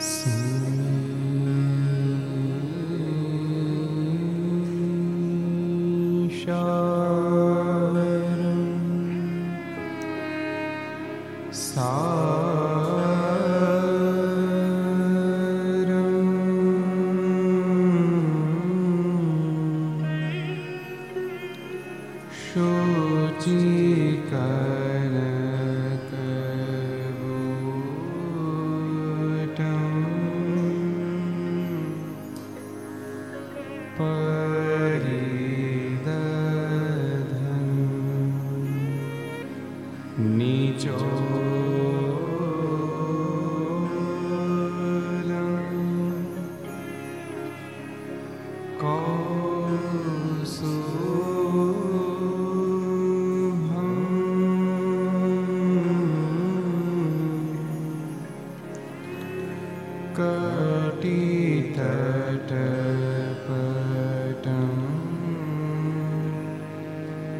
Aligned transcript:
Sing. 0.00 0.67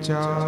자. 0.09 0.48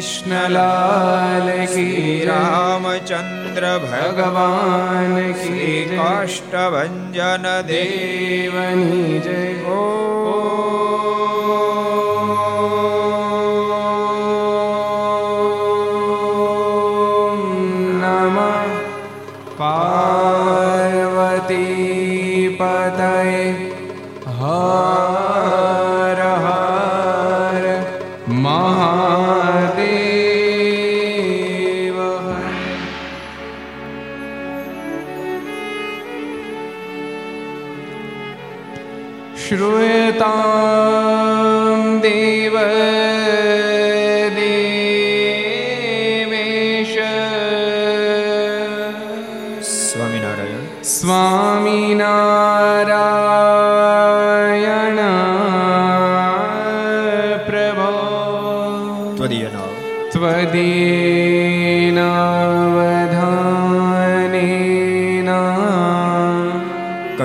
Krishna 0.00 0.36
लाल 0.50 1.48
की 1.72 2.24
रामचंद्र 2.24 3.72
भगवान 3.82 5.12
की 5.40 5.84
काष्ठभञ्जन 5.90 7.44
देवनि 7.68 9.20
जय 9.26 9.39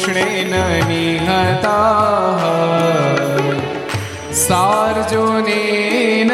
કૃષ્ણેન 0.07 0.53
નિહતા 0.87 2.39
સાર્જુનેન 4.31 6.31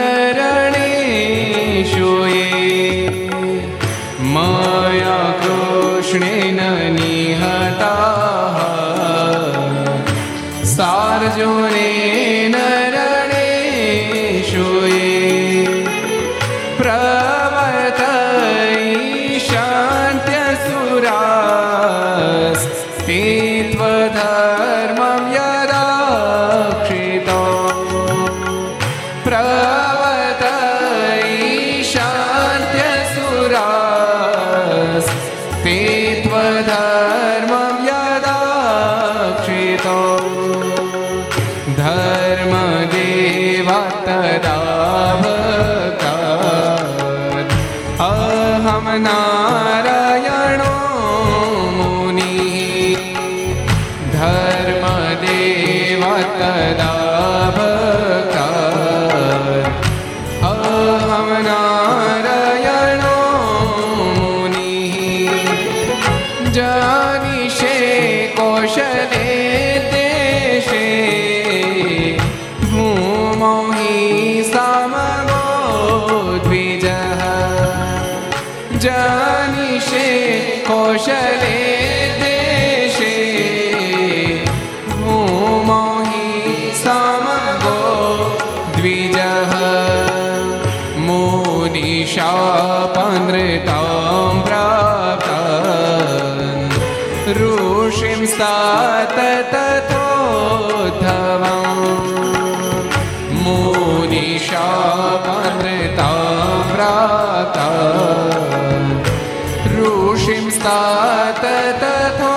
નિષ્ણાત 110.63 111.43
તથો 111.81 112.35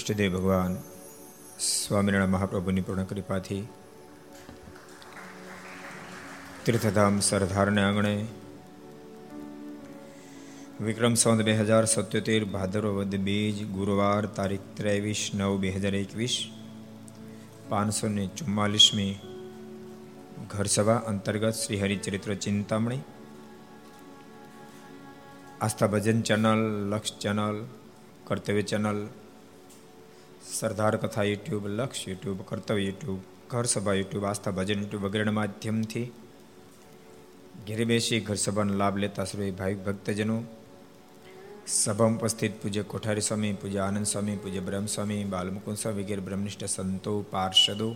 ઈષ્ટદેવ 0.08 0.34
ભગવાન 0.34 0.74
સ્વામિનારાયણ 1.60 2.30
મહાપ્રભુની 2.30 2.82
પૂર્ણ 2.82 3.04
કૃપાથી 3.04 3.64
તીર્થધામ 6.66 7.16
સરદારને 7.20 7.82
આંગણે 7.84 8.14
વિક્રમ 10.82 11.14
સંવત 11.14 11.46
બે 11.46 11.58
હજાર 11.58 11.86
સત્યોતેર 11.86 12.46
ભાદરવદ 12.46 13.18
બીજ 13.18 13.58
ગુરુવાર 13.74 14.24
તારીખ 14.36 14.70
ત્રેવીસ 14.76 15.22
નવ 15.34 15.60
બે 15.60 15.72
હજાર 15.72 15.96
એકવીસ 15.96 16.36
પાંચસો 17.70 18.08
ને 18.08 18.26
ચુમ્માલીસમી 18.38 19.14
ઘરસભા 20.50 21.06
અંતર્ગત 21.08 21.54
Shri 21.54 21.78
Haricharitra 21.78 22.34
Chintamani, 22.34 23.04
Aastha 25.62 25.88
Bhajan 25.88 26.22
channel, 26.22 26.62
Laksh 26.90 27.18
channel, 27.20 27.58
Kartavya 28.24 28.62
channel 28.62 29.00
Sardar 30.54 30.96
Katha 30.96 31.24
YouTube, 31.24 31.68
Laksh 31.68 32.08
YouTube, 32.08 32.42
કર્તવ્ય 32.42 32.84
યુટ્યુબ, 32.84 33.20
ઘર 33.50 33.64
સભા 33.64 33.94
યુટ્યુબ, 33.94 34.26
આસ્થા 34.26 34.52
ભજન 34.52 34.80
યુટ્યુબ 34.80 35.04
વગેરેના 35.04 35.32
માધ્યમથી 35.32 36.12
ઘેરે 37.68 37.86
બેસી 37.86 38.20
ઘર 38.20 38.36
સભાનો 38.36 38.74
લાભ 38.74 38.98
લેતા 38.98 39.24
શ્રી 39.24 39.52
ભાવિક 39.52 39.86
ભક્તજનો, 39.86 40.44
સભામાં 41.68 42.20
ઉપસ્થિત 42.20 42.62
પૂજ્ય 42.62 42.82
કોઠારી 42.82 43.22
સ્વામી, 43.22 43.54
પૂજ્ય 43.54 43.78
આનંદ 43.78 44.06
સ્વામી, 44.06 44.36
પૂજ્ય 44.36 44.60
બ્રહ્મસ્વામી 44.60 45.24
બાલમુકુંદ 45.24 45.78
સ્વામી 45.78 46.04
વગેરે 46.04 46.22
બ્રહ્મનિષ્ઠ 46.22 46.66
સંતો, 46.66 47.22
પાર્ષદો, 47.22 47.96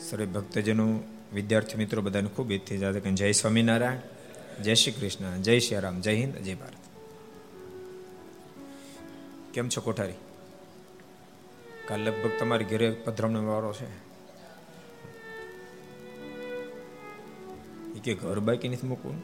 સર્વે 0.00 0.26
ભક્તજનો, 0.26 1.00
વિદ્યાર્થી 1.34 1.78
મિત્રો 1.78 2.02
બધાને 2.02 2.28
ખૂબ 2.28 2.52
એથી 2.52 2.78
જાતે 2.78 3.00
જય 3.00 3.32
સ્વામિનારાયણ, 3.32 4.62
જય 4.62 4.74
શ્રી 4.74 4.92
કૃષ્ણ, 4.92 5.42
જય 5.42 5.58
શ્રી 5.58 5.78
રામ, 5.78 6.00
જય 6.00 6.14
હિન્દ, 6.14 6.34
જય 6.34 6.54
ભારત. 6.54 6.72
કેમ 9.54 9.68
છો 9.68 9.80
કોઠારી? 9.80 10.12
કાલ 11.90 12.00
લગભગ 12.00 12.30
તમારી 12.38 12.64
ઘરે 12.64 12.90
પધરામણ 12.90 13.38
વાળો 13.38 13.72
છે. 13.72 13.86
એ 17.96 18.00
કે 18.04 18.14
ઘર 18.14 18.40
બાકી 18.40 18.68
નથી 18.68 18.86
મૂકવું? 18.86 19.22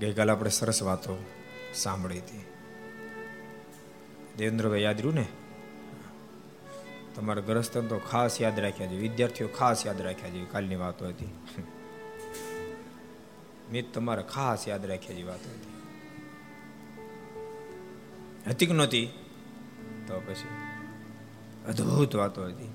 ગઈકાલે 0.00 0.32
આપણે 0.32 0.50
સરસ 0.50 0.82
વાતો 0.82 1.24
સાંભળી 1.74 2.18
હતી. 2.18 2.44
દેવેન્દ્રભાઈ 4.36 4.82
યાદ 4.82 4.96
રહ્યું 4.96 5.14
ને? 5.14 5.26
તમારા 7.14 7.42
ગ્રસ્તન 7.42 7.86
તો 7.86 7.98
ખાસ 7.98 8.40
યાદ 8.40 8.60
રાખ્યા 8.60 8.86
છે 8.86 8.96
વિદ્યાર્થીઓ 8.96 9.48
ખાસ 9.48 9.86
યાદ 9.86 10.02
રાખ્યા 10.02 10.30
છે 10.30 10.44
કાલની 10.44 10.76
વાતો 10.76 11.08
હતી. 11.08 11.28
મેં 13.72 13.92
તમારે 13.92 14.22
ખાસ 14.22 14.68
યાદ 14.68 14.86
રાખ્યા 14.86 15.16
જેવી 15.16 15.28
વાતો 15.28 15.50
હતી. 15.50 15.77
હતી 18.48 18.66
નહોતી. 18.66 19.06
તો 20.06 20.20
પછી 20.20 20.48
અદભુત 21.68 22.16
વાતો 22.16 22.46
હતી. 22.46 22.70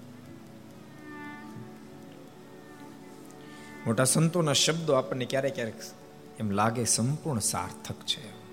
મોટા 3.86 4.04
સંતોના 4.04 4.54
શબ્દો 4.54 4.94
આપણને 4.94 5.26
ક્યારેક 5.26 5.56
ક્યારેક 5.56 5.76
એમ 6.40 6.52
લાગે 6.52 6.86
સંપૂર્ણ 6.86 7.40
સાર્થક 7.40 7.96
છે. 8.06 8.44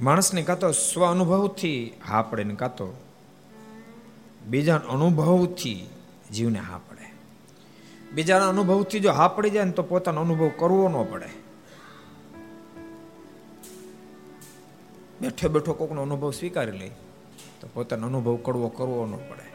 માણસને 0.00 0.42
કાં 0.42 0.58
તો 0.58 0.72
સ્વ 0.72 1.06
અનુભવથી 1.06 1.92
હા 2.08 2.22
પડે 2.22 2.44
ને 2.44 2.54
કાં 2.54 2.76
તો 2.76 2.96
બીજા 4.46 4.76
અનુભવથી 4.76 5.86
જીવને 6.32 6.58
હા 6.58 6.78
પડે 6.78 7.12
બીજાના 8.12 8.48
અનુભવથી 8.48 9.00
જો 9.00 9.12
હા 9.12 9.28
પડી 9.28 9.50
જાય 9.50 9.64
ને 9.64 9.72
તો 9.72 9.82
પોતાનો 9.82 10.20
અનુભવ 10.20 10.50
કરવો 10.58 10.88
ન 10.88 11.12
પડે. 11.12 11.39
બેઠો 15.20 15.48
બેઠો 15.48 15.72
કોકનો 15.72 16.02
અનુભવ 16.02 16.30
સ્વીકારી 16.30 16.78
લે, 16.78 16.90
તો 17.60 17.68
પોતાનો 17.74 18.06
અનુભવ 18.06 18.36
કડવો 18.36 18.68
કરવો 18.68 19.06
ન 19.06 19.16
પડે. 19.16 19.50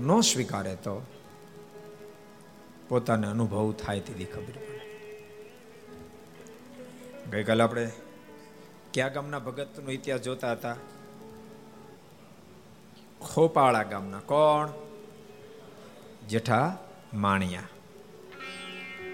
ન 0.00 0.20
સ્વીકારે 0.20 0.74
તો 0.74 1.06
પોતાને 2.88 3.26
અનુભવ 3.26 3.72
થાય 3.72 4.00
તેથી 4.00 4.24
ખબર 4.24 4.42
પડે. 4.42 4.76
ગઈકાલે 7.30 7.62
આપણે 7.64 7.90
ક્યાં 8.94 9.12
ગામના 9.12 9.38
ભગતનો 9.38 9.90
ઇતિહાસ 9.90 10.20
જોતા 10.20 10.52
હતા? 10.52 10.76
ખોપાળા 13.34 13.82
ગામના. 13.82 14.18
કોણ? 14.18 14.68
જેઠા 16.28 16.78
માણિયા. 17.14 17.62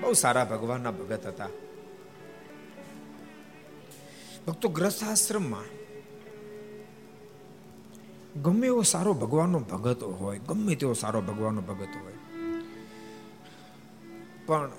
બહુ 0.00 0.12
સારા 0.12 0.44
ભગવાનના 0.44 0.90
ભગત 0.90 1.26
હતા. 1.26 1.48
ભક્તો 4.46 4.68
ગ્રસ્થાશ્રમમાં 4.68 5.68
ગમે 8.42 8.66
એવો 8.66 8.82
સારો 8.82 9.12
ભગવાનનો 9.14 9.58
ભગત 9.58 10.02
હોય, 10.02 10.38
ગમે 10.38 10.74
તેવો 10.74 10.92
સારો 10.92 11.20
ભગવાનનો 11.20 11.60
ભગત 11.60 11.96
હોય, 12.02 12.16
પણ 14.46 14.70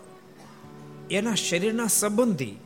એના 1.12 1.36
શરીરના 1.36 1.88
સંબંધી 1.88 2.58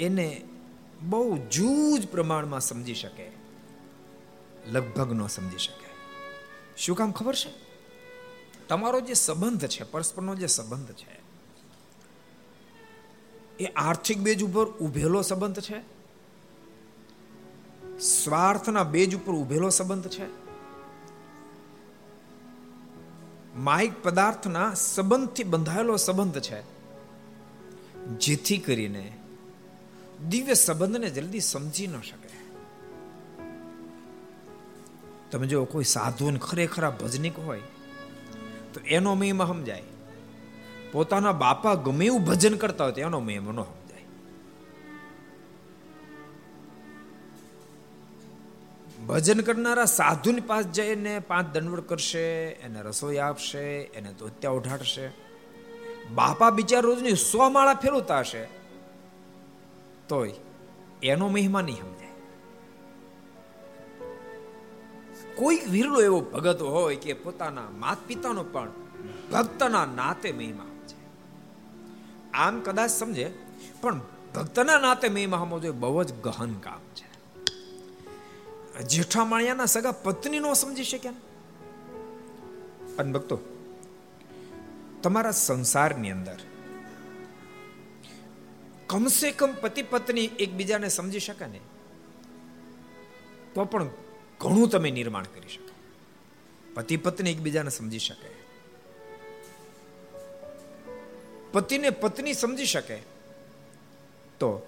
એને 0.00 0.44
બહુ 1.02 1.38
જૂજ 1.38 2.08
પ્રમાણમાં 2.08 2.60
સમજી 2.60 2.94
શકે, 2.94 3.30
લગભગ 4.66 5.12
ન 5.12 5.26
સમજી 5.26 5.58
શકે. 5.58 5.88
શું 6.76 6.96
કામ 6.96 7.12
ખબર 7.12 7.34
છે? 7.34 7.50
તમારો 8.68 9.00
જે 9.00 9.14
સંબંધ 9.14 9.66
છે, 9.66 9.84
પરસ્પરનો 9.84 10.34
જે 10.34 10.46
સંબંધ 10.46 10.92
છે 10.92 11.19
એ 13.60 13.66
આર્થિક 13.66 14.18
બેજ 14.18 14.42
ઉપર 14.42 14.64
ઉભેલો 14.64 15.22
સંબંધ 15.22 15.60
છે? 15.60 15.80
સ્વાર્થના 17.98 18.82
બેજ 18.82 19.16
ઉપર 19.16 19.32
ઉભેલો 19.32 19.68
સંબંધ 19.68 20.08
છે? 20.08 20.40
માહિક 23.56 23.92
પદાર્થના 24.02 24.74
સંબંધથી 24.74 25.44
બંધાયેલો 25.44 25.96
સંબંધ 25.96 26.40
છે. 26.40 26.60
જેથી 28.18 28.58
કરીને 28.58 29.12
દિવ્ય 30.28 30.54
સંબંધને 30.54 31.10
જલ્દી 31.10 31.40
સમજી 31.40 31.86
ન 31.86 32.00
શકે. 32.00 32.30
તમે 35.30 35.46
જો 35.46 35.64
કોઈ 35.64 35.84
સાધુ 35.84 36.38
ખરેખર 36.38 36.90
ભજનિક 36.90 37.38
હોય, 37.38 37.60
તો 38.74 38.80
એનો 38.80 39.14
મહિમા 39.14 39.46
સમજાય. 39.46 39.82
પોતાના 40.92 41.32
બાપા 41.32 41.74
ગમે 41.74 42.06
એવું 42.06 42.24
ભજન 42.24 42.56
કરતા 42.56 42.84
હોય 42.84 43.00
એનો 43.00 43.20
મહિમા 43.20 43.52
ન 43.52 43.62
સમજાય. 43.62 44.04
ભજન 49.06 49.40
કરનારા 49.40 49.84
સાધુની 49.84 50.40
પાસ 50.40 50.64
જઈને 50.64 51.18
પાંચ 51.18 51.54
દંડવડ 51.54 51.80
કરશે, 51.80 52.26
એને 52.46 52.82
રસોઈ 52.82 53.16
આપશે, 53.16 53.64
એને 53.80 54.12
ધોત્યા 54.12 54.50
ઉઠાડશે 54.50 55.06
બાપા 56.14 56.50
બિચાર 56.50 56.82
રોજની 56.82 57.14
સો 57.14 57.48
માળા 57.48 57.74
ફેરવતા 57.74 58.18
હશે. 58.18 58.44
તોય 60.08 60.34
એનો 61.02 61.28
મહિમા 61.28 61.60
નહીં 61.60 61.76
સમજાય. 61.76 62.10
કોઈક 65.34 65.68
વિરલો 65.68 66.00
એવો 66.02 66.20
ભગત 66.20 66.62
હોય 66.62 66.96
કે 66.96 67.12
પોતાના 67.12 67.70
માત 67.70 67.98
પિતાનો 68.06 68.42
પણ 68.42 68.68
ભક્તના 69.32 69.86
નાતે 69.86 70.32
મહિમા. 70.32 70.69
આમ 72.34 72.60
કદાચ 72.60 72.90
સમજે, 72.90 73.34
પણ 73.80 74.00
ભક્તના 74.34 74.78
નાતે 74.78 75.08
મેં 75.08 75.30
મહામો 75.30 75.60
જોઈએ 75.60 75.74
બહુ 75.74 76.04
જ 76.04 76.12
ગહન 76.12 76.54
કામ 76.54 76.80
છે. 76.94 77.08
જેઠા 78.82 79.24
માળિયાના 79.24 79.64
સગા 79.66 79.92
પત્ની 79.92 80.38
નો 80.38 80.54
સમજી 80.54 80.84
શક્યા 80.84 81.12
અને 82.98 83.12
ભક્તો, 83.12 83.38
તમારા 85.02 85.30
સંસારની 85.30 86.10
અંદર 86.10 86.38
કમસે 88.86 89.30
કમ 89.30 89.52
પતિ 89.60 89.82
પત્ની 89.82 90.24
એકબીજાને 90.24 90.88
સમજી 90.88 91.20
શકે 91.20 91.46
ને? 91.46 91.60
તો 93.54 93.64
પણ 93.64 93.88
ઘણું 94.40 94.68
તમે 94.68 94.90
નિર્માણ 94.90 95.24
કરી 95.24 95.48
શકો. 95.48 95.74
પતિ 96.74 96.96
પત્ની 96.96 97.30
એકબીજાને 97.30 97.70
સમજી 97.70 97.98
શકે 97.98 98.39
પતિને 101.52 101.90
પત્ની 101.90 102.32
સમજી 102.32 102.64
શકે? 102.64 102.96
તો 104.38 104.66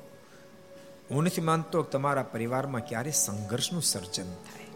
હું 1.11 1.25
નથી 1.25 1.41
માનતો 1.41 1.83
તમારા 1.83 2.23
પરિવારમાં 2.23 2.89
ક્યારે 2.89 3.11
સંઘર્ષનું 3.11 3.83
સર્જન 3.83 4.35
થાય. 4.35 4.67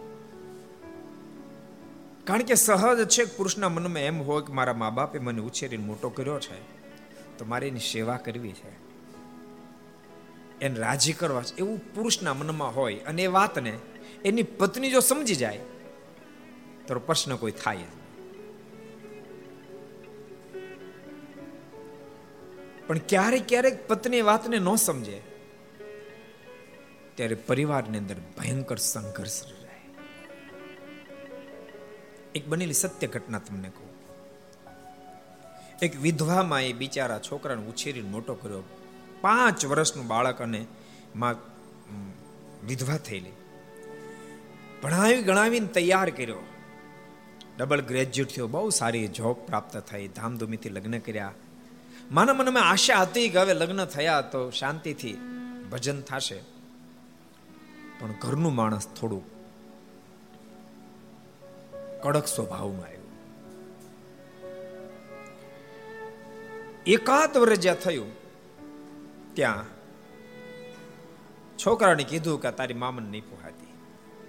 કારણ 2.25 2.43
કે 2.43 2.55
સહજ 2.55 3.09
છે 3.09 3.25
પુરુષના 3.25 3.69
મનમાં 3.69 4.03
એમ 4.03 4.23
હોય 4.23 4.43
કે 4.43 4.53
મારા 4.53 4.73
મા 4.73 4.91
બાપે 4.91 5.19
મને 5.19 5.41
ઉછેરીને 5.41 5.85
મોટો 5.85 6.09
કર્યો 6.09 6.41
છે, 6.41 6.59
તો 7.39 7.45
મારે 7.45 7.69
એની 7.69 7.79
સેવા 7.79 8.17
કરવી 8.17 8.53
છે. 8.53 8.87
એને 10.61 10.79
રાજી 10.79 11.13
કરવા 11.13 11.43
એવું 11.59 11.95
પુરુષના 11.95 12.35
મનમાં 12.35 12.77
હોય 12.77 12.95
અને 12.95 13.23
એ 13.23 13.27
વાતને 13.27 13.79
એની 14.25 14.43
પત્ની 14.43 14.91
જો 14.91 15.01
સમજી 15.01 15.35
જાય, 15.35 15.61
તો 16.87 16.99
પ્રશ્ન 16.99 17.37
કોઈ 17.37 17.53
થાય 17.53 17.77
પણ 22.87 22.99
ક્યારેક 22.99 23.45
ક્યારેક 23.49 23.89
પત્ની 23.89 24.23
વાતને 24.23 24.59
ન 24.59 24.75
સમજે, 24.77 25.19
ત્યારે 27.15 27.35
પરિવારની 27.35 27.99
અંદર 27.99 28.17
ભયંકર 28.39 28.77
સંઘર્ષ 28.77 29.43
રહે. 29.43 29.81
એક 32.35 32.49
બનેલી 32.49 32.73
સત્ય 32.73 33.07
ઘટના 33.07 33.39
તમને 33.39 33.69
કહું. 33.69 33.91
એક 35.83 35.93
વિધવામાં 36.01 36.63
એ 36.63 36.73
બિચારા 36.73 37.19
છોકરાને 37.19 37.63
ઉછેરીને 37.63 38.09
મોટો 38.09 38.35
કર્યો. 38.35 38.63
પાંચ 39.21 39.67
વર્ષનું 39.67 40.07
બાળક 40.07 40.43
અને 40.43 40.67
માં 41.17 41.37
વિધવા 42.67 42.99
થયેલી. 42.99 43.33
ભણાવી 44.83 45.23
ગણાવીને 45.23 45.67
તૈયાર 45.67 46.11
કર્યો. 46.11 46.43
ડબલ 47.59 47.81
ગ્રેજ્યુએટ 47.81 48.31
થયો, 48.35 48.47
બહુ 48.47 48.71
સારી 48.71 49.09
જોબ 49.09 49.37
પ્રાપ્ત 49.47 49.77
થઈ. 49.77 50.09
ધામધૂમીથી 50.09 50.69
લગ્ન 50.69 50.99
કર્યા. 50.99 51.33
માના 52.13 52.33
મનમાં 52.33 52.71
આશા 52.71 53.03
હતી 53.03 53.29
કે 53.29 53.39
હવે 53.39 53.55
લગ્ન 53.55 53.85
થયા 53.85 54.21
તો 54.21 54.51
શાંતિથી 54.51 55.15
ભજન 55.73 56.01
થશે. 56.01 56.43
પણ 57.99 58.13
ઘરનું 58.13 58.55
માણસ 58.55 58.89
થોડું 58.89 59.25
કડક 62.03 62.27
સ્વભાવમાં 62.27 62.87
આવ્યું 62.87 62.97
એકાદ 66.87 67.37
વર્ષ 67.37 67.59
જ્યાં 67.59 67.77
થયું, 67.77 68.13
ત્યાં 69.35 69.65
છોકરાને 71.59 72.05
કીધું 72.05 72.41
કે 72.41 72.51
તારી 72.51 72.75
મામન 72.75 73.03
નહીં 73.03 73.25
પોહાતી. 73.31 73.73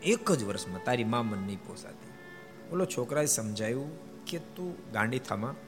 એક 0.04 0.32
જ 0.32 0.44
વર્ષમાં 0.44 0.84
તારી 0.84 1.04
મામન 1.04 1.38
નહીં 1.38 1.60
પોસાતી. 1.68 2.12
બોલો, 2.70 2.86
છોકરાએ 2.86 3.26
સમજાયું 3.26 3.90
કે 4.26 4.38
તું 4.38 4.92
ગાંડી 4.92 5.20
થામાં 5.20 5.67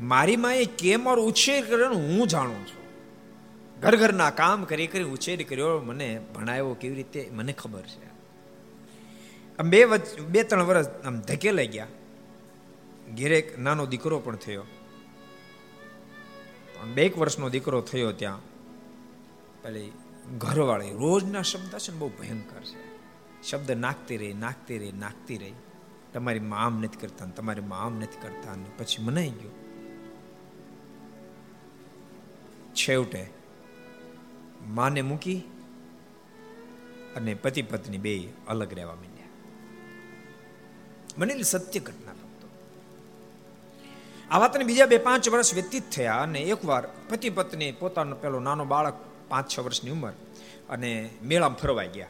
મારી 0.00 0.36
માએ 0.36 0.64
કેમ 0.64 1.06
ઓર 1.06 1.18
ઉછેર 1.18 1.64
કર્યો 1.64 1.88
હું 1.88 2.28
જાણું 2.28 2.66
છું. 2.66 2.80
ઘર 3.80 3.96
ઘરના 3.96 4.30
કામ 4.30 4.64
કરી 4.64 4.86
કરી 4.86 5.02
ઉછેર 5.02 5.42
કર્યો, 5.42 5.80
મને 5.80 6.20
ભણાવ્યો 6.34 6.74
કેવી 6.74 6.94
રીતે, 6.94 7.30
મને 7.32 7.52
ખબર 7.52 7.82
છે. 7.82 8.06
આમ 9.58 9.68
બે 9.68 9.86
બે 10.28 10.42
ત્રણ 10.42 10.64
વર્ષ 10.64 10.86
આમ 10.86 11.20
ધકેલાઈ 11.20 11.66
ગયા. 11.66 11.86
ઘેરે 13.14 13.54
નાનો 13.58 13.86
દીકરો 13.86 14.18
પણ 14.18 14.36
થયો. 14.36 14.62
પણ 16.80 16.92
બે 16.92 17.02
એક 17.02 17.18
વર્ષનો 17.18 17.48
દીકરો 17.48 17.80
થયો 17.80 18.12
ત્યાં. 18.12 18.40
પેલી 19.62 19.92
ઘરવાળી, 20.38 20.90
રોજના 20.90 21.42
શબ્દ 21.42 21.78
છે 21.78 21.92
ને 21.92 21.98
બહુ 21.98 22.08
ભયંકર 22.08 22.60
છે. 22.60 22.90
શબ્દ 23.50 23.70
નાખતી 23.70 24.16
રહી 24.16 24.32
નાખતી 24.32 24.78
રહી 24.78 24.92
નાખતી 24.92 25.36
રહી. 25.36 25.52
તમારી 26.12 26.40
મામ 26.40 26.60
આમ 26.60 26.80
નથી 26.80 26.96
કરતા 26.96 27.26
તમારી 27.26 27.60
મામ 27.60 27.96
નથી 27.96 28.22
કરતા 28.22 28.54
પછી 28.78 29.02
મનાઈ 29.02 29.28
ગયો. 29.28 29.59
છેવટે 32.88 33.30
માને 34.68 35.02
મૂકી 35.02 35.42
અને 37.16 37.34
પતિ 37.34 37.62
પત્ની 37.62 37.98
બે 37.98 38.28
અલગ 38.48 38.74
રહેવા 38.74 38.94
માંડ્યા. 38.94 39.26
બનેલી 41.18 41.42
સત્ય 41.42 41.80
ઘટના 41.80 42.12
ભક્તો. 42.12 42.48
આ 44.30 44.38
વાતને 44.38 44.64
બીજા 44.64 44.86
બે 44.86 44.98
પાંચ 44.98 45.28
વર્ષ 45.28 45.54
વ્યતીત 45.54 45.82
થયા 45.90 46.16
અને 46.16 46.40
એકવાર 46.40 46.88
પતિ 47.08 47.30
પત્ની 47.30 47.72
પોતાનો 47.72 48.16
પેલો 48.16 48.40
નાનો 48.40 48.64
બાળક 48.64 48.94
પાંચ 49.28 49.58
છ 49.58 49.58
વર્ષની 49.58 49.90
ઉંમર 49.90 50.12
અને 50.70 51.10
મેળામાં 51.22 51.58
ફરવાઈ 51.58 51.88
ગયા. 51.88 52.06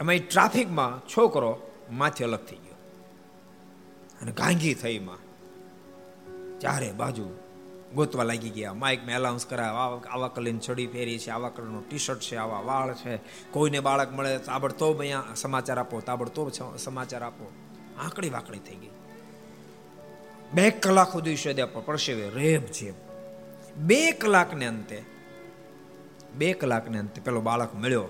એમાં 0.00 0.18
ટ્રાફિકમાં 0.18 1.08
છોકરો 1.08 1.70
માથે 1.90 2.24
અલગ 2.24 2.44
થઈ 2.44 2.56
ગયો. 2.56 2.74
અને 4.22 4.32
ગાંગી 4.32 4.74
થઈ 4.74 4.98
માં. 4.98 5.18
ચારે 6.58 6.92
બાજુ 6.92 7.39
ગોતવા 7.94 8.24
લાગી 8.24 8.50
ગયા. 8.50 8.74
માઇકમાં 8.74 9.14
એલાઉન્સ 9.14 9.46
કરાવે 9.46 10.08
આવા 10.08 10.28
કલરની 10.28 10.64
છડી 10.68 10.86
પહેરી 10.86 11.18
છે, 11.18 11.30
આવા 11.30 11.48
કલરનું 11.48 11.88
ટી 11.88 11.98
શર્ટ 11.98 12.20
છે, 12.20 12.36
આવા 12.36 12.60
વાળ 12.60 12.94
છે. 12.94 13.16
કોઈને 13.50 13.80
બાળક 13.80 14.12
મળે 14.12 14.38
તાબડતોબ 14.38 15.00
અહીંયા 15.00 15.34
સમાચાર 15.34 15.78
આપો 15.78 16.00
તાબડતોબ 16.00 16.76
સમાચાર 16.76 17.22
આપો. 17.22 17.52
આંકડી 17.98 18.30
વાકડી 18.30 18.58
થઈ 18.58 18.76
ગઈ. 18.76 18.90
બે 20.54 20.70
કલાક 20.70 21.12
સુધી 21.12 21.36
શોધ્યા 21.36 21.66
પરસેવે 21.66 22.30
રેબ 22.30 22.64
છે 22.66 22.90
બે 23.76 24.00
કલાકને 24.12 24.66
અંતે, 24.66 25.02
બે 26.34 26.52
કલાકને 26.52 26.98
અંતે 26.98 27.20
પેલો 27.20 27.40
બાળક 27.40 27.74
મળ્યો. 27.74 28.08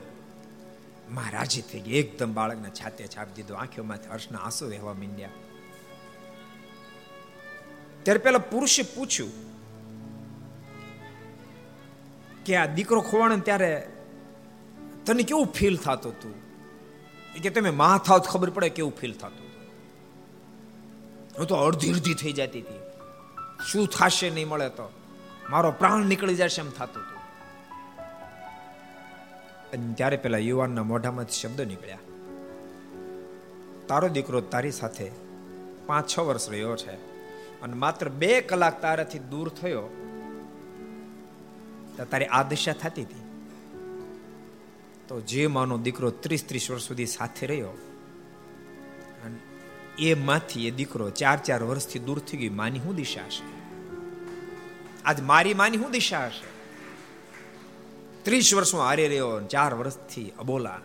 મહારાજી 1.11 1.63
થઈ 1.63 1.81
ગઈ, 1.81 1.99
એકદમ 1.99 2.33
બાળકને 2.33 2.71
છાતે 2.71 3.07
છાપી 3.07 3.35
દીધો, 3.37 3.55
આંખોમાંથી 3.55 4.09
હર્ષના 4.09 4.39
આંસુ 4.39 4.69
વહેવા 4.69 4.95
માંડ્યા. 4.95 5.29
ત્યારે 8.03 8.21
પેલા 8.21 8.39
પુરુષે 8.39 8.83
પૂછ્યું 8.83 9.50
કે 12.45 12.57
આ 12.57 12.67
દીકરો 12.67 13.01
ખોવાણ 13.01 13.39
ત્યારે 13.39 13.89
તને 15.07 15.23
કેવું 15.23 15.47
ફીલ 15.47 15.77
થતું 15.77 16.13
હતું 16.13 16.35
કે 17.43 17.51
તમે 17.51 17.71
મા 17.71 17.99
થાવ 17.99 18.19
ખબર 18.19 18.51
પડે 18.51 18.69
કેવું 18.69 18.97
ફીલ 18.97 19.15
થતું 19.15 19.49
હું 21.39 21.47
તો 21.47 21.55
અડધી 21.55 21.93
અડધી 21.93 22.15
થઈ 22.15 22.33
જતી 22.33 22.61
હતી. 22.61 22.81
શું 23.73 23.87
થશે 23.87 24.31
નહીં 24.31 24.49
મળે 24.49 24.69
તો? 24.69 24.93
મારો 25.51 25.71
પ્રાણ 25.71 26.07
નીકળી 26.07 26.35
જશે 26.35 26.63
એમ 26.63 26.71
થતું 26.71 27.03
હતું 27.03 27.19
અને 29.73 29.95
ત્યારે 29.95 30.17
પેલા 30.17 30.39
યુવાનના 30.39 30.83
મોઢામાંથી 30.83 31.33
શબ્દ 31.33 31.61
નીકળ્યા. 31.61 31.99
તારો 33.89 34.09
દીકરો 34.09 34.41
તારી 34.41 34.71
સાથે 34.71 35.11
પાંચ 35.87 36.19
છ 36.19 36.19
વર્ષ 36.19 36.51
રહ્યો 36.51 36.77
છે. 36.77 36.95
અને 37.63 37.75
માત્ર 37.75 38.09
બે 38.09 38.41
કલાક 38.41 38.83
તારાથી 38.83 39.19
દૂર 39.19 39.49
થયો 39.49 40.00
તારી 42.05 42.25
આ 42.25 42.43
દિશા 42.43 42.73
થતી 42.73 43.03
હતી. 43.03 43.21
તો 45.09 45.21
જે 45.21 45.47
માનો 45.47 45.79
દીકરો 45.79 46.11
ત્રીસ 46.11 46.45
ત્રીસ 46.49 46.71
વર્ષ 46.71 46.83
સુધી 46.83 47.07
સાથે 47.07 47.47
રહ્યો 47.47 47.69
એ 49.99 50.15
માંથી 50.15 50.67
એ 50.67 50.71
દીકરો 50.71 51.11
ચાર 51.11 51.39
ચાર 51.39 51.63
વર્ષથી 51.63 51.99
દૂર 51.99 52.19
થઈ 52.19 52.39
ગઈ 52.39 52.49
માની 52.49 52.79
શું 52.79 52.95
દિશા 52.95 53.27
હશે? 53.27 53.45
આજ 55.05 55.21
મારી 55.21 55.55
માની 55.55 55.79
શું 55.79 55.91
દિશા 55.91 56.27
હશે? 56.27 56.47
ત્રીસ 58.23 58.55
વર્ષમાં 58.55 58.87
હારે 58.87 59.09
રહ્યો 59.09 59.41
ચાર 59.41 59.75
વર્ષથી 59.75 60.33
અબોલા, 60.39 60.81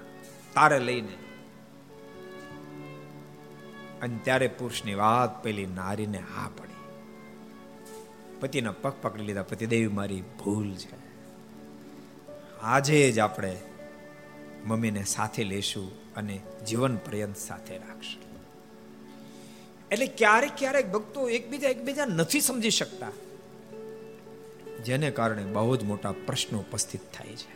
તારે 0.54 0.80
લઈને. 0.80 1.17
અને 4.01 4.19
ત્યારે 4.23 4.47
પુરુષની 4.47 4.93
વાત 4.93 5.43
પેલી 5.43 5.65
નારીને 5.65 6.17
હા 6.17 6.49
પડી. 6.58 6.75
પતિના 8.39 8.71
પગ 8.71 8.93
પકડી 9.01 9.23
લીધા, 9.23 9.43
પતિદેવી 9.43 9.88
મારી 9.88 10.21
ભૂલ 10.21 10.73
છે. 10.73 11.05
આજે 12.65 13.12
જ 13.12 13.19
આપણે 13.19 13.58
મમ્મીને 14.65 15.04
સાથે 15.04 15.43
લેશું 15.43 16.13
અને 16.13 16.41
જીવન 16.67 16.95
પર્યંત 16.97 17.38
સાથે 17.38 17.78
રાખશું. 17.78 18.23
એટલે 19.91 20.08
ક્યારેક 20.08 20.51
ક્યારેક 20.58 20.91
ભક્તો 20.91 21.30
એકબીજા 21.30 21.69
એકબીજા 21.69 22.06
નથી 22.06 22.41
સમજી 22.41 22.69
શકતા, 22.69 23.12
જેને 24.84 25.12
કારણે 25.12 25.43
બહુ 25.43 25.75
જ 25.75 25.84
મોટા 25.84 26.12
પ્રશ્નો 26.12 26.60
ઉપસ્થિત 26.60 27.01
થાય 27.13 27.36
છે. 27.36 27.54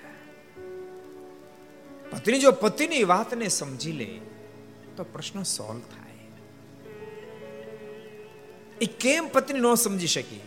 પત્ની 2.12 2.40
જો 2.40 2.52
પતિની 2.52 3.04
વાતને 3.04 3.48
સમજી 3.48 3.92
લે, 3.92 4.20
તો 4.98 5.04
પ્રશ્ન 5.04 5.44
સોલ્વ 5.44 5.80
થાય. 5.80 6.20
એ 8.82 8.86
કેમ 8.86 9.28
પત્ની 9.28 9.60
ન 9.60 9.76
સમજી 9.76 10.08
શકી? 10.08 10.42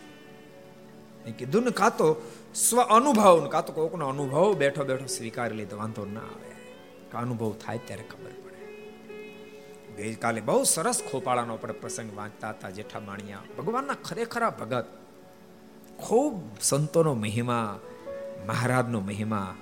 કીધું 1.38 1.64
ને, 1.64 1.70
કાં 1.70 1.96
સ્વ 2.55 2.83
અનુભવ 2.83 3.49
કાં 3.49 3.67
તો 3.67 3.73
કોકનો 3.73 4.09
અનુભવ 4.09 4.55
બેઠો 4.55 4.85
બેઠો 4.85 5.07
સ્વીકારી 5.07 5.57
લીધો 5.57 5.77
વાંધો 5.77 6.05
ના 6.05 6.21
આવે. 6.21 6.53
અનુભવ 7.19 7.53
થાય 7.53 7.79
ત્યારે 7.79 8.03
ખબર 8.03 8.31
પડે. 8.31 8.67
ગઈકાલે 9.97 10.41
બહુ 10.41 10.65
સરસ 10.65 11.03
ખોપાળાનો 11.11 11.53
આપણે 11.53 11.73
પ્રસંગ 11.73 12.17
વાંચતા 12.17 12.51
હતા 12.51 12.71
જેઠા 12.71 13.01
માણિયા 13.01 13.43
ભગવાનના 13.59 13.95
ખરેખરા 13.95 14.51
ભગત. 14.51 14.87
ખૂબ 15.99 16.43
સંતોનો 16.61 17.15
મહિમા, 17.15 17.81
મહારાજનો 18.47 19.01
મહિમા. 19.01 19.57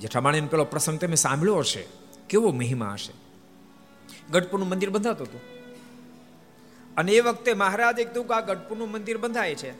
જેઠામાણીનો 0.00 0.46
પેલો 0.46 0.64
પ્રસંગ 0.64 0.98
તમે 0.98 1.14
સાંભળ્યો 1.14 1.56
હશે. 1.56 1.86
કેવો 2.28 2.52
મહિમા 2.52 2.92
હશે. 2.92 3.12
ગઢપુરનું 4.32 4.68
મંદિર 4.68 4.90
બંધાતું 4.90 5.26
હતું. 5.26 5.40
અને 6.96 7.12
એ 7.12 7.20
વખતે 7.20 7.54
મહારાજે 7.54 8.04
કીધું 8.04 8.28
કે 8.28 8.34
આ 8.34 8.40
ગઢપુરનું 8.40 8.90
મંદિર 8.90 9.18
બંધાય 9.18 9.54
છે. 9.54 9.72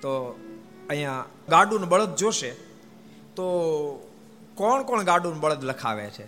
તો 0.00 0.40
અહીંયા 0.90 1.24
ગાડું 1.48 1.88
બળદ 1.88 2.14
જોશે 2.14 2.50
તો 3.36 3.44
કોણ 4.54 4.82
કોણ 4.82 5.02
ગાડું 5.02 5.40
બળદ 5.40 5.64
લખાવે 5.64 6.06
છે? 6.06 6.26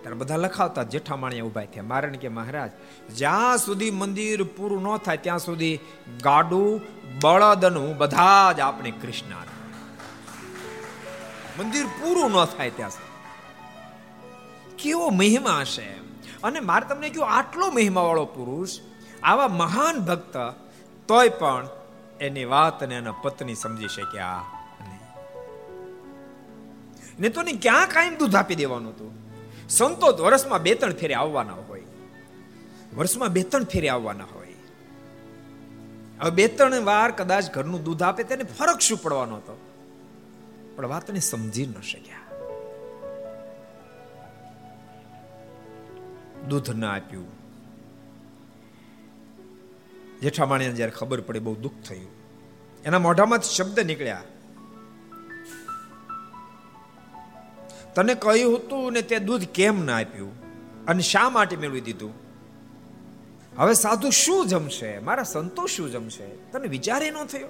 ત્યારે 0.00 0.14
બધા 0.14 0.36
લખાવતા 0.36 0.82
જેઠામાણીએ 0.82 1.40
ઊભા 1.40 1.64
થયા. 1.64 1.82
મારણ 1.82 2.12
કે 2.12 2.28
મહારાજ, 2.28 2.70
જ્યાં 3.16 3.58
સુધી 3.58 3.90
મંદિર 3.90 4.42
પૂરું 4.42 4.82
ન 4.82 4.96
થાય, 4.96 5.16
ત્યાં 5.16 5.38
સુધી 5.38 5.80
ગાડું 6.22 6.80
બળદનું 7.22 7.96
બધા 7.96 8.52
જ 8.52 8.60
આપણે 8.60 8.90
કૃષ્ણ. 8.90 9.34
મંદિર 11.58 11.86
પૂરું 11.86 12.30
ન 12.30 12.44
થાય 12.44 12.70
ત્યાં 12.70 12.90
સુધી. 12.90 13.08
કેવો 14.78 15.10
મહિમા 15.10 15.58
હશે 15.60 15.86
અને 16.44 16.60
મારે 16.60 16.88
તમને 16.88 17.08
કહ્યું, 17.08 17.28
આટલો 17.28 17.70
મહિમા 17.70 18.00
વાળો 18.00 18.24
પુરુષ, 18.24 18.68
આવા 19.22 19.48
મહાન 19.48 20.00
ભક્ત, 20.00 20.36
તોય 21.08 21.28
પણ 21.28 21.68
એની 22.20 22.44
વાત 22.44 22.82
અને 22.82 22.94
એના 22.94 23.12
પત્ની 23.12 23.54
સમજી 23.54 23.88
શક્યા. 23.88 24.44
ને 27.20 27.28
તો 27.28 27.40
ક્યાં 27.42 27.88
કાયમ 27.88 28.18
દૂધ 28.18 28.36
આપી 28.36 28.54
દેવાનું 28.54 28.92
હતું? 28.92 29.12
સંતો 29.68 30.24
વર્ષમાં 30.24 30.62
બે 30.62 30.74
ત્રણ 30.74 30.92
ફેરે 30.92 31.14
આવવાના 31.14 31.52
હોય. 31.52 31.82
વર્ષમાં 32.96 33.28
બે 33.28 33.42
ત્રણ 33.42 33.64
ફેરે 33.64 33.88
આવવાના 33.88 34.24
હોય. 34.24 34.54
હવે 36.20 36.30
બે 36.30 36.48
ત્રણ 36.48 36.84
વાર 36.84 37.10
કદાચ 37.10 37.50
ઘરનું 37.50 37.84
દૂધ 37.84 38.02
આપે 38.02 38.22
તેને 38.22 38.44
ફરક 38.44 38.78
શું 38.78 38.98
પડવાનો 38.98 39.36
હતો? 39.36 39.60
પણ 40.76 40.86
વાતને 40.86 41.20
સમજી 41.20 41.66
ન 41.66 41.80
શક્યા. 41.80 42.18
દૂધ 46.48 46.70
ના 46.70 46.94
આપ્યું. 46.94 47.37
જેઠામાણીને 50.20 50.74
જ્યારે 50.74 50.92
ખબર 50.92 51.20
પડી, 51.20 51.38
બહુ 51.38 51.56
દુઃખ 51.56 51.72
થયું. 51.88 52.10
એના 52.84 52.98
મોઢામાંથી 52.98 53.48
શબ્દ 53.48 53.80
નીકળ્યા. 53.80 54.22
તને 57.94 58.14
કહ્યું 58.14 58.58
હતું 58.58 58.92
ને 58.92 59.02
તે 59.02 59.18
દૂધ 59.18 59.44
કેમ 59.44 59.84
ના 59.84 59.96
આપ્યું? 59.96 60.38
અને 60.84 61.02
શા 61.02 61.30
માટે 61.30 61.56
મેળવી 61.56 61.80
દીધું? 61.80 62.12
હવે 63.58 63.74
સાધુ 63.74 64.10
શું 64.10 64.46
જમશે? 64.46 64.98
મારા 64.98 65.22
સંતો 65.22 65.66
શું 65.66 65.92
જમશે? 65.92 66.26
તને 66.26 66.68
વિચારે 66.68 67.10
ન 67.10 67.24
થયો? 67.24 67.48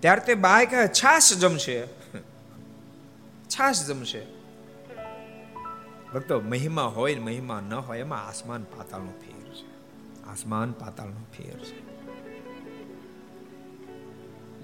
ત્યારે 0.00 0.20
તે 0.20 0.34
બાય 0.34 0.66
કહે 0.66 0.88
છાશ 0.88 1.32
જમશે. 1.32 1.86
છાશ 3.48 3.86
જમશે. 3.86 4.26
ભક્તો, 6.14 6.40
મહિમા 6.40 6.82
હોય 6.82 7.14
ને 7.14 7.20
મહિમા 7.20 7.60
ન 7.60 7.74
હોય, 7.74 7.98
એમાં 7.98 8.28
આસમાન 8.28 8.62
પાતાળનો 8.62 9.10
ફેર. 9.10 9.35
આસમાન 10.28 10.72
પાતાળનો 10.72 11.24
ફેર 11.36 11.58
છે. 11.58 11.78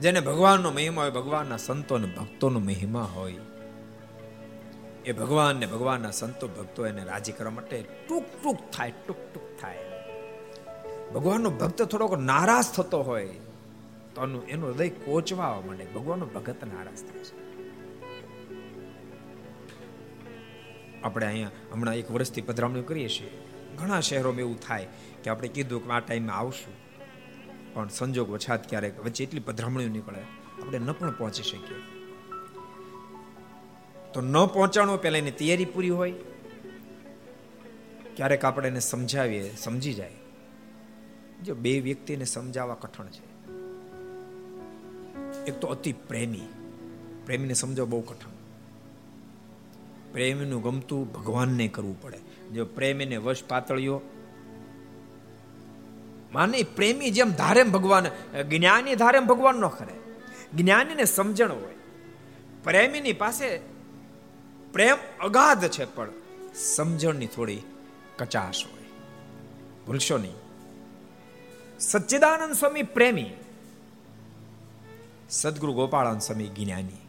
જેને 0.00 0.20
ભગવાનનો 0.20 0.70
મહિમા 0.70 1.02
હોય, 1.02 1.10
ભગવાનના 1.10 1.56
સંતો 1.56 1.94
અને 1.94 2.06
ભક્તોનો 2.06 2.60
મહિમા 2.60 3.02
હોય, 3.02 3.36
એ 5.04 5.12
ભગવાન 5.12 5.56
ને 5.56 5.66
ભગવાનના 5.66 6.10
સંતો, 6.10 6.48
ભક્તો 6.48 6.86
એને 6.86 7.04
રાજી 7.04 7.32
કરવા 7.32 7.50
માટે 7.50 7.84
ટૂંક 8.08 8.26
ટૂંક 8.42 8.58
થાય 8.72 8.90
ટૂંક 8.90 9.34
ટૂંક 9.34 9.60
થાય. 9.60 9.78
ભગવાનનો 11.14 11.50
ભક્ત 11.50 11.82
થોડોક 11.82 12.18
નારાજ 12.18 12.64
થતો 12.76 13.02
હોય, 13.02 13.26
તો 14.14 14.44
એનું 14.48 14.68
હૃદય 14.68 14.88
કોચવા 14.88 15.60
માંડે. 15.66 15.84
ભગવાનનો 15.84 16.26
ભગત 16.26 16.64
નારાજ 16.64 16.98
થાય 16.98 17.24
છે. 17.24 17.42
આપણે 21.02 21.26
અહીંયા 21.26 21.50
હમણાં 21.72 21.94
એક 21.94 22.10
વર્ષથી 22.10 22.40
પધરામણી 22.40 22.82
કરીએ 22.82 23.08
છીએ. 23.08 23.30
ઘણા 23.78 24.00
શહેરોમાં 24.00 24.40
એવું 24.40 24.60
થાય 24.60 24.88
કે 25.24 25.30
આપણે 25.30 25.48
કીધું 25.48 25.84
કે 25.84 25.90
આ 25.90 26.00
ટાઈમે 26.00 26.28
આવશું. 26.28 26.82
પણ 27.74 27.88
સંજોગ 27.88 28.30
વછાત 28.30 28.68
ક્યારેક 28.68 29.04
વચ્ચે 29.04 29.24
એટલી 29.24 29.40
પધરામણીઓ 29.40 29.88
નીકળે, 29.88 30.20
આપણે 30.62 30.78
ન 30.78 30.92
પણ 30.92 31.10
પહોંચી 31.10 31.42
શકીએ. 31.42 31.78
તો 34.12 34.20
ન 34.20 34.46
પહોંચાણો 34.46 34.96
પહેલા 34.96 35.18
એની 35.18 35.30
તૈયારી 35.30 35.64
પૂરી 35.64 35.90
હોય, 35.90 36.12
ક્યારેક 38.16 38.44
આપણે 38.44 38.68
એને 38.68 38.80
સમજાવીએ, 38.80 39.54
સમજી 39.56 39.94
જાય. 39.94 40.12
જો 41.44 41.54
બે 41.54 41.80
વ્યક્તિને 41.80 42.24
સમજાવવા 42.24 42.74
કઠણ 42.74 43.06
છે. 43.06 43.32
એક 45.44 45.58
તો 45.58 45.68
અતિ 45.68 45.92
પ્રેમી, 45.92 46.40
પ્રેમીને 47.26 47.54
સમજાવવા 47.54 47.90
બહુ 47.90 48.00
કઠણ. 48.00 48.32
પ્રેમનું 50.12 50.62
ગમતું 50.62 51.12
ભગવાનને 51.12 51.68
કરવું 51.68 52.02
પડે. 52.02 52.18
જો 52.54 52.64
પ્રેમીને 52.64 53.16
વશ 53.16 53.44
પાતળીઓ 53.48 54.00
માને 56.32 56.62
પ્રેમી 56.62 57.10
જેમ 57.10 57.30
ધારેમ 57.30 57.72
ભગવાન, 57.72 58.06
જ્ઞાની 58.42 58.94
ધારેમ 58.94 59.26
ભગવાન 59.26 59.56
નો 59.56 59.68
ખરે 59.68 59.94
જ્ઞાનીને 60.54 61.04
સમજણ 61.04 61.52
હોય. 61.52 61.74
પ્રેમીની 62.64 63.12
પાસે 63.12 63.60
પ્રેમ 64.72 64.96
અગાધ 65.20 65.68
છે 65.68 65.84
પણ 65.84 66.08
સમજણની 66.54 67.26
થોડી 67.26 67.62
કચાશ 68.18 68.64
હોય. 68.66 68.82
ભૂલશો 69.86 70.18
નહીં. 70.18 70.34
સચ્ચિદાનંદ 71.80 72.54
સ્વામી 72.54 72.82
પ્રેમી, 72.82 73.30
સદગુરુ 75.30 75.72
ગોપાળાનંદ 75.72 76.20
સ્વામી 76.20 76.48
જ્ઞાની. 76.48 77.08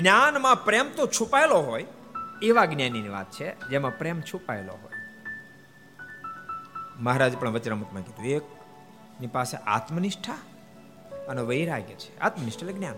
જ્ઞાનમાં 0.00 0.64
પ્રેમ 0.64 0.90
તો 0.96 1.06
છુપાયેલો 1.06 1.58
હોય, 1.58 1.84
એવા 2.42 2.64
જ્ઞાનીની 2.64 3.08
વાત 3.08 3.32
છે, 3.32 3.68
જેમાં 3.68 3.98
પ્રેમ 3.98 4.20
છુપાયેલો 4.20 4.72
હોય. 4.72 4.85
મહારાજ 7.00 7.36
પણ 7.36 7.50
વચરામૃતમાં 7.50 8.02
કીધું, 8.02 8.26
એક 8.26 8.42
ની 9.20 9.26
પાસે 9.26 9.56
આત્મનિષ્ઠા 9.56 10.32
અને 11.28 11.42
વૈરાગ્ય 11.42 11.94
છે. 11.94 12.18
આત્મનિષ્ઠ 12.18 12.58
એટલે 12.58 12.72
જ્ઞાન. 12.72 12.94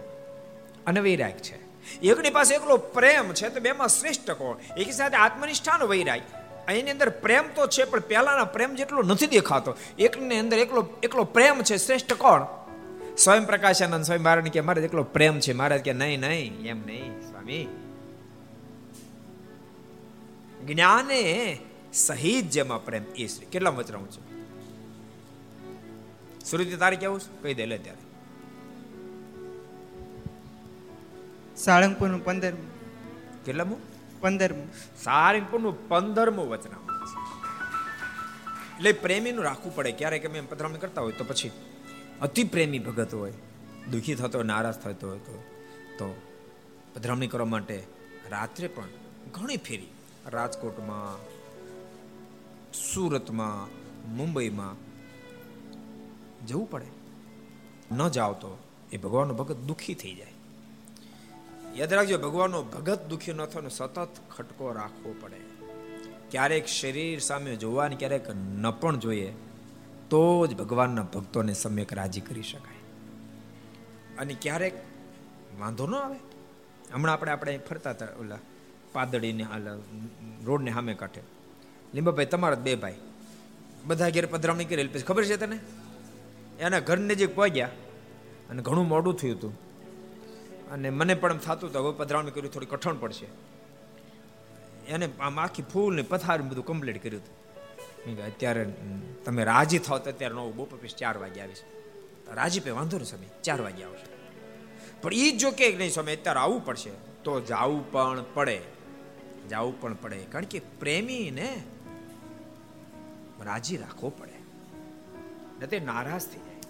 અને 0.87 1.01
વૈરાગ્ય 1.01 1.39
છે. 1.39 1.69
એકની 2.01 2.31
પાસે 2.31 2.55
એકલો 2.55 2.77
પ્રેમ 2.77 3.33
છે 3.33 3.49
તો 3.49 3.61
બેમાં 3.61 3.89
શ્રેષ્ઠ 3.89 4.31
કોણ? 4.31 4.57
એક 4.77 4.93
સાથે 4.93 5.17
આત્મનિષ્ઠા 5.17 5.73
અને 5.73 5.85
વૈરાગ્ય. 5.85 6.49
એની 6.73 6.91
અંદર 6.91 7.09
પ્રેમ 7.09 7.45
તો 7.55 7.67
છે, 7.67 7.85
પણ 7.85 8.01
પહેલાના 8.01 8.45
પ્રેમ 8.45 8.75
જેટલો 8.75 9.03
નથી 9.03 9.27
દેખાતો. 9.27 9.75
એકની 9.99 10.39
અંદર 10.39 10.59
એકલો 10.59 10.89
એકલો 11.03 11.25
પ્રેમ 11.25 11.63
છે, 11.63 11.77
શ્રેષ્ઠ 11.77 12.13
કોણ? 12.13 12.47
સ્વયં 13.17 13.47
પ્રકાશાનંદ 13.47 14.05
સ્વયં 14.05 14.23
મહારાજ 14.23 14.45
કે 14.45 14.61
મારે 14.61 14.83
એકલો 14.83 15.03
પ્રેમ 15.03 15.41
છે. 15.41 15.53
મહારાજ 15.53 15.81
કે, 15.81 15.93
નહીં 15.93 16.21
નહીં, 16.21 16.67
એમ 16.67 16.87
નહીં, 16.87 17.21
સ્વામી. 17.21 17.69
જ્ઞાને 20.67 21.59
સહિત 21.93 22.51
જેમાં 22.51 22.85
પ્રેમ 22.85 23.05
એ 23.17 23.27
શ્રી. 23.27 23.47
કેટલા 23.47 23.71
વચરાઉં 23.71 24.11
છું? 24.11 24.25
સુરતી 26.45 26.77
તારે 26.77 26.97
કેવું 26.97 27.21
કહી 27.43 27.55
દે 27.55 27.67
લે 27.67 27.79
ત્યારે. 27.79 28.09
સાળંગપુરનું 31.57 32.25
પંદરમું. 32.25 32.69
કેટલામું? 33.45 33.79
પંદરમું. 34.21 34.69
સારંગપુરનું 35.03 35.89
પંદરમું 35.89 36.49
વચનામું 36.49 36.89
એટલે 38.77 38.93
પ્રેમીનું 38.93 39.45
રાખવું 39.45 39.75
પડે. 39.75 39.93
ક્યારેક 39.93 40.27
અમે 40.27 40.41
પધરામણી 40.41 40.79
કરતા 40.79 41.01
હોય 41.01 41.13
તો 41.13 41.25
પછી 41.25 41.51
અતિ 42.21 42.45
પ્રેમી 42.45 42.79
ભગત 42.79 43.15
હોય 43.15 43.33
દુઃખી 43.91 44.15
થતો 44.15 44.39
હોય 44.39 44.47
નારાજ 44.47 44.75
થતો 44.75 45.09
હોય 45.09 45.19
તો 45.19 45.43
તો 45.99 46.21
પધરામણી 46.95 47.27
કરવા 47.27 47.47
માટે 47.47 47.83
રાત્રે 48.31 48.69
પણ 48.69 48.85
ઘણી 49.31 49.57
ફેરી. 49.57 49.89
રાજકોટમાં 50.27 51.38
સુરતમાં, 52.79 53.69
મુંબઈમાં 54.17 54.75
જવું 56.47 56.71
પડે. 56.71 56.91
ન 57.95 58.09
જાવ 58.09 58.33
તો 58.33 58.59
એ 58.93 58.97
ભગવાનનો 58.97 59.35
ભગત 59.35 59.57
દુઃખી 59.57 59.95
થઈ 59.95 60.15
જાય. 60.15 60.33
યાદ 61.75 61.93
રાખજો, 61.93 62.19
ભગવાનનો 62.19 62.63
ભગત 62.63 63.07
દુઃખી 63.07 63.33
ન 63.33 63.45
થવાનો 63.45 63.69
સતત 63.69 64.09
ખટકો 64.31 64.73
રાખવો 64.73 65.15
પડે. 65.21 65.41
ક્યારેક 66.31 66.67
શરીર 66.67 67.19
સામે 67.21 67.57
જોવાની 67.57 67.97
ક્યારેક 67.97 68.31
ન 68.31 68.71
પણ 68.71 68.99
જોઈએ, 68.99 69.35
તો 70.11 70.47
જ 70.47 70.57
ભગવાનના 70.57 71.03
ભક્તોને 71.03 71.53
સમ્યક 71.53 71.93
રાજી 71.93 72.21
કરી 72.21 72.43
શકાય. 72.43 72.81
અને 74.19 74.37
ક્યારેક 74.43 74.75
વાંધો 75.59 75.87
ન 75.87 75.95
આવે. 75.95 76.19
હમણાં 76.95 77.15
આપણે 77.15 77.33
આપણે 77.33 77.59
ફરતા 77.59 77.91
હતા 77.91 78.07
ઓલા 78.21 78.39
પાદળીને 78.93 79.47
રોડને 80.45 80.73
સામે 80.73 80.95
કાંઠે. 80.95 81.38
લીંબાભાઈ, 81.95 82.27
તમારા 82.27 82.57
બે 82.57 82.75
ભાઈ. 82.75 82.95
બધા 83.85 84.11
ઘેર 84.11 84.27
પધરામણી 84.27 84.65
કરેલી 84.65 84.89
પછી 84.89 85.03
ખબર 85.03 85.25
છે 85.25 85.37
તને? 85.37 85.59
એના 86.61 86.81
ઘર 86.81 86.99
નજીક 86.99 87.35
પહોંચ્યા 87.35 87.71
અને 88.51 88.63
ઘણું 88.63 88.89
મોડું 88.89 89.17
થયું 89.17 89.37
હતું. 89.37 89.53
અને 90.71 90.91
મને 90.91 91.15
પણ 91.15 91.33
એમ 91.33 91.39
થતું 91.39 91.71
હતું, 91.71 91.83
હવે 91.83 91.97
પધરામણી 91.97 92.31
કર્યું 92.31 92.53
થોડી 92.53 92.67
કઠણ 92.67 92.97
પડશે. 92.97 93.27
એને 94.89 95.09
આમ 95.21 95.41
આખી 95.41 95.63
ફૂલ 95.63 95.95
ને 95.95 96.03
પથાર 96.03 96.43
બધું 96.43 96.65
કમ્પ્લીટ 96.65 97.03
કર્યું 97.03 97.23
હતું. 97.23 98.25
અત્યારે 98.25 98.67
તમે 99.25 99.45
રાજી 99.45 99.79
થાવ 99.79 99.99
તો 99.99 100.11
અત્યારે 100.11 100.35
નવું, 100.35 100.57
બપોર 100.57 100.79
પછી 100.83 100.99
ચાર 100.99 101.19
વાગે 101.19 101.41
આવીશ. 101.41 101.63
રાજી 102.35 102.61
પે, 102.61 102.71
વાંધો 102.71 102.97
નહીં 102.97 103.07
સમય 103.07 103.43
ચાર 103.43 103.61
વાગે 103.61 103.83
આવશે. 103.85 104.07
પણ 105.03 105.15
એ 105.15 105.31
જો 105.31 105.51
કે 105.51 105.77
નહીં 105.77 105.93
સમય 105.93 106.17
અત્યારે 106.17 106.41
આવવું 106.41 106.65
પડશે. 106.65 106.91
તો 107.25 107.41
જવું 107.41 107.93
પણ 107.93 108.25
પડે, 108.35 108.61
જવું 109.51 109.81
પણ 109.81 109.95
પડે. 109.95 110.17
કારણ 110.17 110.45
કે 110.45 110.59
પ્રેમીને 110.59 111.49
રાજી 113.49 113.77
રાખવો 113.77 114.11
પડે. 114.11 114.37
ને 115.61 115.67
તે 115.67 115.81
નારાજ 115.81 116.23
થઈ 116.23 116.39
જાય. 116.39 116.61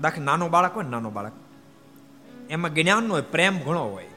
દાખ 0.00 0.18
નાનો 0.18 0.48
બાળક 0.48 0.74
હોય 0.74 0.88
નાનો 0.88 1.10
બાળક, 1.10 1.32
એમાં 2.50 2.74
જ્ઞાન 2.74 3.08
હોય, 3.08 3.22
પ્રેમ 3.22 3.58
ઘણો 3.58 3.84
હોય. 3.84 4.08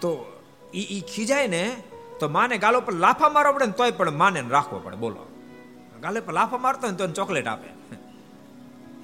તો 0.00 0.10
ઈ 0.74 0.80
ઈ 0.80 1.00
ખીજાય 1.14 1.46
ને, 1.46 1.64
તો 2.20 2.28
માને 2.28 2.58
ગાલો 2.58 2.80
પર 2.80 2.94
લાફા 2.94 3.28
મારવા 3.28 3.52
પડે 3.52 3.66
ને 3.66 3.72
તોય 3.72 3.90
પણ 3.90 4.10
માને 4.10 4.40
રાખવો 4.48 4.78
પડે, 4.78 4.96
બોલો. 4.96 5.24
ગાલે 6.02 6.20
પર 6.20 6.32
લાફા 6.32 6.58
મારતો 6.58 6.90
ને 6.90 6.96
તો 6.96 7.06
ચોકલેટ 7.12 7.46
આપે. 7.46 7.70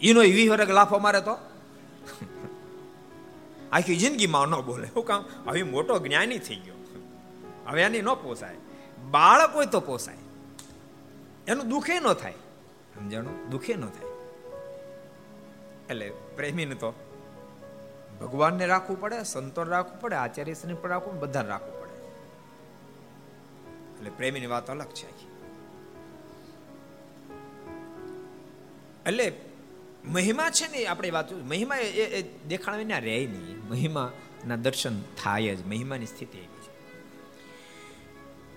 ઈનો 0.01 0.21
વી 0.21 0.49
વરગ 0.49 0.71
લાફો 0.71 0.99
મારે 0.99 1.21
તો? 1.21 1.35
આખી 3.73 3.97
જિંદગીમાં 3.97 4.49
ન 4.49 4.61
બોલે. 4.61 4.87
શું 4.87 5.05
કામ 5.05 5.25
હવે 5.47 5.63
મોટો 5.63 5.99
જ્ઞાની 5.99 6.39
થઈ 6.39 6.57
ગયો. 6.57 6.75
હવે 7.67 7.83
એની 7.83 8.03
ન 8.03 8.15
પોસાય. 8.15 8.57
બાળક 9.11 9.55
હોય 9.55 9.67
તો 9.67 9.81
પોસાય. 9.81 10.17
એનું 11.47 11.69
દુઃખે 11.69 12.01
ન 12.01 12.13
થાય. 12.13 12.33
સમજાણું? 12.95 13.51
દુઃખે 13.51 13.75
ન 13.75 13.87
થાય. 13.87 14.09
એટલે 15.91 16.11
પ્રેમીને 16.11 16.75
તો 16.75 16.95
ભગવાનને 18.21 18.67
રાખવું 18.67 19.01
પડે, 19.01 19.23
સંતોને 19.23 19.71
રાખવું 19.71 20.01
પડે, 20.01 20.17
આચાર્યશ્રીને 20.17 20.79
પણ 20.81 20.89
રાખવું 20.89 21.21
બધાને 21.21 21.49
રાખવું 21.49 21.81
પડે. 21.81 21.95
એટલે 23.97 24.11
પ્રેમીની 24.11 24.47
વાત 24.47 24.71
અલગ 24.71 24.87
છે 24.87 25.25
એટલે 29.07 29.33
મહિમા 30.05 30.51
છે 30.51 30.69
ને 30.73 30.87
આપણે 30.87 31.11
વાત 31.11 31.33
મહિમા 31.33 31.77
એ 31.77 32.23
દેખાણ 32.23 32.77
વિના 32.77 32.99
રહે 32.99 33.27
નહીં. 33.27 33.69
મહિમાના 33.69 34.57
દર્શન 34.57 35.03
થાય 35.03 35.57
જ. 35.57 35.67
મહિમાની 35.67 36.07
સ્થિતિ 36.07 36.39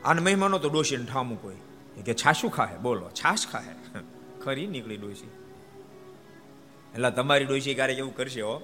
આને 0.07 0.21
મહેમાનો 0.21 0.57
તો 0.57 0.69
ડોશીને 0.69 1.05
ઠામું 1.05 1.41
કોઈ. 1.41 1.55
કે, 2.01 2.13
છાશું 2.13 2.51
ખાહે? 2.51 2.77
બોલો, 2.77 3.09
છાશ 3.09 3.47
ખાહે. 3.47 3.99
ખરી 4.43 4.67
નીકળી 4.67 4.97
ડોશી. 4.97 5.31
એટલે 6.93 7.11
તમારી 7.11 7.45
ડોશી 7.45 7.73
ક્યારેક 7.73 7.97
એવું 7.97 8.15
કરશે 8.15 8.41
હો? 8.41 8.61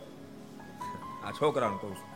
આ 1.25 1.31
છોકરાને 1.31 1.77
કહું 1.81 1.95
છું. 1.95 2.13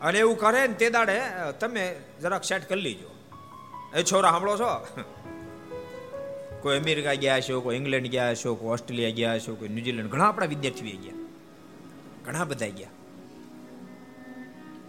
અને 0.00 0.18
એવું 0.18 0.38
કરે 0.38 0.66
ને 0.66 0.74
તે 0.74 0.90
દાડે 0.90 1.20
તમે 1.60 2.00
જરાક 2.22 2.44
સેટ 2.44 2.68
કરી 2.68 2.80
લીજો. 2.80 3.14
એ 3.96 4.02
છોરા 4.02 4.30
સાંભળો 4.30 4.56
છો? 4.56 4.86
કોઈ 6.62 6.78
અમેરિકા 6.78 7.14
ગયા 7.14 7.40
છો 7.40 7.60
કોઈ 7.60 7.76
ઇંગ્લેન્ડ 7.76 8.06
ગયા 8.06 8.34
છો 8.34 8.54
કોઈ 8.54 8.70
ઓસ્ટ્રેલિયા 8.70 9.10
ગયા 9.10 9.38
છો 9.38 9.54
કોઈ 9.54 9.68
ન્યુઝીલેન્ડ, 9.68 10.10
ઘણા 10.10 10.28
આપણા 10.28 10.46
વિદ્યાર્થીઓ 10.46 11.00
ગયા. 11.02 11.23
ઘણા 12.24 12.44
બધા 12.44 12.68
ગયા. 12.68 12.88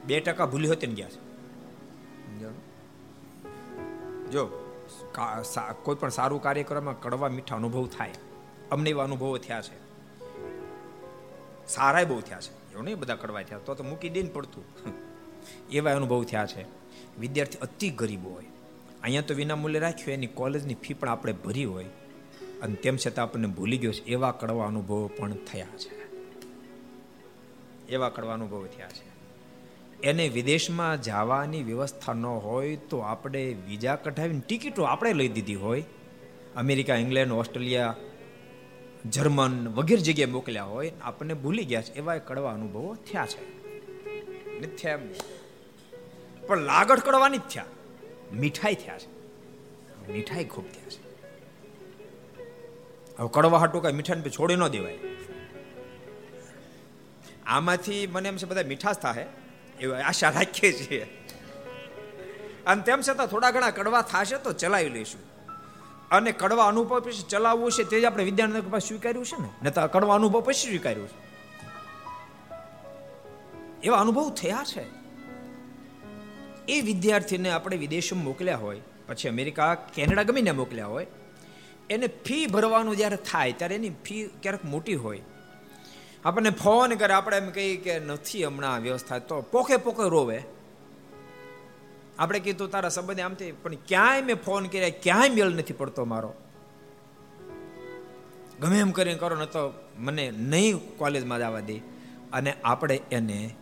બે 0.06 0.20
ટકા 0.20 0.46
ભૂલી 0.46 0.68
હોતી 0.68 0.88
ને 0.88 0.94
ગયા 0.94 1.10
છે. 1.10 1.26
જો 4.32 4.46
કોઈ 5.84 5.96
પણ 5.96 6.10
સારું 6.10 6.42
કાર્યક્રમમાં 6.42 7.02
કડવા 7.02 7.30
મીઠા 7.30 7.56
અનુભવ 7.56 7.88
થાય. 7.88 8.12
અમને 8.72 8.90
એવા 8.90 9.04
અનુભવો 9.04 9.38
થયા 9.38 9.62
છે. 9.62 9.86
સારા 11.68 12.04
બહુ 12.04 12.22
થયા 12.22 12.40
છે. 12.42 12.72
એવું 12.72 12.84
નહીં 12.84 13.00
બધા 13.00 13.16
કડવા 13.16 13.42
થયા, 13.42 13.58
તો 13.58 13.76
તો 13.76 13.84
મૂકી 13.84 14.10
દઈને 14.10 14.30
પડતું. 14.30 14.64
એવા 15.72 15.92
અનુભવ 15.92 16.24
થયા 16.24 16.46
છે. 16.46 16.66
વિદ્યાર્થી 17.20 17.58
અતિ 17.58 17.90
ગરીબ 17.90 18.28
હોય. 18.28 18.46
અહીંયા 19.02 19.22
તો 19.22 19.34
વિના 19.34 19.56
મૂલ્ય 19.56 19.80
રાખ્યું, 19.80 20.14
એની 20.14 20.28
કોલેજની 20.28 20.74
ફી 20.74 20.94
પણ 20.94 21.10
આપણે 21.10 21.34
ભરી 21.34 21.66
હોય. 21.66 21.86
અને 22.62 22.76
તેમ 22.76 22.98
છતાં 22.98 23.24
આપણને 23.24 23.48
ભૂલી 23.48 23.78
ગયો 23.78 23.92
છે, 23.92 24.04
એવા 24.04 24.32
કડવા 24.32 24.68
અનુભવો 24.68 25.08
પણ 25.08 25.34
થયા 25.34 25.66
છે. 25.66 25.95
એવા 27.90 28.10
કડવા 28.10 28.34
અનુભવ 28.34 28.68
થયા 28.68 28.88
છે. 28.88 29.16
એને 30.02 30.30
વિદેશમાં 30.30 31.02
જવાની 31.02 31.64
વ્યવસ્થા 31.64 32.14
ન 32.14 32.26
હોય 32.26 32.76
તો 32.76 33.00
આપણે 33.00 33.56
વિઝા 33.68 33.96
કઢાવીને 33.96 34.42
ટિકિટો 34.48 34.84
આપણે 34.84 35.14
લઈ 35.14 35.28
દીધી 35.28 35.56
હોય. 35.56 35.84
અમેરિકા, 36.56 36.96
ઇંગ્લેન્ડ, 36.96 37.32
ઓસ્ટ્રેલિયા, 37.32 37.96
જર્મન 39.06 39.68
વગેરે 39.68 40.02
જગ્યાએ 40.02 40.32
મોકલ્યા 40.32 40.64
હોય. 40.64 40.92
આપણને 41.02 41.34
ભૂલી 41.34 41.66
ગયા 41.66 41.82
છે. 41.82 41.94
એવા 41.94 42.18
કડવા 42.18 42.54
અનુભવો 42.54 42.96
થયા 42.96 43.26
છે. 43.26 43.56
પણ 46.48 46.58
લાગડ 46.58 47.00
કડવાની 47.00 47.38
જ 47.38 47.42
થયા. 47.42 47.66
મીઠાઈ 48.34 48.76
થયા 48.76 48.98
છે. 48.98 49.16
મીઠાઈ 50.12 50.44
ખૂબ 50.44 50.66
થયા 50.72 50.90
છે. 50.90 51.06
હવે 53.20 53.30
કડવા 53.34 53.60
હાટું 53.60 53.84
કઈ 53.84 53.92
મીઠાઈ 53.92 54.22
છોડી 54.22 54.56
ન 54.56 54.68
દેવાય. 54.68 54.98
આમાંથી 57.48 58.08
મને 58.08 58.30
એમ 58.30 58.38
છે 58.38 58.46
બધા 58.46 58.64
મીઠાશ 58.64 58.96
થાય 58.96 59.26
એવી 59.80 59.94
આશા 59.94 60.30
રાખીએ 60.30 60.74
છીએ. 60.74 61.04
અને 62.66 62.82
તેમ 62.82 63.02
છતાં 63.02 63.28
થોડા 63.28 63.52
ઘણા 63.52 63.70
કડવા 63.70 64.02
થશે 64.02 64.38
તો 64.38 64.54
ચલાવી 64.54 64.90
લઈશું. 64.90 65.22
અને 66.10 66.32
કડવા 66.32 66.68
અનુભવ 66.68 67.00
પછી 67.00 67.26
ચલાવવું 67.30 67.72
છે 67.72 67.84
તે 67.84 68.02
જ 68.02 68.06
આપણે 68.06 68.24
વિદ્યાનગર 68.24 68.62
પાસે 68.62 68.88
સ્વીકાર્યું 68.88 69.26
છે 69.26 69.42
ને? 69.42 69.50
ને 69.64 69.72
તો 69.72 69.88
કડવા 69.88 70.16
અનુભવ 70.16 70.42
પછી 70.42 70.54
સ્વીકાર્યું 70.54 71.08
છે. 71.08 71.26
એવા 73.84 73.98
અનુભવ 73.98 74.30
થયા 74.30 74.64
છે. 74.66 75.06
એ 76.68 76.82
વિદ્યાર્થીને 76.82 77.52
આપણે 77.52 77.78
વિદેશમાં 77.78 78.24
મોકલ્યા 78.24 78.58
હોય, 78.58 78.82
પછી 79.08 79.30
અમેરિકા, 79.30 79.76
કેનેડા 79.76 80.24
ગમીને 80.24 80.52
મોકલ્યા 80.52 80.88
હોય, 80.88 81.08
એને 81.90 82.08
ફી 82.08 82.46
ભરવાનું 82.46 82.98
જ્યારે 82.98 83.16
થાય, 83.16 83.52
ત્યારે 83.52 83.76
એની 83.76 83.90
ફી 83.90 84.30
ક્યારેક 84.42 84.66
મોટી 84.66 84.96
હોય. 84.96 85.22
આપણને 86.26 86.50
ફોન 86.50 86.90
કરે, 86.90 87.14
આપણે 87.14 87.38
એમ 87.38 87.50
કહીએ 87.50 87.78
કે 87.78 88.00
નથી 88.00 88.44
હમણાં 88.44 88.80
વ્યવસ્થા, 88.80 89.20
તો 89.20 89.42
પોખે 89.42 89.78
પોખે 89.78 90.10
રોવે. 90.10 90.44
આપણે 92.20 92.40
કીધું 92.40 92.72
તારા 92.72 92.90
સંબંધે 92.90 93.22
આમથી 93.22 93.52
પણ 93.52 93.76
ક્યાંય 93.76 94.22
મેં 94.22 94.36
ફોન 94.36 94.66
કર્યા, 94.66 94.90
ક્યાંય 95.04 95.30
મેળ 95.30 95.46
નથી 95.46 95.74
પડતો 95.74 96.06
મારો. 96.06 96.34
ગમે 98.62 98.80
એમ 98.80 98.92
કરીને 98.92 99.20
કરો 99.20 99.36
ન 99.36 99.46
તો 99.46 99.74
મને 99.98 100.32
નહીં 100.32 100.98
કોલેજમાં 100.98 101.40
જવા 101.40 101.60
દે. 101.60 101.78
અને 102.34 102.54
આપણે 102.64 103.02
એને 103.12 103.56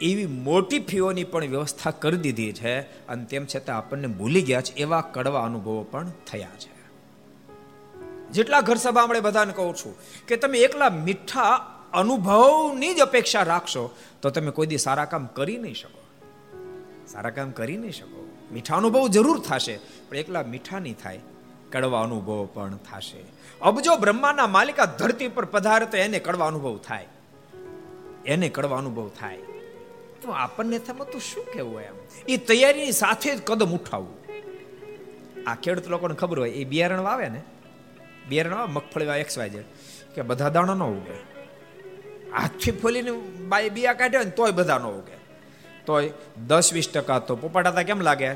એવી 0.00 0.26
મોટી 0.26 0.78
ફીઓની 0.78 1.24
પણ 1.24 1.44
વ્યવસ્થા 1.44 1.90
કરી 1.90 2.16
દીધી 2.16 2.52
છે, 2.52 2.80
અને 2.80 3.24
તેમ 3.24 3.46
છતાં 3.56 3.76
આપણને 3.76 4.06
ભૂલી 4.06 4.42
ગયા 4.42 4.60
છે, 4.60 4.74
એવા 4.74 5.00
કડવા 5.00 5.44
અનુભવો 5.44 5.82
પણ 5.82 6.12
થયા 6.26 6.48
છે. 6.58 6.74
જેટલા 8.30 8.60
ઘર 8.60 8.74
સભા 8.74 9.02
આપણે 9.02 9.20
બધાને 9.20 9.52
કહું 9.52 9.76
છું, 9.76 9.96
કે 10.26 10.36
તમે 10.36 10.58
એકલા 10.58 10.90
મીઠા 10.90 11.70
અનુભવની 11.94 12.94
જ 12.94 13.00
અપેક્ષા 13.00 13.42
રાખશો, 13.42 13.96
તો 14.22 14.30
તમે 14.30 14.50
કોઈ 14.50 14.66
દી 14.66 14.78
સારા 14.78 15.04
કામ 15.04 15.26
કરી 15.26 15.58
નહીં 15.58 15.74
શકો. 15.74 16.00
સારા 17.06 17.30
કામ 17.30 17.50
કરી 17.50 17.76
નહીં 17.76 17.92
શકો. 17.92 18.30
મીઠા 18.52 18.76
અનુભવ 18.76 19.08
જરૂર 19.08 19.40
થશે, 19.40 19.76
પણ 20.08 20.16
એકલા 20.16 20.42
મીઠા 20.42 20.78
નહીં 20.78 20.96
થાય. 21.02 21.20
કડવા 21.72 22.02
અનુભવ 22.02 22.48
પણ 22.54 22.76
થશે. 22.76 23.24
અબજો 23.60 23.96
બ્રહ્માના 23.96 24.46
માલિકા 24.46 24.84
ધરતી 24.84 25.28
પર 25.28 25.44
પધારે 25.44 25.86
તો 25.86 25.96
એને 25.96 26.18
કડવા 26.18 26.46
અનુભવ 26.46 26.78
થાય. 26.78 27.06
એને 28.26 28.48
કડવા 28.48 28.78
અનુભવ 28.78 29.10
થાય. 29.20 29.36
તો 30.22 30.30
આપણને 30.30 30.78
થમાં 30.78 31.10
તો 31.10 31.18
શું 31.18 31.44
કહેવું 31.52 31.80
એમ? 31.80 31.94
એ 32.28 32.36
તૈયારીની 32.36 32.92
સાથે 32.92 33.36
જ 33.36 33.42
કદમ 33.42 33.70
ઉઠાવવું. 33.70 34.24
આ 35.46 35.54
ખેડૂત 35.54 35.86
લોકોને 35.86 36.14
ખબર 36.14 36.38
હોય, 36.38 36.50
એ 36.50 36.64
બિયારણ 36.64 37.00
વાવે 37.00 37.28
ને? 37.28 37.42
બિયારણ 38.28 38.54
વાવે, 38.54 38.72
મગફળી 38.72 39.06
વાવે 39.06 39.20
એક્સ 39.20 39.38
વાય 39.38 39.48
કે 40.14 40.22
બધા 40.22 40.48
દાણા 40.48 40.74
ન 40.74 40.82
ઉગે. 40.82 41.33
હાથથી 42.36 42.70
ફોલીને 42.70 43.10
બાય 43.48 43.68
બિયા 43.68 43.92
કાઢ્યો 43.92 44.22
ને 44.22 44.30
તોય 44.30 44.50
બધા 44.50 44.78
ન 44.78 44.82
ઉગે. 44.82 45.16
તોય 45.86 46.10
દસ 46.46 46.72
વીસ 46.72 46.90
ટકા 46.90 47.18
તો 47.18 47.36
પોપાટાતા 47.36 47.82
કેમ 47.82 48.00
લાગે? 48.00 48.34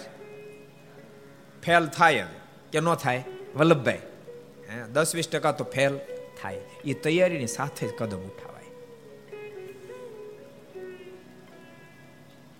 ફેલ 1.62 1.86
થાય 1.86 2.26
કે 2.72 2.80
ન 2.80 2.94
થાય? 2.94 3.24
વલ્લભભાઈ. 3.56 3.98
હે, 4.70 4.82
દસ 4.92 5.14
વીસ 5.14 5.28
ટકા 5.28 5.52
તો 5.52 5.64
ફેલ 5.64 5.98
થાય. 6.42 6.60
એ 6.84 6.92
તૈયારીની 6.92 7.46
સાથે 7.46 7.88
જ 7.88 7.90
કદમ 7.98 8.18
ઉઠાવાય. 8.18 8.64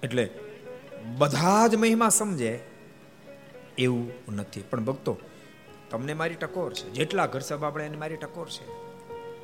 એટલે 0.02 0.30
બધા 1.16 1.66
જ 1.66 1.74
મહિમા 1.74 2.08
સમજે 2.08 2.60
એવું 3.78 4.12
નથી. 4.32 4.60
પણ 4.60 4.84
ભક્તો, 4.84 5.18
તમને 5.90 6.14
મારી 6.14 6.34
ટકોર 6.34 6.72
છે. 6.72 6.90
જેટલા 6.90 7.26
ઘર 7.26 7.40
સભા 7.40 7.68
આપણે 7.68 7.86
એને 7.86 7.96
મારી 7.96 8.16
ટકોર 8.16 8.48
છે 8.48 8.66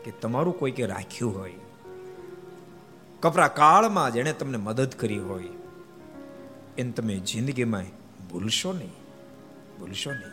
કે 0.04 0.11
તમારું 0.11 0.59
કોઈ 0.59 0.70
કે 0.70 0.87
રાખ્યું 0.87 1.38
હોય 1.38 1.52
કપરા 3.24 3.48
કાળમાં 3.48 4.12
જેણે 4.12 4.32
તમને 4.32 4.56
મદદ 4.56 4.88
કરી 4.88 5.18
હોય. 5.18 5.44
એને 6.78 6.92
તમે 6.92 7.16
જિંદગીમાં 7.16 7.84
ભૂલશો 8.28 8.72
નહીં. 8.72 8.92
ભૂલશો 9.80 10.10
નહીં. 10.10 10.32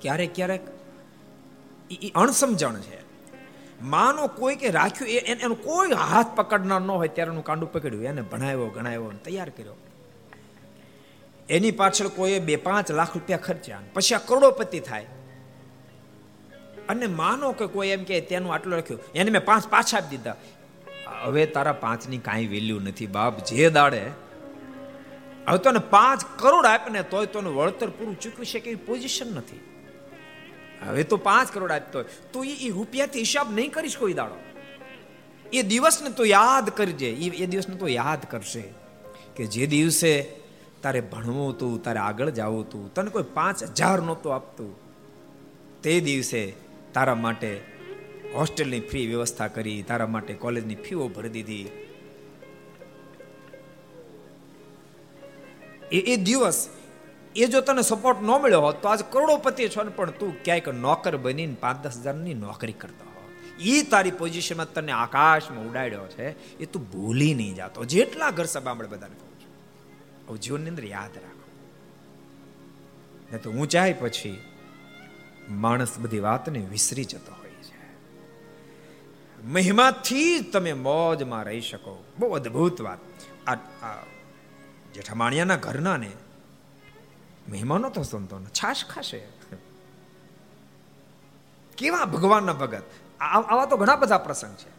ક્યારેક 0.00 0.34
ક્યારેક 0.34 0.60
એ 1.90 2.12
અણસમજણ 2.14 2.80
છે. 2.80 3.04
માનો 3.82 4.26
કોઈ 4.26 4.56
કે 4.56 4.70
રાખ્યું, 4.70 5.10
એ 5.10 5.18
એનો 5.18 5.54
કોઈ 5.54 5.90
હાથ 5.90 6.26
પકડનાર 6.36 6.80
ન 6.80 6.90
હોય 6.90 7.08
ત્યારે 7.08 7.30
એનું 7.30 7.44
કાંડું 7.44 7.72
પકડ્યું, 7.72 8.04
એને 8.04 8.22
ભણાવ્યો, 8.22 8.66
ગણાવ્યો 8.66 9.12
તૈયાર 9.24 9.48
કર્યો. 9.48 9.74
એની 11.48 11.70
પાછળ 11.70 12.08
કોઈએ 12.08 12.38
બે 12.38 12.56
પાંચ 12.56 12.90
લાખ 12.90 13.14
રૂપિયા 13.14 13.38
ખર્ચ્યા 13.38 13.80
પછી 13.94 14.14
આ 14.14 14.18
કરોડોપતિ 14.18 14.80
થાય. 14.80 15.06
અને 16.88 17.06
માનો 17.06 17.52
કે 17.52 17.66
કોઈ 17.66 17.88
એમ 17.88 18.04
કે 18.04 18.20
તેનું 18.20 18.54
આટલું 18.54 18.74
રાખ્યું, 18.74 19.00
એને 19.14 19.30
મેં 19.30 19.44
પાંચ 19.44 19.68
પાછા 19.68 19.98
આપી 19.98 20.16
દીધા. 20.16 20.36
હવે 21.06 21.46
તારા 21.46 21.72
પાંચની 21.84 22.18
કાંઈ 22.18 22.46
વેલ્યુ 22.46 22.78
નથી, 22.80 23.06
બાપ, 23.06 23.34
જે 23.50 23.70
દાડે. 23.70 24.02
હવે 25.48 25.58
તને 25.58 25.82
પાંચ 25.90 26.20
કરોડ 26.42 26.66
આપે 26.66 26.90
ને 26.90 27.02
તોય 27.12 27.26
તને 27.26 27.50
વળતર 27.58 27.90
પૂરું 27.98 28.16
ચૂકવી 28.20 28.50
શકે 28.52 28.70
એવી 28.70 28.84
પોઝિશન 28.86 29.34
નથી. 29.40 29.62
હવે 30.86 31.02
તો 31.10 31.16
પાંચ 31.16 31.52
કરોડ 31.52 31.72
આપતો 31.72 31.98
હોય. 31.98 32.08
તું 32.32 32.46
એ 32.46 32.70
રૂપિયાથી 32.70 33.24
હિસાબ 33.26 33.52
નહીં 33.58 33.74
કરીશ 33.74 33.98
કોઈ 34.04 34.16
દાડો. 34.20 34.36
એ 35.52 35.62
દિવસને 35.62 36.10
તો 36.10 36.24
યાદ 36.24 36.70
કરજે. 36.70 37.10
એ 37.42 37.46
દિવસને 37.46 37.76
તો 37.76 37.86
યાદ 37.88 38.22
કરશે 38.30 38.64
કે 39.36 39.46
જે 39.46 39.66
દિવસે 39.66 40.12
તારે 40.82 41.00
ભણવું 41.12 41.52
તું 41.58 41.76
તારે 41.82 41.98
આગળ 41.98 42.30
જવું 42.30 42.64
તું 42.72 42.82
તને 42.94 43.10
કોઈ 43.10 43.28
પાંચ 43.34 43.62
હજાર 43.78 43.98
નહોતું 44.00 44.34
આપતું, 44.34 44.72
તે 45.82 45.92
દિવસે 46.00 46.42
તારા 46.94 47.14
માટે 47.14 47.50
હોસ્ટેલની 48.36 48.82
ફ્રી 48.90 49.06
વ્યવસ્થા 49.06 49.48
કરી, 49.48 49.80
તારા 49.82 50.12
માટે 50.14 50.34
કોલેજની 50.44 50.78
ફીઓ 50.84 51.08
ભરી 51.08 51.32
દીધી. 51.36 51.66
એ 55.92 55.98
એ 56.12 56.16
દિવસ, 56.28 56.58
એ 57.36 57.46
જો 57.46 57.60
તને 57.60 57.82
સપોર્ટ 57.82 58.22
ન 58.22 58.30
મળ્યો 58.42 58.62
હોત, 58.66 58.76
તો 58.82 58.88
આજ 58.88 59.02
કરોડોપતિ 59.12 59.68
છો 59.68 59.82
ને 59.82 59.92
પણ 59.98 60.10
તું 60.20 60.32
ક્યાંક 60.44 60.68
નોકર 60.86 61.14
બનીને 61.16 61.56
પાંચ 61.60 61.78
દસ 61.84 61.98
હજારની 62.02 62.34
નોકરી 62.34 62.72
કરતો 62.72 63.04
હો 63.12 63.22
એ 63.72 63.74
તારી 63.92 64.14
પોઝિશનમાં 64.22 64.72
તને 64.72 64.92
આકાશમાં 64.92 65.68
ઉડાડ્યો 65.68 66.06
છે, 66.06 66.26
એ 66.62 66.64
તું 66.66 66.82
ભૂલી 66.90 67.34
નહીં 67.34 67.54
જાતો. 67.54 67.84
જેટલા 67.84 68.30
ઘર 68.30 68.48
સભા 68.54 68.74
બધાને 68.74 69.16
કહું 69.20 69.32
છું 69.40 69.52
હવે 70.28 70.38
જીવનની 70.38 70.70
અંદર 70.70 70.86
યાદ 70.86 71.14
રાખો. 71.16 71.46
ને 73.32 73.38
તો 73.38 73.48
ઊંચાઈ 73.50 73.94
પછી 74.00 74.36
માણસ 75.62 75.94
બધી 75.98 76.18
વાતને 76.20 76.60
વિસરી 76.70 77.04
જતો 77.04 77.32
હોય 77.32 77.43
મહિમાથી 79.44 80.40
તમે 80.40 80.72
મોજમાં 80.72 81.44
રહી 81.44 81.60
શકો. 81.60 82.04
બહુ 82.18 82.32
અદ્ભુત 82.32 82.80
વાત. 82.80 82.98
આ 83.48 83.54
જેઠામાણિયાના 84.94 85.56
ઘરના 85.56 85.96
ને 85.96 86.10
મહેમાનો 87.48 87.90
તો 87.90 88.02
સંતોનો 88.02 88.46
છાશ 88.46 88.84
ખાશે. 88.84 89.18
કેવા 91.78 92.04
ભગવાનના 92.04 92.52
ભગત? 92.52 92.82
આવા 93.20 93.66
તો 93.66 93.76
ઘણા 93.76 93.96
બધા 93.96 94.18
પ્રસંગ 94.18 94.56
છે. 94.56 94.70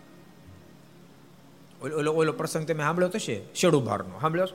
ઓલો 1.82 2.12
ઓલો 2.12 2.32
પ્રસંગ 2.32 2.67
તમે 2.67 2.84
સાંભળ્યો 2.84 3.10
તો 3.10 3.19
છે? 3.19 3.54
શેડુભારનો. 3.54 4.19
સાંભળ્યો 4.21 4.47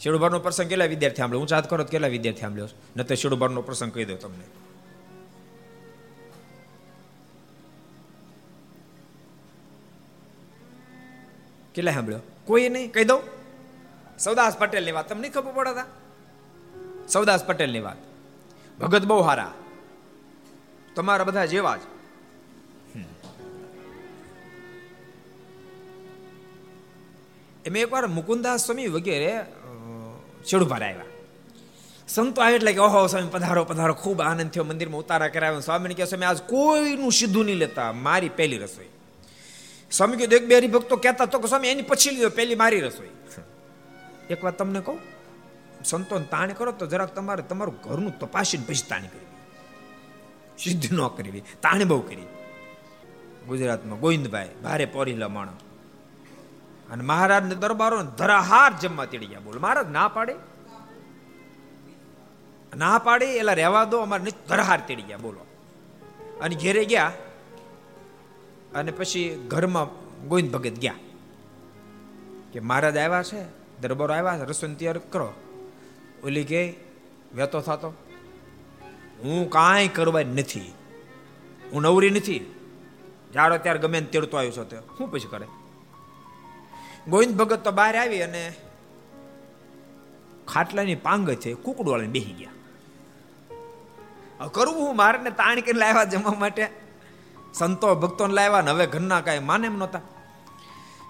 શેડુભારનો 0.00 0.38
પ્રસંગ 0.38 0.68
કેટલા 0.68 0.84
વિદ્યાર્થી 0.84 1.16
સાંભળ્યો? 1.16 1.40
હું 1.40 1.48
ચાત 1.48 1.70
કરો 1.70 1.84
કેટલા 1.84 2.08
વિદ્યાર્થી 2.08 2.40
સાંભળ્યો 2.40 2.68
ન 2.96 3.02
તો 3.02 3.14
શેડુભારનો 3.14 3.62
પ્રસંગ 3.62 3.92
કહી 3.92 4.04
દો 4.04 4.16
તમને. 4.16 4.44
કેટલા 11.74 11.92
સાંભળ્યો. 11.92 12.20
કોઈ 12.44 12.68
નહીં, 12.68 12.92
કહી 12.92 13.04
દઉં. 13.04 13.22
સૌદાસ 14.18 14.56
પટેલની 14.56 14.92
વાત 14.92 15.08
તમને 15.08 15.28
ખબર 15.28 15.52
પડે 15.52 15.72
સૌદાસ 17.08 17.44
પટેલની 17.44 17.80
વાત. 17.80 17.96
ભગત 18.80 19.04
બહુ 19.04 19.20
હારા. 19.20 19.54
તમારા 20.96 21.24
બધા 21.24 21.44
જેવા 21.46 21.76
જ. 21.76 21.80
એમ 27.64 27.76
એકવાર 27.76 28.06
મુકુંદાસ 28.06 28.66
સ્વામી 28.66 28.86
વગેરે 28.86 29.44
શેડુભાર 30.46 30.82
આવ્યા 30.84 31.04
સંતો 32.08 32.42
આવે 32.42 32.54
એટલે 32.54 32.72
કે, 32.72 32.78
ઓહો, 32.78 33.06
સ્વામી, 33.06 33.28
પધારો 33.30 33.64
પધારો. 33.64 33.94
ખૂબ 33.94 34.20
આનંદ 34.20 34.50
થયો, 34.50 34.64
મંદિરમાં 34.64 35.00
ઉતારા 35.00 35.28
કરાવ્યો. 35.28 35.60
સ્વામીને 35.60 35.94
કહે 35.94 36.04
સ્વામી, 36.04 36.24
આજ 36.24 36.42
કોઈનું 36.42 37.12
સીધું 37.12 37.44
નહીં 37.44 37.56
લેતા. 37.56 37.92
મારી 37.92 38.28
પહેલી 38.28 38.58
રસોઈ. 38.58 38.88
સ્વામી 39.96 40.16
કીધું 40.16 40.36
એક 40.36 40.46
બે 40.46 40.56
હરિભક્તો 40.56 40.96
કહેતા 40.96 41.24
તો 41.24 41.38
કે, 41.38 41.48
સ્વામી, 41.48 41.68
એની 41.68 41.82
પછી 41.82 42.10
લીધો 42.10 42.28
પહેલી 42.28 42.54
મારી 42.54 42.80
રસોઈ. 42.80 43.10
એક 44.30 44.44
વાત 44.44 44.58
તમને 44.58 44.80
કહું, 44.80 44.98
સંતોન 45.84 46.22
તાણ 46.22 46.52
કરો 46.52 46.72
તો 46.72 46.86
જરાક 46.86 47.14
તમારે 47.14 47.42
તમારું 47.42 47.74
ઘરનું 47.84 48.18
તપાસીને 48.18 48.64
પછી 48.66 48.88
તાણી 48.88 49.08
કરવી. 49.08 49.26
સિદ્ધ 50.58 50.92
ન 50.92 51.08
કરવી, 51.08 51.40
તાણ 51.40 51.84
બહુ 51.84 52.00
કરી 52.00 52.26
ગુજરાતમાં 53.46 54.00
ગોવિંદભાઈ, 54.00 54.48
ભારે 54.62 54.84
પોરીલા 54.84 55.28
માણસ. 55.28 55.60
અને 56.90 57.04
મહારાજને 57.04 57.54
દરબારો 57.54 58.02
ધરાહાર 58.02 58.72
જમવા 58.72 59.04
તેડી 59.04 59.26
ગયા. 59.26 59.40
બોલ, 59.40 59.58
મહારાજ, 59.58 59.90
ના 59.90 60.08
પાડે? 60.08 60.34
ના 62.76 62.98
પાડે, 62.98 63.36
એલા 63.36 63.52
રહેવા 63.52 63.84
દો, 63.84 63.98
અમારે 63.98 64.32
ધરાહાર 64.48 64.80
તેડી 64.80 65.02
ગયા, 65.02 65.16
બોલો. 65.16 65.40
અને 66.40 66.54
ઘેરે 66.54 66.84
ગયા 66.84 67.12
અને 68.74 68.92
પછી 68.92 69.44
ઘરમાં 69.48 70.04
ગોવિંદ 70.28 70.50
ભગત 70.50 70.70
ગયા 70.70 70.94
કે 72.52 72.60
મહારાજ 72.60 72.96
આવ્યા 72.96 73.22
છે, 73.22 73.42
દરબારો 73.80 74.14
આવ્યા 74.14 74.38
છે 74.38 74.50
રસોઈ 74.50 74.74
તૈયાર 74.74 74.98
કરો. 74.98 75.32
ઓલી 76.24 76.44
કે, 76.44 76.74
વેતો 77.34 77.60
થતો. 77.60 77.88
હું 79.22 79.50
કાંઈ 79.50 79.88
કરવા 79.88 80.20
નથી. 80.22 80.72
હું 81.72 81.82
નવરી 81.82 82.10
નથી. 82.10 82.54
જાડો 83.34 83.58
ત્યારે 83.58 83.78
ગમે 83.78 84.00
ને 84.00 84.06
તેડતો 84.06 84.36
આવ્યો 84.36 84.52
છો 84.52 84.64
તે. 84.64 84.76
શું 84.98 85.10
પછી 85.10 85.28
કરે? 85.28 85.46
ગોવિંદ 87.08 87.36
ભગત 87.36 87.64
તો 87.64 87.70
બહાર 87.70 87.96
આવી 87.96 88.22
અને 88.22 88.52
ખાટલાની 90.48 90.94
પાંગ 90.94 91.34
છે 91.34 91.54
કુકડું 91.54 91.92
વાળીને 91.92 92.12
બેસી 92.12 92.32
ગયા. 92.32 92.50
કરવું 94.52 94.86
હું? 94.86 94.96
મારે 94.96 95.18
ને 95.18 95.30
તાણ 95.30 95.60
કરીને 95.60 95.78
લાવ્યા 95.78 96.04
જમવા 96.04 96.32
માટે? 96.32 96.83
સંતો 97.54 97.94
ભક્તોને 97.94 98.34
લાવ્યા 98.34 98.60
ને 98.60 98.70
હવે 98.70 98.86
ઘરના 98.86 99.20
કાંઈ 99.20 99.38
માને 99.38 99.66
એમ 99.66 99.78
નહોતા. 99.78 100.00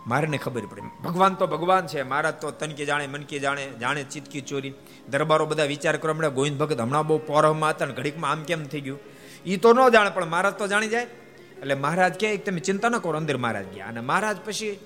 મારે 0.06 0.26
ને 0.26 0.38
ખબર 0.38 0.66
પડે. 0.66 0.80
ભગવાન 1.04 1.34
તો 1.34 1.46
ભગવાન 1.46 1.86
છે 1.86 2.02
મારા 2.02 2.30
તો 2.30 2.50
તનકી 2.50 2.84
જાણે, 2.84 3.06
મનકી 3.06 3.38
જાણે 3.38 3.70
જાણે 3.80 4.02
ચિતકી 4.02 4.40
ચોરી. 4.40 4.74
દરબારો 5.08 5.46
બધા 5.46 5.64
વિચાર 5.64 5.96
કરવા 5.96 6.14
મળ્યા, 6.14 6.30
ગોવિંદ 6.30 6.58
ભગત 6.58 6.80
હમણાં 6.80 7.06
બહુ 7.06 7.18
પોરહમાં 7.18 7.70
હતા 7.70 7.84
ને 7.84 7.92
ઘડીકમાં 7.92 8.30
આમ 8.30 8.42
કેમ 8.42 8.64
થઈ 8.64 8.80
ગયું? 8.80 8.98
એ 9.46 9.56
તો 9.56 9.72
ન 9.72 9.88
જાણે, 9.88 10.10
પણ 10.10 10.24
મહારાજ 10.24 10.54
તો 10.54 10.66
જાણી 10.66 10.88
જાય. 10.88 11.02
એટલે 11.02 11.74
મહારાજ 11.74 12.20
કહે 12.20 12.36
તમે 12.36 12.60
ચિંતા 12.60 12.88
ન 12.88 12.98
કરો, 12.98 13.12
અંદર 13.12 13.36
મહારાજ 13.36 13.64
ગયા. 13.74 13.86
અને 13.86 14.00
મહારાજ 14.00 14.36
પછી, 14.44 14.78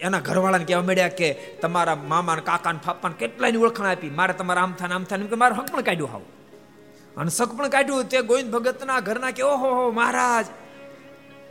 એના 0.00 0.20
ઘરવાળાને 0.20 0.64
કહેવા 0.64 0.82
મળ્યા 0.82 1.08
કે, 1.08 1.34
તમારા 1.34 1.94
મામા 1.94 2.36
કાકા 2.36 2.72
ફાપ્પાને 2.72 3.14
કેટલાની 3.18 3.56
ઓળખાણ 3.56 3.86
આપી? 3.86 4.10
મારે 4.10 4.32
તમારા 4.32 4.62
આમ 4.62 4.72
થાય 4.72 4.90
આમ 4.90 5.04
કે, 5.04 5.34
મારે 5.34 5.54
હક 5.54 5.72
પણ 5.72 5.80
કાઢ્યું 5.80 6.12
હાવ. 6.12 6.20
અને 7.16 7.30
શક 7.30 7.52
પણ 7.52 7.68
કાઢ્યું 7.68 8.04
તે 8.04 8.20
ગોવિંદ 8.20 8.52
ભગતના 8.52 9.00
ઘરના 9.00 9.30
કે, 9.30 9.42
ઓહો 9.42 9.90
મહારાજ, 9.90 10.46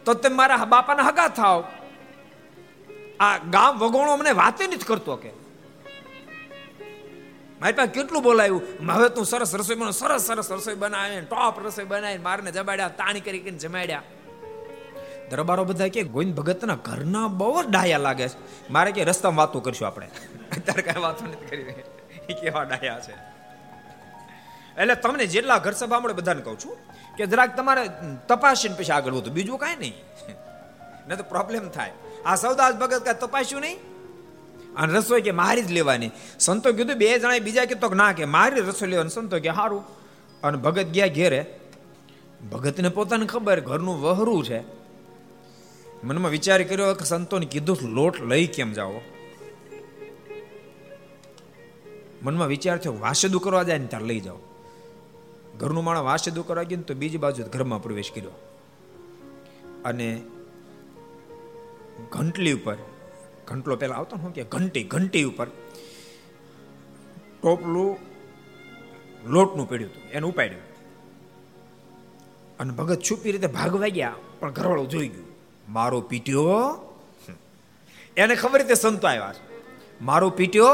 તો 0.05 0.13
તમે 0.13 0.35
મારા 0.35 0.57
બાપાના 0.57 1.03
હગા 1.03 1.27
થાવ. 1.27 1.63
આ 3.19 3.37
ગામ 3.37 3.77
વગોણો 3.77 4.15
મને 4.15 4.31
વાતે 4.31 4.67
નથી 4.67 4.77
કરતો 4.77 5.15
કે. 5.15 5.29
મારી 7.61 7.73
પાસે 7.73 7.91
કેટલું 7.91 8.23
બોલાયું? 8.23 8.61
હવે 8.91 9.09
તું 9.09 9.25
સરસ 9.25 9.55
રસોઈ 9.55 9.75
બનો 9.75 9.91
સરસ 9.91 10.21
સરસ 10.21 10.51
રસોઈ 10.51 10.75
બનાવે 10.75 11.21
ટોપ 11.21 11.65
રસોઈ 11.65 11.85
બનાવી 11.85 12.17
મારને 12.17 12.51
જમાડ્યા, 12.51 12.87
તાણી 12.87 13.19
કરી 13.19 13.39
જમાડ્યા. 13.39 14.03
દરબારો 15.29 15.63
બધા 15.63 15.87
કે, 15.87 16.03
ગોવિંદ 16.03 16.35
ભગતના 16.35 16.75
ઘરના 16.75 17.27
બહુ 17.27 17.61
ડાયા 17.69 17.97
લાગે 17.97 18.29
છે. 18.29 18.69
મારે 18.71 18.91
કે, 18.91 19.03
રસ્તામાં 19.03 19.37
વાતો 19.37 19.59
કરશું 19.59 19.87
આપણે. 19.87 20.05
અત્યારે 20.51 20.81
કઈ 20.81 21.01
વાતો 21.01 21.25
નથી 21.25 21.45
કરી. 21.45 21.63
કેવા 22.33 22.63
ડાયા 22.63 22.99
છે. 22.99 23.32
એટલે 24.77 24.95
તમને 24.95 25.25
જેટલા 25.25 25.57
ઘર 25.57 25.71
સભા 25.71 25.99
મળે 25.99 26.13
બધાને 26.13 26.41
કહું 26.41 26.59
છું 26.59 26.77
કે 27.17 27.25
જરાક 27.25 27.57
તમારે 27.57 27.89
તપાસીને 28.27 28.75
પછી 28.75 28.91
આગળ 28.91 29.13
વધુ. 29.13 29.31
બીજું 29.31 29.59
કાંઈ 29.59 29.75
નહીં. 29.75 29.93
નહીં 31.07 31.17
તો 31.17 31.23
પ્રોબ્લેમ 31.23 31.69
થાય. 31.69 31.91
આ 32.25 32.35
સૌદાસ 32.35 32.75
ભગત 32.75 33.05
કાંઈ 33.05 33.17
તપાસ્યું 33.21 33.61
નહીં? 33.61 33.77
અને 34.75 34.93
રસોઈ 34.93 35.21
કે 35.21 35.31
મારી 35.31 35.61
જ 35.61 35.71
લેવાની. 35.71 36.11
સંતો 36.39 36.73
કીધું, 36.73 36.95
બે 36.95 37.19
જણા 37.19 37.39
બીજા 37.39 37.65
કીધું 37.65 37.95
ના 37.95 38.13
કે 38.13 38.25
મારી 38.25 38.61
રસોઈ 38.61 38.89
લેવાની. 38.89 39.09
સંતો 39.09 39.39
કે 39.39 39.49
સારું 39.49 39.83
અને 40.43 40.57
ભગત 40.57 40.83
ગયા 40.83 41.07
ઘેરે. 41.07 41.59
ભગતને 42.51 42.89
પોતાને 42.89 43.25
ખબર, 43.25 43.59
ઘરનું 43.59 44.01
વહરું 44.01 44.45
છે. 44.45 44.63
મનમાં 46.03 46.31
વિચાર 46.31 46.63
કર્યો 46.63 46.93
કે 46.93 47.05
સંતોને 47.05 47.45
કીધું 47.45 47.77
લોટ 47.81 48.21
લઈ 48.21 48.47
કેમ 48.47 48.73
જાઓ? 48.73 48.93
મનમાં 52.23 52.47
વિચાર 52.47 52.77
થયો 52.77 52.99
વાસદું 52.99 53.41
કરવા 53.41 53.63
જાય 53.63 53.77
ને 53.77 53.87
ત્યારે 53.87 54.05
લઈ 54.05 54.19
જાઓ. 54.19 54.37
ઘરનું 55.59 55.83
માણસ 55.83 56.21
સીધું 56.21 56.47
કરવા 56.47 56.63
ગયું 56.63 56.83
તો 56.83 56.93
બીજી 56.93 57.17
બાજુ 57.17 57.43
ઘરમાં 57.43 57.81
પ્રવેશ 57.83 58.11
કર્યો. 58.15 58.35
અને 59.85 60.21
ઘંટલી 62.11 62.53
ઉપર, 62.53 62.77
ઘંટલો 63.47 63.75
પહેલાં 63.75 63.97
આવતો 63.97 64.15
ને 64.15 64.31
કે 64.31 64.43
ઘંટી 64.43 64.83
ઘંટી 64.83 65.23
ઉપર 65.23 65.47
ટોપલું 67.41 67.91
લોટનું 69.25 69.69
પડ્યું 69.69 69.91
હતું, 69.91 70.03
એને 70.11 70.25
ઉપાડ્યું. 70.27 70.65
અને 72.59 72.71
ભગત 72.73 72.99
છુપી 73.01 73.31
રીતે 73.31 73.47
ભાગવા 73.47 73.87
ગયા, 73.87 74.15
પણ 74.39 74.51
ઘરવાળો 74.51 74.85
જોઈ 74.85 75.07
ગયું. 75.07 75.29
મારો 75.69 76.01
પીટ્યો 76.01 76.49
એને 78.17 78.35
ખબર 78.35 78.59
રીતે 78.59 78.75
સંતો 78.75 79.07
આવ્યા 79.07 79.33
મારો 80.01 80.29
પીટ્યો 80.29 80.71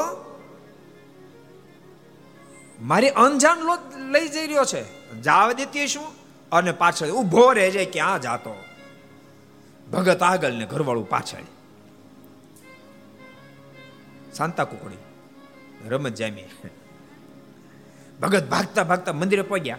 મારી 2.82 3.10
અંજાન 3.10 3.60
લોટ 3.60 3.80
લઈ 3.96 4.28
જઈ 4.30 4.48
રહ્યો 4.48 4.66
છે. 4.66 4.84
જાવ 5.22 5.52
દેતી 5.52 5.88
શું 5.88 6.08
અને 6.52 6.72
પાછળ 6.72 7.10
ઊભો 7.10 7.52
રહે 7.52 7.72
છે 7.72 7.86
ક્યાં 7.86 8.22
જાતો. 8.22 8.56
ભગત 9.92 10.24
આગળ 10.24 10.52
ને 10.52 10.66
ઘરવાળું 10.66 11.10
પાછળ. 11.10 11.44
શાંતા 14.38 14.64
કુકડી, 14.64 14.96
રમત 15.88 16.16
જામી. 16.16 16.44
ભગત 18.22 18.50
ભાગતા 18.50 18.84
ભાગતા 18.84 19.14
મંદિરે 19.14 19.42
પહોંચ્યા 19.42 19.78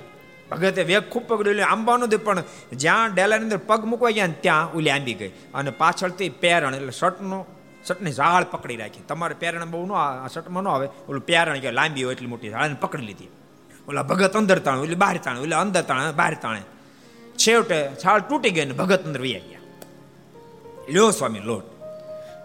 ભગતે 0.51 0.83
વેગ 0.83 1.03
ખૂબ 1.09 1.25
પકડ્યું 1.25 1.67
આંબા 1.67 1.97
નથી 1.97 2.17
પણ 2.17 2.43
જ્યાં 2.73 3.15
ડેલાની 3.15 3.45
અંદર 3.45 3.57
પગ 3.57 3.85
મૂકવા 3.85 4.11
ગયા 4.11 4.29
ત્યાં 4.41 4.73
ઓલી 4.73 4.91
આંબી 4.91 5.15
ગઈ. 5.15 5.29
અને 5.29 5.71
પાછળથી 5.71 6.29
પેરણ, 6.29 6.75
એટલે 6.75 6.91
શર્ટનો 6.91 7.47
શર્ટની 7.87 8.13
ઝાડ 8.13 8.45
પકડી 8.45 8.77
રાખી. 8.77 9.01
તમારે 9.09 9.35
પેરણ 9.35 9.71
બહુ 9.71 9.87
ન 9.87 9.91
શર્ટમાં 10.27 10.63
ન 10.63 10.69
આવે. 10.69 10.89
ઓલું 11.09 11.21
પેરણ 11.21 11.59
કે 11.59 11.71
લાંબી 11.71 12.05
હોય 12.05 12.15
એટલી 12.15 12.27
મોટી 12.27 12.51
ઝાડને 12.51 12.77
પકડી 12.81 13.07
લીધી. 13.07 13.29
ઓલા 13.89 14.03
ભગત 14.03 14.37
અંદર 14.37 14.59
તાણે, 14.59 14.81
ઓલી 14.81 14.95
બહાર 14.95 15.17
તાણે, 15.17 15.41
ઓલા 15.41 15.61
અંદર 15.61 15.83
તાણે 15.83 16.13
બહાર 16.13 16.35
તાણે. 16.35 16.63
છેવટે 17.37 17.91
છાળ 18.05 18.21
તૂટી 18.21 18.51
ગઈ 18.51 18.65
ને 18.65 18.73
ભગત 18.73 19.07
અંદર 19.07 19.21
વૈયા 19.21 19.39
ગયા. 19.39 19.61
લ્યો 20.89 21.11
સ્વામી, 21.11 21.39
લોટ. 21.39 21.63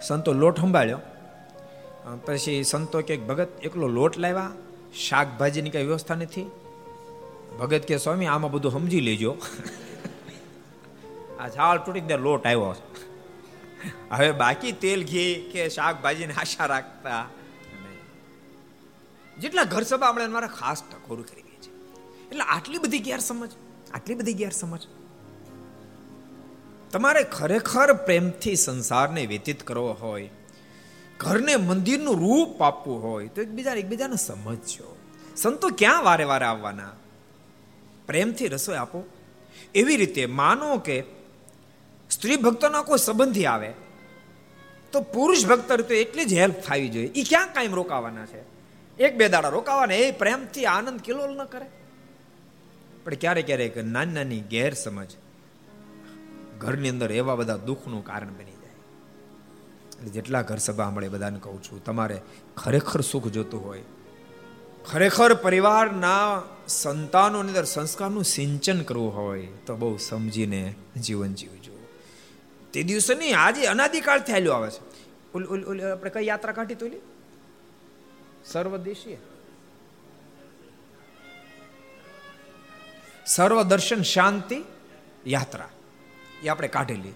સંતો 0.01 0.33
લોટ 0.33 0.59
સંભાળ્યો. 0.59 0.99
પછી 2.25 2.63
સંતો 2.63 3.01
કે, 3.01 3.17
ભગત, 3.17 3.47
એકલો 3.63 3.87
લોટ 3.87 4.17
લાવ્યા? 4.17 4.51
શાકભાજીની 4.95 5.69
કઈ 5.69 5.85
વ્યવસ્થા 5.85 6.15
નથી? 6.15 6.45
ભગત 7.59 7.79
કે, 7.79 7.97
સ્વામી, 7.97 8.25
આમાં 8.25 8.51
બધું 8.51 8.71
સમજી 8.71 9.01
લેજો. 9.01 9.37
આ 11.39 11.47
ઝાડ 11.47 11.79
તૂટી 11.79 11.99
ગયા 11.99 12.17
લોટ 12.17 12.45
આવ્યો. 12.45 12.75
હવે 14.11 14.31
બાકી 14.31 14.71
તેલ, 14.71 15.03
ઘી 15.03 15.49
કે 15.53 15.69
શાકભાજીને 15.69 16.33
આશા 16.33 16.65
રાખતા 16.65 17.29
જેટલા 19.39 19.63
ઘર 19.63 19.81
સભા 19.81 20.07
આપણે 20.07 20.27
મારા 20.27 20.47
ખાસ 20.47 20.83
ટકોર 20.83 21.21
કરી 21.21 21.41
દઈએ 21.41 21.61
છે 21.61 21.71
એટલે 22.29 22.41
આટલી 22.41 22.77
બધી 22.77 22.99
ગેરસમજ, 22.99 23.49
આટલી 23.93 24.15
બધી 24.15 24.33
ગેરસમજ. 24.33 24.87
તમારે 26.91 27.23
ખરેખર 27.23 27.93
પ્રેમથી 27.93 28.55
સંસારને 28.55 29.25
વ્યતીત 29.25 29.63
કરવો 29.63 29.93
હોય, 29.93 30.29
ઘરને 31.19 31.55
મંદિરનું 31.55 32.15
રૂપ 32.19 32.61
આપવું 32.61 33.03
હોય, 33.03 33.27
તો 33.27 33.41
એકબીજા 33.41 33.73
એકબીજાને 33.73 34.15
સમજજો. 34.15 34.97
સંતો 35.35 35.69
ક્યાં 35.69 36.03
વારે 36.03 36.23
વારે 36.23 36.45
આવવાના? 36.45 36.91
પ્રેમથી 38.07 38.47
રસોઈ 38.47 38.75
આપો. 38.75 39.03
એવી 39.75 39.97
રીતે 39.97 40.25
માનો 40.25 40.77
કે 40.77 41.03
સ્ત્રી 42.09 42.35
ભક્તોના 42.35 42.81
કોઈ 42.81 42.97
સંબંધી 42.97 43.45
આવે? 43.45 43.73
તો 44.91 45.01
પુરુષ 45.01 45.45
ભક્ત 45.45 45.71
તો 45.71 45.93
એટલી 45.93 46.25
જ 46.25 46.33
હેલ્પ 46.33 46.55
થવી 46.55 46.89
જોઈએ. 46.89 47.07
એ 47.07 47.23
ક્યાં 47.23 47.53
કાયમ 47.53 47.75
રોકાવાના 47.75 48.25
છે? 48.25 48.43
એક 49.03 49.17
બે 49.17 49.29
દાડા 49.29 49.49
રોકાવાના, 49.49 49.93
એ 49.93 50.11
પ્રેમથી 50.11 50.65
આનંદ 50.65 50.99
કિલોલ 50.99 51.37
ન 51.37 51.43
કરે. 51.43 51.65
પણ 53.05 53.13
ક્યારેક 53.13 53.45
ક્યારેક 53.45 53.77
નાની 53.77 54.13
નાની 54.13 54.39
ગેરસમજ 54.39 55.07
ઘરની 56.59 56.89
અંદર 56.89 57.11
એવા 57.11 57.35
બધા 57.35 57.57
દુઃખનું 57.57 58.05
કારણ 58.05 58.27
બની 58.27 58.43
જાય. 58.43 58.75
એટલે 59.89 60.09
જેટલા 60.09 60.41
ઘર 60.41 60.57
સભા 60.57 60.89
મળે 60.89 61.09
બધાને 61.09 61.39
કહું 61.39 61.63
છું, 61.63 61.83
તમારે 61.83 62.21
ખરેખર 62.57 63.01
સુખ 63.01 63.27
જોતું 63.27 63.65
હોય, 63.65 63.81
ખરેખર 64.91 65.33
પરિવારના 65.33 66.41
સંતાનોની 66.67 67.49
અંદર 67.49 67.63
સંસ્કારનું 67.63 68.23
સિંચન 68.23 68.81
કરવું 68.81 69.15
હોય, 69.15 69.47
તો 69.65 69.75
બહુ 69.75 69.97
સમજીને 69.97 70.75
જીવન 71.01 71.33
જીવજો 71.33 71.54
તે 72.75 72.81
દિવસે 72.89 73.13
નહીં, 73.19 73.35
આજે 73.39 73.61
અનાદિકાળથી 73.73 74.33
હાલ્યો 74.35 74.53
આવે 74.57 74.69
છે. 74.75 74.81
ઓલ 75.35 75.43
ઓલ 75.53 75.61
ઓલ 75.71 75.79
આપણે 75.91 76.11
કઈ 76.15 76.25
યાત્રા 76.31 76.55
કાઢી 76.57 76.79
તો 76.81 76.87
સર્વદેશીય. 78.51 79.19
સર્વ 83.35 83.59
દર્શન 83.71 84.01
શાંતિ 84.15 84.57
યાત્રા. 85.35 85.69
એ 86.43 86.47
આપણે 86.53 86.69
કાઢેલી. 86.75 87.15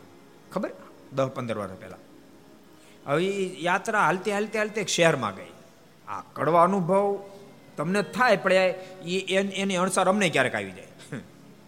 ખબર? 0.53 0.71
દસ 1.17 1.29
પંદર 1.35 1.57
વર્ષ 1.61 1.79
પહેલા. 1.83 2.01
હવે 3.09 3.27
એ 3.43 3.45
યાત્રા 3.67 4.05
હાલતી 4.07 4.33
હાલતી 4.37 4.59
હાલતી 4.61 4.83
એક 4.85 4.91
શહેરમાં 4.95 5.33
ગઈ. 5.37 5.51
આ 6.07 6.21
કડવા 6.35 6.63
અનુભવ 6.69 7.05
તમને 7.77 8.01
થાય, 8.15 8.37
પણ 8.43 8.53
એની 9.61 9.79
અણસાર 9.83 10.07
અમને 10.13 10.33
ક્યારેક 10.35 10.55
આવી 10.59 10.75
જાય. 10.79 10.91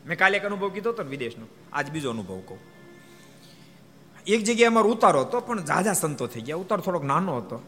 મેં 0.07 0.15
કાલે 0.21 0.35
એક 0.41 0.45
અનુભવ 0.49 0.69
કીધો 0.75 0.91
હતો 0.93 1.03
વિદેશનો. 1.13 1.45
આજ 1.73 1.87
બીજો 1.95 2.09
અનુભવ 2.17 2.41
કહું. 2.49 2.61
એક 4.27 4.43
જગ્યાએ 4.43 4.67
અમારો 4.67 4.89
ઉતારો 4.89 5.21
હતો, 5.21 5.39
પણ 5.39 5.65
ઝાઝા 5.65 5.93
સંતો 5.93 6.27
થઈ 6.27 6.41
ગયા. 6.41 6.55
ઉતારો 6.55 6.81
થોડોક 6.81 7.03
નાનો 7.03 7.37
હતો. 7.37 7.61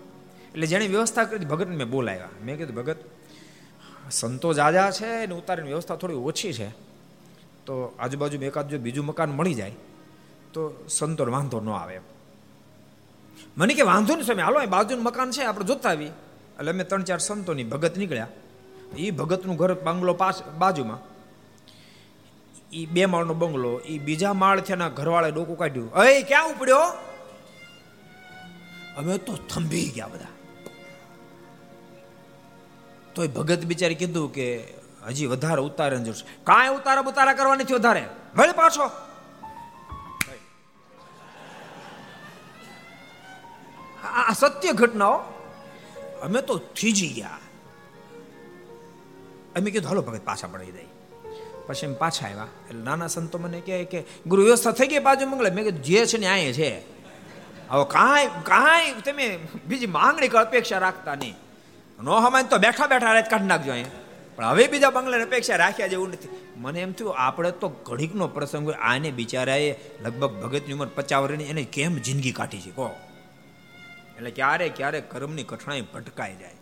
એટલે 0.53 0.67
જેણે 0.67 0.87
વ્યવસ્થા 0.87 1.23
કરી, 1.23 1.45
ભગતને 1.45 1.75
મેં 1.75 1.89
બોલાવ્યા. 1.89 2.29
મેં 2.45 2.57
કીધું, 2.57 2.75
ભગત, 2.75 2.97
સંતો 4.11 4.53
જાજા 4.53 4.91
છે 4.91 5.05
અને 5.05 5.35
ઉતારીની 5.35 5.67
વ્યવસ્થા 5.67 5.95
થોડી 5.95 6.13
ઓછી 6.13 6.53
છે. 6.53 6.69
તો 7.65 7.95
આજુબાજુ 7.99 8.37
એકાદ 8.37 8.67
જો 8.67 8.77
બીજું 8.77 9.05
મકાન 9.05 9.31
મળી 9.31 9.53
જાય, 9.53 9.71
તો 10.53 10.85
સંતો 10.89 11.31
વાંધો 11.31 11.59
ન 11.59 11.69
આવે. 11.69 11.99
મને 13.57 13.73
કે, 13.73 13.81
વાંધો 13.81 14.15
નહીં 14.15 14.25
સમય 14.25 14.43
હાલો 14.43 14.65
બાજુનું 14.65 15.05
મકાન 15.05 15.31
છે, 15.31 15.43
આપણે 15.43 15.65
જોતા 15.65 15.89
આવી 15.89 16.05
એટલે 16.05 16.71
અમે 16.71 16.83
ત્રણ 16.83 17.03
ચાર 17.03 17.17
સંતોની 17.17 17.63
ભગત 17.63 17.97
નીકળ્યા. 17.97 18.27
એ 18.97 19.11
ભગતનું 19.11 19.55
ઘર 19.55 19.73
બાંગલો 19.73 20.13
પાસ 20.13 20.43
બાજુમાં. 20.43 21.12
એ 22.73 22.85
બે 22.85 23.05
માળનો 23.05 23.33
બંગલો 23.33 23.79
એ 23.79 23.97
બીજા 23.97 24.33
માળ 24.33 24.61
છે 24.61 24.73
એના 24.73 24.89
ઘરવાળે 24.89 25.31
ડોકું 25.31 25.57
કાઢ્યું. 25.57 25.93
અય, 25.93 26.21
ક્યાં 26.21 26.49
ઉપડ્યો? 26.49 26.81
અમે 28.97 29.17
તો 29.17 29.35
થંભી 29.35 29.91
ગયા 29.95 30.07
બધા. 30.07 30.25
તોય 33.15 33.27
ભગત 33.27 33.65
બિચારી 33.65 33.95
કીધું 33.95 34.33
કે 34.33 34.73
હજી 35.07 35.25
વધારે 35.25 35.61
ઉતારે 35.61 35.97
જોશે 35.97 36.25
કાંઈ 36.43 36.69
ઉતારા 36.69 37.01
ઉતારા 37.01 37.33
કરવાની 37.33 37.63
નથી 37.63 37.73
વધારે. 37.73 38.09
ભલે 38.35 38.51
પાછો. 38.51 38.91
આ 44.07 44.33
સત્ય 44.33 44.71
ઘટનાઓ 44.71 45.17
અમે 46.21 46.41
તો 46.41 46.57
થીજી 46.57 47.07
ગયા. 47.07 47.39
અમે 49.55 49.71
કીધું, 49.71 49.89
હાલો 49.89 50.01
ભગત, 50.01 50.21
પાછા 50.21 50.47
પડી 50.47 50.71
દઈ 50.71 50.92
પછી 51.67 51.85
એમ 51.85 51.93
પાછા 51.93 52.25
આવ્યા. 52.25 52.47
એટલે 52.69 52.81
નાના 52.81 53.07
સંતો 53.07 53.37
મને 53.37 53.61
કહે 53.61 53.83
કે, 53.83 54.03
ગુરુ, 54.27 54.43
વ્યવસ્થા 54.43 54.71
થઈ 54.71 54.87
ગઈ 54.87 54.99
બાજુ 54.99 55.27
મંગળે. 55.27 55.49
મેં 55.49 55.63
કીધું, 55.63 55.81
જે 55.81 56.05
છે 56.05 56.17
ને 56.17 56.27
આ 56.27 56.51
છે. 56.51 56.79
હવે 57.69 57.83
કાંઈ 57.83 58.27
કાંઈ 58.43 59.01
તમે 59.05 59.39
બીજી 59.67 59.85
માંગણી 59.85 60.27
અપેક્ષા 60.27 60.77
રાખતા 60.77 61.15
નહીં. 61.15 61.35
નો 62.03 62.17
હમાય 62.17 62.43
તો 62.43 62.57
બેઠા 62.57 62.87
બેઠા 62.87 63.13
રાત 63.13 63.29
કાઢી 63.29 63.45
નાખજો 63.45 63.71
અહીંયા. 63.71 63.89
પણ 64.35 64.45
હવે 64.45 64.67
બીજા 64.67 64.89
બંગલાની 64.89 65.23
અપેક્ષા 65.23 65.55
રાખ્યા 65.55 65.87
જેવું 65.87 66.09
નથી. 66.09 66.29
મને 66.57 66.81
એમ 66.81 66.91
થયું, 66.91 67.17
આપણે 67.17 67.51
તો 67.51 67.69
ઘડીકનો 67.69 68.27
પ્રસંગ 68.27 68.65
હોય, 68.65 68.73
આને 68.73 69.11
બિચારાએ 69.11 69.75
લગભગ 70.01 70.31
ભગતની 70.31 70.73
ઉંમર 70.73 70.87
પચાસ 70.87 71.31
એને 71.31 71.63
કેમ 71.63 71.95
જિંદગી 71.95 72.31
કાઢી 72.31 72.61
છે, 72.61 72.71
કહો? 72.71 72.95
એટલે 74.17 74.31
ક્યારેક 74.31 74.75
ક્યારેક 74.75 75.11
કર્મની 75.11 75.43
કઠણાઈ 75.43 75.81
ભટકાઈ 75.81 76.35
જાય. 76.35 76.53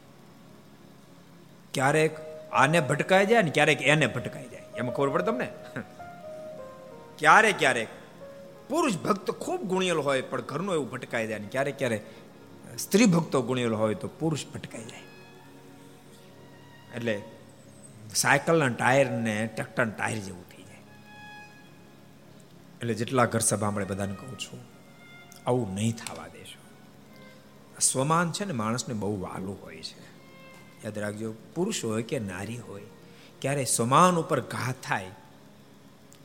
ક્યારેક 1.74 2.31
આને 2.52 2.80
ભટકાઈ 2.80 3.26
જાય 3.26 3.42
ને 3.42 3.52
ક્યારેક 3.52 3.82
એને 3.82 4.08
ભટકાઈ 4.08 4.50
જાય. 4.50 4.66
એમાં 4.78 4.96
ખબર 4.96 5.10
પડે 5.10 5.24
તમને? 5.24 5.48
ક્યારેક 7.20 7.58
ક્યારેક 7.60 7.90
પુરુષ 8.70 8.98
ભક્ત 8.98 9.32
ખૂબ 9.32 9.62
ગુણિયેલો 9.64 10.02
હોય 10.02 10.22
પણ 10.22 10.42
ઘરનો 10.42 10.74
એવું 10.74 10.90
ભટકાઈ 10.92 11.28
જાય 11.28 11.40
ને 11.40 11.48
ક્યારેક 11.48 11.78
ક્યારેક 11.78 12.04
સ્ત્રી 12.78 13.06
ભક્તો 13.06 13.42
ગુણિયેલો 13.42 13.78
હોય 13.78 13.96
તો 13.96 14.08
પુરુષ 14.20 14.46
ભટકાઈ 14.54 14.86
જાય. 14.86 15.08
એટલે 16.96 17.16
સાયકલના 18.16 18.70
ટાયર 18.70 19.08
ને 19.12 19.36
ટ્રેક્ટરના 19.56 19.96
ટાયર 19.98 20.20
જેવું 20.20 20.46
થઈ 20.50 20.64
જાય. 20.64 20.84
એટલે 22.82 22.94
જેટલા 22.94 23.26
ઘર 23.26 23.40
સભા 23.40 23.72
મળે 23.72 23.86
બધાને 23.86 24.16
કહું 24.16 24.40
છું, 24.40 24.62
આવું 25.48 25.76
નહીં 25.76 25.94
થવા 25.96 26.28
દેશો. 26.28 26.60
સ્વમાન 27.80 28.32
છે 28.32 28.46
ને 28.46 28.54
માણસને 28.54 28.94
બહુ 28.94 29.16
વાલું 29.22 29.58
હોય 29.64 29.84
છે. 29.84 30.11
યાદ 30.84 30.98
રાખજો, 30.98 31.34
પુરુષ 31.56 31.86
હોય 31.86 32.04
કે 32.04 32.20
નારી 32.20 32.58
હોય, 32.58 32.88
ક્યારે 33.42 33.66
સમાન 33.66 34.16
ઉપર 34.16 34.40
ઘા 34.42 34.74
થાય, 34.84 35.12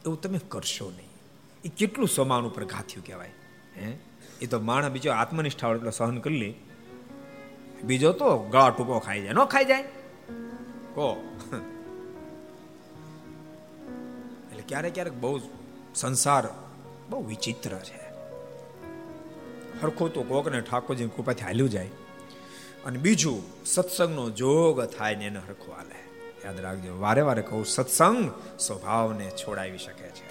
એવું 0.04 0.20
તમે 0.20 0.40
કરશો 0.48 0.90
નહીં. 0.90 1.12
એ 1.64 1.68
કેટલું 1.68 2.08
સમાન 2.08 2.44
ઉપર 2.44 2.64
ઘા 2.64 2.84
થયું 2.88 3.06
કહેવાય, 3.06 3.34
હે? 3.76 3.96
એ 4.40 4.46
તો 4.46 4.60
માણસ 4.60 4.88
બીજો 4.88 5.10
આત્મનિષ્ઠા 5.12 5.74
એટલો 5.74 5.90
સહન 5.90 6.18
કરી 6.18 6.38
લે. 6.38 6.50
બીજો 7.84 8.12
તો 8.12 8.38
ગળા 8.38 8.70
ટૂંકો 8.70 8.98
ખાઈ 8.98 9.22
જાય, 9.22 9.32
ન 9.32 9.44
ખાઈ 9.44 9.64
જાય? 9.64 9.82
કહો 10.94 11.06
એટલે 14.50 14.64
ક્યારેક 14.68 14.94
ક્યારેક 14.94 15.16
બહુ 15.20 15.40
સંસાર 15.94 16.44
બહુ 17.10 17.22
વિચિત્ર 17.26 17.78
છે. 17.78 18.00
હરખો 19.82 20.08
તો 20.08 20.22
કોકને 20.22 20.60
ઠાકોરજી 20.60 21.06
કૃપાથી 21.06 21.44
હાલ્યું 21.44 21.70
જાય. 21.70 21.90
અને 22.86 22.98
બીજું, 22.98 23.66
સત્સંગનો 23.66 24.30
જોગ 24.30 24.84
થાય 24.84 25.14
ને 25.14 25.24
એને 25.24 25.38
હરખો 25.38 25.72
આલે. 25.72 25.98
યાદ 26.44 26.60
રાખજો, 26.60 27.00
વારે 27.00 27.20
વારે 27.20 27.42
કહું, 27.42 27.66
સત્સંગ 27.66 28.30
સ્વભાવને 28.60 29.30
છોડાવી 29.30 29.78
શકે 29.78 30.08
છે. 30.08 30.28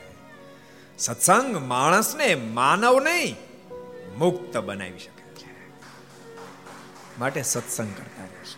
સત્સંગ 0.98 1.58
માણસને 1.58 2.36
માનવ 2.36 3.00
નહીં, 3.00 3.36
મુક્ત 4.18 4.58
બનાવી 4.58 5.00
શકે 5.00 5.26
છે. 5.36 5.52
માટે 7.20 7.44
સત્સંગ 7.44 7.92
કરતા 7.98 8.24
રહેશે. 8.24 8.58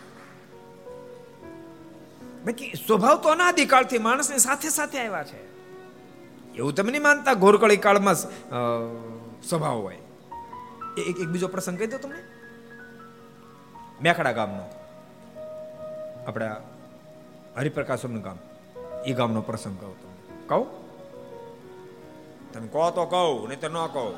બાકી 2.44 2.72
સ્વભાવ 2.86 3.22
તો 3.22 3.28
અનાદિકાળથી 3.28 3.98
માણસની 3.98 4.38
સાથે 4.38 4.68
સાથે 4.68 4.98
આવ્યા 4.98 5.24
છે. 5.24 5.40
એવું 6.56 6.74
તમે 6.74 6.90
નહીં 6.90 7.02
માનતા 7.02 7.32
ગોરકળી 7.32 7.76
કાળમાં 7.76 8.14
સ્વભાવ 9.42 9.78
હોય. 9.78 9.98
એક 10.98 11.16
એક 11.20 11.28
બીજો 11.28 11.48
પ્રસંગ 11.48 11.78
કહી 11.78 11.86
દો 11.86 11.98
તમને. 11.98 12.37
મેખડા 14.02 14.32
ગામનો. 14.32 14.62
આપણા 16.26 16.56
હરિપ્રકાશમનું 17.56 18.22
ગામ. 18.22 18.38
એ 19.06 19.12
ગામનો 19.12 19.40
પ્રસંગ 19.40 19.80
કહું 19.80 20.02
તમને. 20.02 20.48
કહું? 20.48 20.88
તમે 22.52 22.68
કહો 22.68 22.90
તો 22.90 23.04
કહું 23.04 23.48
નહીં 23.48 23.60
તો 23.60 23.68
ન 23.68 23.72
કહો. 23.72 24.14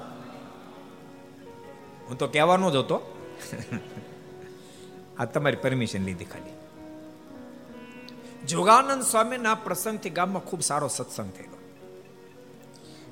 હું 2.09 2.19
તો 2.19 2.27
કહેવાનો 2.27 2.71
જ 2.71 2.77
હતો. 2.77 3.27
આ 5.19 5.25
તમારી 5.25 5.57
પરમિશન 5.57 6.03
લીધી 6.03 6.25
ખાલી. 6.25 6.53
જોગાનંદ 8.47 9.03
સ્વામીના 9.03 9.55
પ્રસંગથી 9.55 10.11
ગામમાં 10.11 10.45
ખૂબ 10.45 10.61
સારો 10.61 10.89
સત્સંગ 10.89 11.33
થયેલો. 11.33 11.57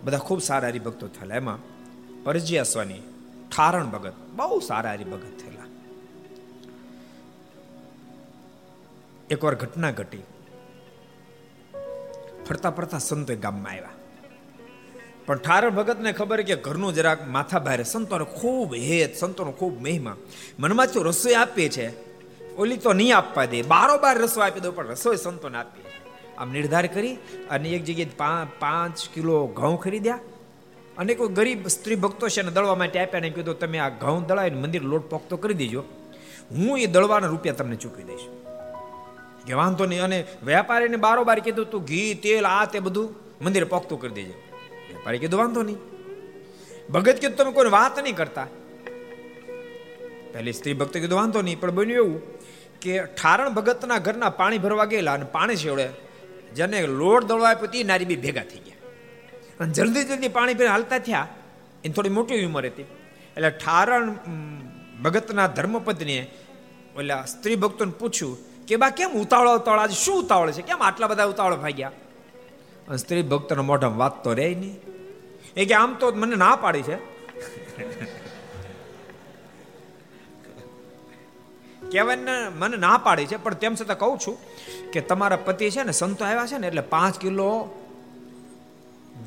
બધા 0.04 0.18
ખૂબ 0.18 0.40
સારા 0.40 0.68
હરિભક્તો 0.68 1.08
થયેલા. 1.08 1.34
એમાં 1.34 1.58
પરજીયા 2.24 2.62
સ્વામી, 2.62 3.02
ઠારણ 3.56 3.86
ભગત, 3.86 4.12
બહુ 4.36 4.60
સારા 4.60 4.90
હરિભગત 4.90 5.38
થયેલા. 5.38 5.57
એકવાર 9.30 9.54
ઘટના 9.54 9.90
ઘટી. 9.90 10.22
ફરતા 12.48 12.70
ફરતા 12.70 12.98
સંતો 12.98 13.36
ગામમાં 13.36 13.72
આવ્યા. 13.72 13.88
પણ 15.26 15.36
ઠારણ 15.36 15.70
ભગતને 15.70 16.12
ખબર 16.12 16.42
કે 16.42 16.56
ઘરનું 16.56 16.94
જરાક 16.94 17.28
માથા 17.28 17.58
ભારે 17.58 17.84
સંતોનો 17.84 18.24
ખૂબ 18.24 18.74
હેત, 18.74 19.16
સંતોનો 19.16 19.52
ખૂબ 19.52 19.82
મહિમા. 19.82 20.16
મનમાં 20.58 20.86
તો 20.86 21.02
રસોઈ 21.02 21.34
આપીએ 21.34 21.68
છે. 21.68 21.88
ઓલી 22.54 22.76
તો 22.76 22.92
નહીં 22.92 23.16
આપવા 23.16 23.44
દે. 23.44 23.62
બારો 23.62 23.98
બાર 23.98 24.18
રસોઈ 24.18 24.46
આપી 24.46 24.60
દો, 24.60 24.72
પણ 24.72 24.86
રસોઈ 24.86 25.16
સંતોને 25.16 25.58
આપીએ 25.58 25.84
આમ 26.38 26.52
નિર્ધાર 26.52 26.86
કરી 26.86 27.14
અને 27.50 27.70
એક 27.70 27.84
જગ્યાએ 27.84 28.46
પાંચ 28.58 29.08
કિલો 29.14 29.46
ઘઉં 29.46 29.80
ખરીદ્યા. 29.80 30.18
અને 30.98 31.14
કોઈ 31.14 31.28
ગરીબ 31.28 31.66
સ્ત્રી 31.66 31.94
ભક્તો 31.94 32.28
છે 32.28 32.42
ને 32.42 32.50
દળવા 32.50 32.74
માટે 32.74 33.00
આપ્યા 33.00 33.20
ને 33.20 33.30
કીધું, 33.30 33.58
તમે 33.58 33.78
આ 33.78 33.88
ઘઉં 33.88 34.26
દળાવીને 34.26 34.56
મંદિર 34.56 34.82
લોટ 34.82 35.10
પોખતો 35.10 35.36
કરી 35.36 35.54
દેજો. 35.54 35.84
હું 36.50 36.78
એ 36.78 36.86
દળવાના 36.86 37.26
રૂપિયા 37.26 37.54
તમને 37.54 37.76
ચૂકવી 37.76 38.04
દઈશ. 38.04 38.47
કે 39.48 39.54
વાંધો 39.54 39.86
નહીં. 39.86 40.02
અને 40.02 40.24
વેપારીને 40.44 40.96
બારોબાર 40.96 41.38
કીધું, 41.38 41.70
તું 41.70 41.84
ઘી, 41.84 42.14
તેલ, 42.14 42.46
આ 42.46 42.64
તે 42.64 42.78
બધું 42.78 43.14
મંદિર 43.44 43.64
પોખતું 43.64 44.00
કરી 44.00 44.14
દેજે. 44.14 44.34
વેપારી 44.88 45.18
કીધું, 45.18 45.40
વાંધો 45.40 45.62
નહીં. 45.62 45.76
ભગત 46.90 47.18
કીધું, 47.18 47.36
તમે 47.36 47.52
કોઈ 47.52 47.70
વાત 47.70 47.98
નહીં 47.98 48.16
કરતા. 48.16 48.46
પહેલી 50.32 50.52
સ્ત્રી 50.52 50.74
ભક્ત 50.74 50.92
કીધું, 50.92 51.18
વાંધો 51.18 51.42
નહીં. 51.42 51.60
પણ 51.60 51.70
બન્યું 51.70 52.06
એવું 52.06 52.22
કે 52.80 53.02
ઠારણ 53.04 53.50
ભગતના 53.50 53.98
ઘરના 53.98 54.30
પાણી 54.30 54.58
ભરવા 54.58 54.84
ગયેલા 54.84 55.12
અને 55.12 55.24
પાણી 55.24 55.56
છેવડે 55.56 55.88
જેને 56.54 56.86
લોટ 56.86 57.24
દળવા 57.24 57.50
આપ્યો 57.50 57.66
તે 57.66 57.82
નારી 57.82 58.04
બી 58.04 58.16
ભેગા 58.16 58.42
થઈ 58.42 58.58
ગયા. 58.58 58.88
અને 59.60 59.72
જલ્દી 59.72 60.04
જલ્દી 60.04 60.28
પાણી 60.28 60.54
પીને 60.54 60.70
હાલતા 60.70 60.98
થયા. 60.98 61.28
એની 61.84 61.94
થોડી 61.94 62.08
મોટી 62.08 62.44
ઉંમર 62.44 62.66
હતી. 62.66 62.82
એટલે 62.82 63.50
ઠારણ 63.50 64.14
ભગતના 65.02 65.46
ધર્મપત્નીએ 65.46 66.30
ઓલા 66.96 67.24
સ્ત્રી 67.24 67.56
ભક્તોને 67.56 67.92
પૂછ્યું 67.98 68.38
કે 68.68 68.76
બા 68.76 68.90
કેમ 68.90 69.10
ઉતાવળો 69.10 69.54
ઉતાવળ? 69.56 69.78
આજે 69.78 69.94
શું 69.94 70.18
ઉતાવળ 70.18 70.50
છે? 70.50 70.62
કેમ 70.62 70.82
આટલા 70.82 71.06
બધા 71.06 71.24
ઉતાવળ 71.24 71.54
ભાગ્યા? 71.54 71.88
અને 72.88 72.96
સ્ત્રી 72.96 73.22
ભક્તનો 73.22 73.62
મોઢામાં 73.62 73.98
વાત 73.98 74.24
તો 74.24 74.32
રહે 74.32 74.54
નહીં. 74.54 74.76
એ 75.56 75.64
કે 75.64 75.74
આમ 75.74 75.94
તો 75.94 76.12
મને 76.12 76.36
ના 76.36 76.56
પાડી 76.56 76.82
છે. 76.82 76.96
કહેવાય 81.92 82.16
મને 82.54 82.76
ના 82.76 82.98
પાડી 82.98 83.26
છે, 83.26 83.36
પણ 83.36 83.54
તેમ 83.54 83.74
છતાં 83.74 83.98
કહું 83.98 84.18
છું 84.18 84.36
કે 84.92 85.00
તમારા 85.00 85.36
પતિ 85.36 85.70
છે 85.70 85.82
ને, 85.82 85.92
સંતો 85.92 86.24
આવ્યા 86.24 86.46
છે 86.46 86.58
ને, 86.58 86.66
એટલે 86.66 86.80
પાંચ 86.80 87.18
કિલો 87.18 87.50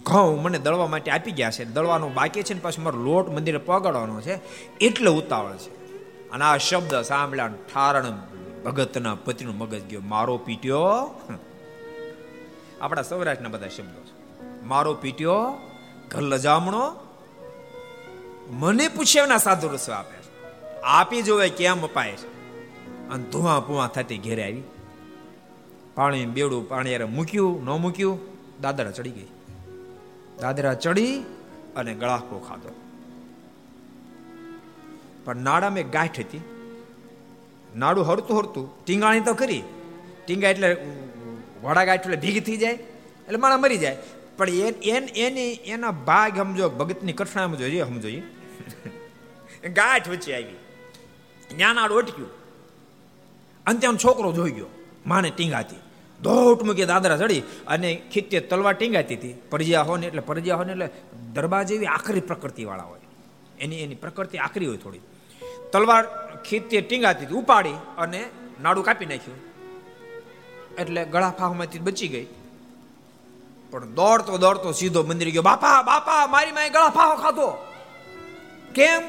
ઘઉં 0.04 0.42
મને 0.42 0.60
દળવા 0.60 0.88
માટે 0.88 1.12
આપી 1.12 1.32
ગયા 1.32 1.52
છે. 1.52 1.66
દળવાનું 1.66 2.14
બાકી 2.14 2.44
છે 2.44 2.54
ને, 2.54 2.60
પાછું 2.60 2.84
મારો 2.84 3.00
લોટ 3.00 3.30
મંદિરે 3.30 3.58
પગાડવાનો 3.58 4.22
છે. 4.22 4.36
એટલે 4.78 5.10
ઉતાવળ 5.10 5.56
છે. 5.56 5.72
અને 6.32 6.44
આ 6.44 6.58
શબ્દ 6.58 7.02
સાંભળ્યા 7.02 7.48
ઠારણ 7.48 8.31
ભગતના 8.66 9.16
પતિનું 9.16 9.58
મગજ 9.58 9.86
ગયો. 9.86 10.02
મારો 10.02 10.38
પીટ્યો. 10.38 10.82
આપણા 12.82 13.02
સૌરાષ્ટ્રના 13.02 13.50
બધા 13.50 13.68
શબ્દો 13.68 14.02
છે. 14.02 14.22
મારો 14.64 14.94
પીટ્યો, 14.94 15.58
ઘર 16.10 16.22
લજામણો. 16.22 16.96
મને 18.50 18.88
પૂછ્યાના 18.88 19.38
સાધુ 19.38 19.68
રસો 19.68 19.92
આપે 19.92 20.22
આપી 20.84 21.22
જોવે 21.22 21.50
કેમ 21.50 21.84
અપાય 21.84 22.12
છે. 22.12 22.28
અને 23.10 23.24
ધુઆ 23.24 23.60
પુઆ 23.60 23.88
થતી 23.88 24.18
ઘેરે 24.18 24.44
આવી. 24.44 24.64
પાણી 25.96 26.26
બેવડું 26.26 26.70
પાણી 26.70 26.96
અરે 26.96 27.04
મૂક્યું, 27.04 27.66
ન 27.66 27.70
મૂક્યું, 27.70 28.20
દાદરા 28.62 28.92
ચડી 28.92 29.10
ગઈ. 29.10 29.28
દાદરા 30.42 30.74
ચડી 30.74 31.20
અને 31.76 31.94
ગળાકો 31.94 32.40
ખાધો. 32.40 32.70
પણ 35.26 35.36
નાડામાં 35.36 35.90
ગાંઠ 35.90 36.20
હતી. 36.20 36.61
નાડું 37.78 38.06
હરતું 38.06 38.38
હરતું 38.38 38.86
ટીંગાણી 38.86 39.20
તો 39.20 39.34
કરી 39.34 39.64
ટીંગા 40.26 40.50
એટલે 40.50 40.78
વડા 41.64 41.86
ગાય 41.86 41.96
એટલે 41.96 42.16
ભીગી 42.16 42.40
થઈ 42.40 42.58
જાય, 42.58 42.74
એટલે 43.28 43.38
માણા 43.38 43.58
મરી 43.58 43.78
જાય. 43.78 43.98
પણ 44.38 44.50
એન 44.84 45.04
એની 45.16 45.54
એના 45.54 45.92
ભાગ 45.92 46.38
સમજો, 46.38 46.70
ભગતની 46.70 47.14
કઠણામાં 47.14 47.58
જોઈએ 47.58 47.86
સમજો 47.86 48.10
ગાંઠ 49.78 50.10
વચ્ચે 50.10 50.34
આવી. 50.34 50.60
ત્યાં 51.58 51.76
નાડું 51.76 51.98
અટક્યું. 51.98 52.32
આમ 53.66 53.98
છોકરો 53.98 54.32
જોઈ 54.32 54.52
ગયો, 54.52 54.70
માને 55.06 55.30
ટીંગાતી. 55.30 55.82
ધોટ 56.24 56.64
મૂકી 56.64 56.86
દાદરા 56.86 57.18
ચડી 57.18 57.44
અને 57.68 58.02
ખીચે 58.12 58.40
તલવાર 58.40 58.76
ટીંગાતી 58.76 59.16
હતી. 59.16 59.36
પરજિયા 59.50 59.82
હોય 59.82 60.00
ને 60.00 60.08
એટલે 60.08 60.22
પરજિયા 60.22 60.58
હોય 60.58 60.68
ને 60.68 60.74
એટલે 60.74 60.90
દરબાર 61.34 61.64
જેવી 61.66 61.86
આખરી 61.86 62.22
પ્રકૃતિવાળા 62.22 62.84
હોય. 62.84 63.02
એની 63.60 63.84
એની 63.84 63.96
પ્રકૃતિ 63.96 64.38
આખરી 64.38 64.68
હોય 64.68 64.78
થોડી. 64.78 65.02
તલવાર 65.72 66.04
ખીતે 66.46 66.82
ટીંગાતી 66.82 67.26
ઉપાડી 67.26 67.78
અને 67.98 68.22
નાડું 68.62 68.84
કાપી 68.86 69.06
નાખ્યું. 69.06 69.40
એટલે 70.76 71.06
ગળા 71.06 71.34
ફાહમાંથી 71.40 71.80
બચી 71.80 72.08
ગઈ. 72.08 72.28
પણ 73.72 73.86
દોડતો 73.86 74.38
દોડતો 74.38 74.72
સીધો 74.72 75.04
મંદિર 75.04 75.30
ગયો, 75.30 75.42
બાપા 75.42 75.82
બાપા, 75.82 76.28
મારી 76.28 76.52
માય 76.52 76.70
ગળા 76.70 76.90
ફાહો 76.90 77.16
ખાધો. 77.16 77.50
કેમ? 78.76 79.02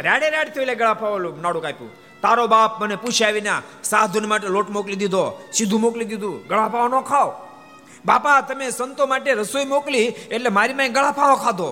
રાડે 0.00 0.30
રાડ 0.30 0.48
થયું 0.48 0.62
એટલે 0.62 0.74
ગળા 0.74 0.94
ફાવો 0.94 1.18
નાડું 1.18 1.62
કાપ્યું. 1.62 1.90
તારો 2.20 2.46
બાપ 2.46 2.82
મને 2.82 2.96
પૂછ્યા 2.96 3.30
વિના 3.30 3.62
સાધુને 3.84 4.26
માટે 4.26 4.48
લોટ 4.48 4.70
મોકલી 4.70 4.96
દીધો, 4.96 5.42
સીધું 5.52 5.80
મોકલી 5.80 6.04
દીધું, 6.04 6.46
ગળા 6.46 6.68
પાવો 6.68 6.88
ન 6.88 7.00
ખાઓ. 7.00 7.32
બાપા, 8.04 8.40
તમે 8.40 8.70
સંતો 8.70 9.06
માટે 9.06 9.32
રસોઈ 9.32 9.64
મોકલી, 9.64 10.06
એટલે 10.06 10.48
મારી 10.48 10.74
માં 10.74 10.92
ગળા 10.92 11.12
પાવો 11.12 11.36
ખાધો. 11.36 11.70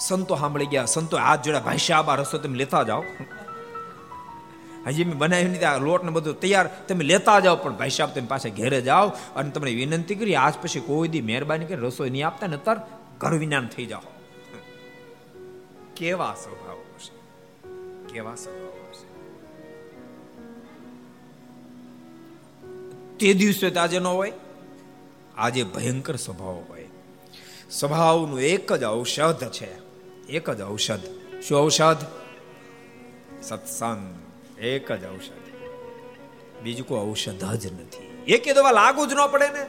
સંતો 0.00 0.36
સાંભળી 0.36 0.66
ગયા, 0.66 0.84
સંતો 0.84 1.16
હાથ 1.16 1.42
જોડા 1.42 1.60
ભાઈ 1.60 1.76
સાહેબ 1.76 2.10
આ 2.10 2.14
રસો 2.14 2.38
તમે 2.38 2.56
લેતા 2.56 2.82
જાઓ. 2.82 3.04
હજી 4.86 5.04
મેં 5.04 5.18
બનાવ્યું 5.18 5.50
નથી. 5.50 5.64
આ 5.64 5.78
લોટ 5.78 6.04
ને 6.04 6.10
બધું 6.10 6.40
તૈયાર. 6.40 6.70
તમે 6.88 7.04
લેતા 7.04 7.40
જાઓ, 7.40 7.56
પણ 7.56 7.76
ભાઈ 7.76 7.90
સાહેબ, 7.90 8.14
તમે 8.14 8.26
પાસે 8.26 8.50
ઘેરે 8.50 8.80
જાઓ 8.80 9.08
અને 9.08 9.50
તમને 9.50 9.74
વિનંતી 9.74 10.14
કરી, 10.14 10.34
આજ 10.34 10.54
પછી 10.62 10.80
કોઈ 10.80 11.08
દી 11.08 11.20
મહેરબાની 11.20 11.64
કરી 11.64 11.82
રસોઈ 11.82 12.10
નહીં 12.10 12.26
આપતા 12.26 12.46
ને 12.46 12.56
તર 12.56 12.76
ઘર 13.18 13.34
વિજ્ઞાન 13.34 13.66
થઈ 13.66 13.86
જાઓ. 13.86 14.00
કેવા 15.96 16.36
સ્વભાવ 16.42 16.76
હશે? 16.76 17.12
કેવા 18.12 18.34
સ્વભાવ 18.34 18.74
તે 23.20 23.34
દિવસે 23.34 23.74
આજે 23.74 23.98
ન 23.98 24.04
હોય. 24.04 24.32
આજે 25.36 25.62
ભયંકર 25.62 26.16
સ્વભાવ 26.16 26.64
હોય. 26.68 26.88
સ્વભાવનું 27.70 28.40
એક 28.40 28.72
જ 28.72 28.84
ઔષધ 28.84 29.50
છે. 29.50 29.78
એક 30.26 30.50
જ 30.50 30.62
ઔષધ. 30.62 31.00
શું 31.48 31.60
ઔષધ? 31.60 31.96
સત્સંગ. 33.42 34.23
એક 34.64 34.92
જ 34.92 35.04
ઔષધ. 35.04 35.44
બીજું 36.62 36.88
કોઈ 36.88 37.00
ઔષધ 37.00 37.54
જ 37.54 37.66
નથી. 37.66 38.24
એક 38.26 38.54
દવા 38.54 38.70
લાગુ 38.70 39.06
જ 39.06 39.12
ન 39.12 39.26
પડે 39.32 39.48
ને. 39.48 39.66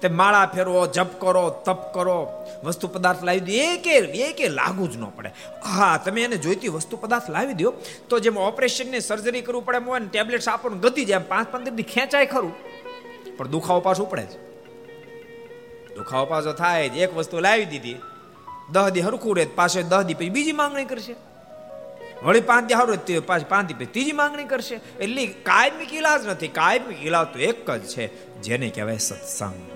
તે 0.00 0.08
માળા 0.08 0.46
ફેરવો, 0.46 0.86
જપ 0.86 1.20
કરો, 1.20 1.50
તપ 1.50 1.94
કરો, 1.94 2.28
વસ્તુ 2.64 2.88
પદાર્થ 2.88 3.24
લાવી 3.24 3.40
દો, 3.40 3.52
એકે 3.52 3.98
એકે 3.98 4.48
લાગુ 4.48 4.86
જ 4.86 4.96
ન 4.96 5.04
પડે. 5.04 5.30
હા, 5.64 5.96
તમે 6.04 6.22
એને 6.22 6.36
જોઈતી 6.36 6.68
વસ્તુ 6.68 6.96
પદાર્થ 6.96 7.30
લાવી 7.30 7.54
દો, 7.54 7.74
તો 8.08 8.18
જેમ 8.18 8.38
ઓપરેશનની 8.38 9.00
સર્જરી 9.00 9.40
કરવું 9.40 9.64
પડે 9.64 9.76
એમ 9.76 9.84
હોય 9.84 10.00
ને 10.00 10.06
ટેબ્લેટ્સ 10.06 10.48
આપણને 10.48 10.78
ગતી 10.78 11.04
જાય 11.04 11.18
પાંચ 11.18 11.48
પંદર 11.52 11.70
દી 11.70 11.82
ખેંચાય 11.82 12.26
ખરું. 12.26 12.54
પણ 13.36 13.48
દુખાવો 13.48 13.80
પાછું 13.80 14.10
પડે 14.10 14.22
છે 14.22 14.46
દુખાવો 15.94 16.26
પાછો 16.26 16.52
થાય 16.52 16.86
એક 16.86 17.16
વસ્તુ 17.16 17.40
લાવી 17.40 17.64
દીધી. 17.64 17.96
દહ 18.72 18.88
દી 18.88 19.00
હરખું 19.00 19.36
રહે 19.36 19.46
પાછો 19.46 19.82
દહ 19.82 20.02
પછી 20.02 20.30
બીજી 20.30 20.52
માંગણી 20.52 20.84
કરશે. 20.84 21.14
વળી 22.22 22.40
પાંચ 22.40 22.66
દી 22.66 22.74
હારું 22.74 23.26
પાછી 23.26 23.44
પાંચ 23.48 23.72
ત્રીજી 23.78 24.12
માંગણી 24.12 24.44
કરશે. 24.44 24.80
એટલે 25.00 25.26
કાયમિક 25.26 25.94
ઇલાજ 25.94 26.26
નથી. 26.26 26.48
કાયમિક 26.48 27.06
ઇલાજ 27.06 27.26
તો 27.26 27.38
એક 27.38 27.70
જ 27.70 27.86
છે, 27.86 28.36
જેને 28.42 28.70
કહેવાય 28.70 28.96
સત્સંગ. 28.96 29.70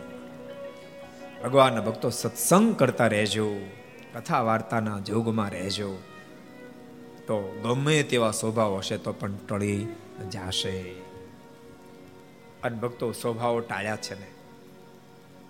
ભગવાનના 1.45 1.80
ભક્તો 1.80 2.11
સત્સંગ 2.11 2.76
કરતા 2.76 3.07
રહેજો. 3.07 3.57
કથા 4.14 4.43
વાર્તાના 4.43 4.99
જોગમાં 4.99 5.51
રહેજો. 5.51 5.97
તો 7.20 7.61
ગમે 7.62 8.03
તેવા 8.03 8.30
સ્વભાવ 8.30 8.76
હશે 8.76 8.97
તો 8.97 9.12
પણ 9.12 9.32
ટળી 9.36 9.86
જાશે. 10.32 10.80
અને 12.62 12.76
ભક્તો 12.76 13.12
સ્વભાવો 13.12 13.61
ટાળ્યા 13.61 13.97
છે 13.97 14.20
ને. 14.20 14.26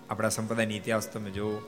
આપણા 0.09 0.29
સંપ્રદાયની 0.29 0.77
ઇતિહાસ 0.77 1.07
તમે 1.07 1.29
જો 1.29 1.61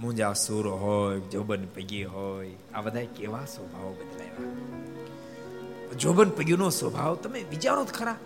મુંજા 0.00 0.34
સુર 0.36 0.64
હોય 0.76 1.20
જોબન 1.30 1.62
પગી 1.74 2.06
હોય 2.06 2.54
આ 2.74 2.82
બધા 2.82 3.06
કેવા 3.14 3.46
સ્વભાવો 3.46 3.92
બદલાયા 3.98 5.96
જોબન 5.96 6.30
પગીનો 6.30 6.68
સ્વભાવ 6.70 7.14
તમે 7.16 7.44
વિચારો 7.50 7.84
ખરા 7.90 8.16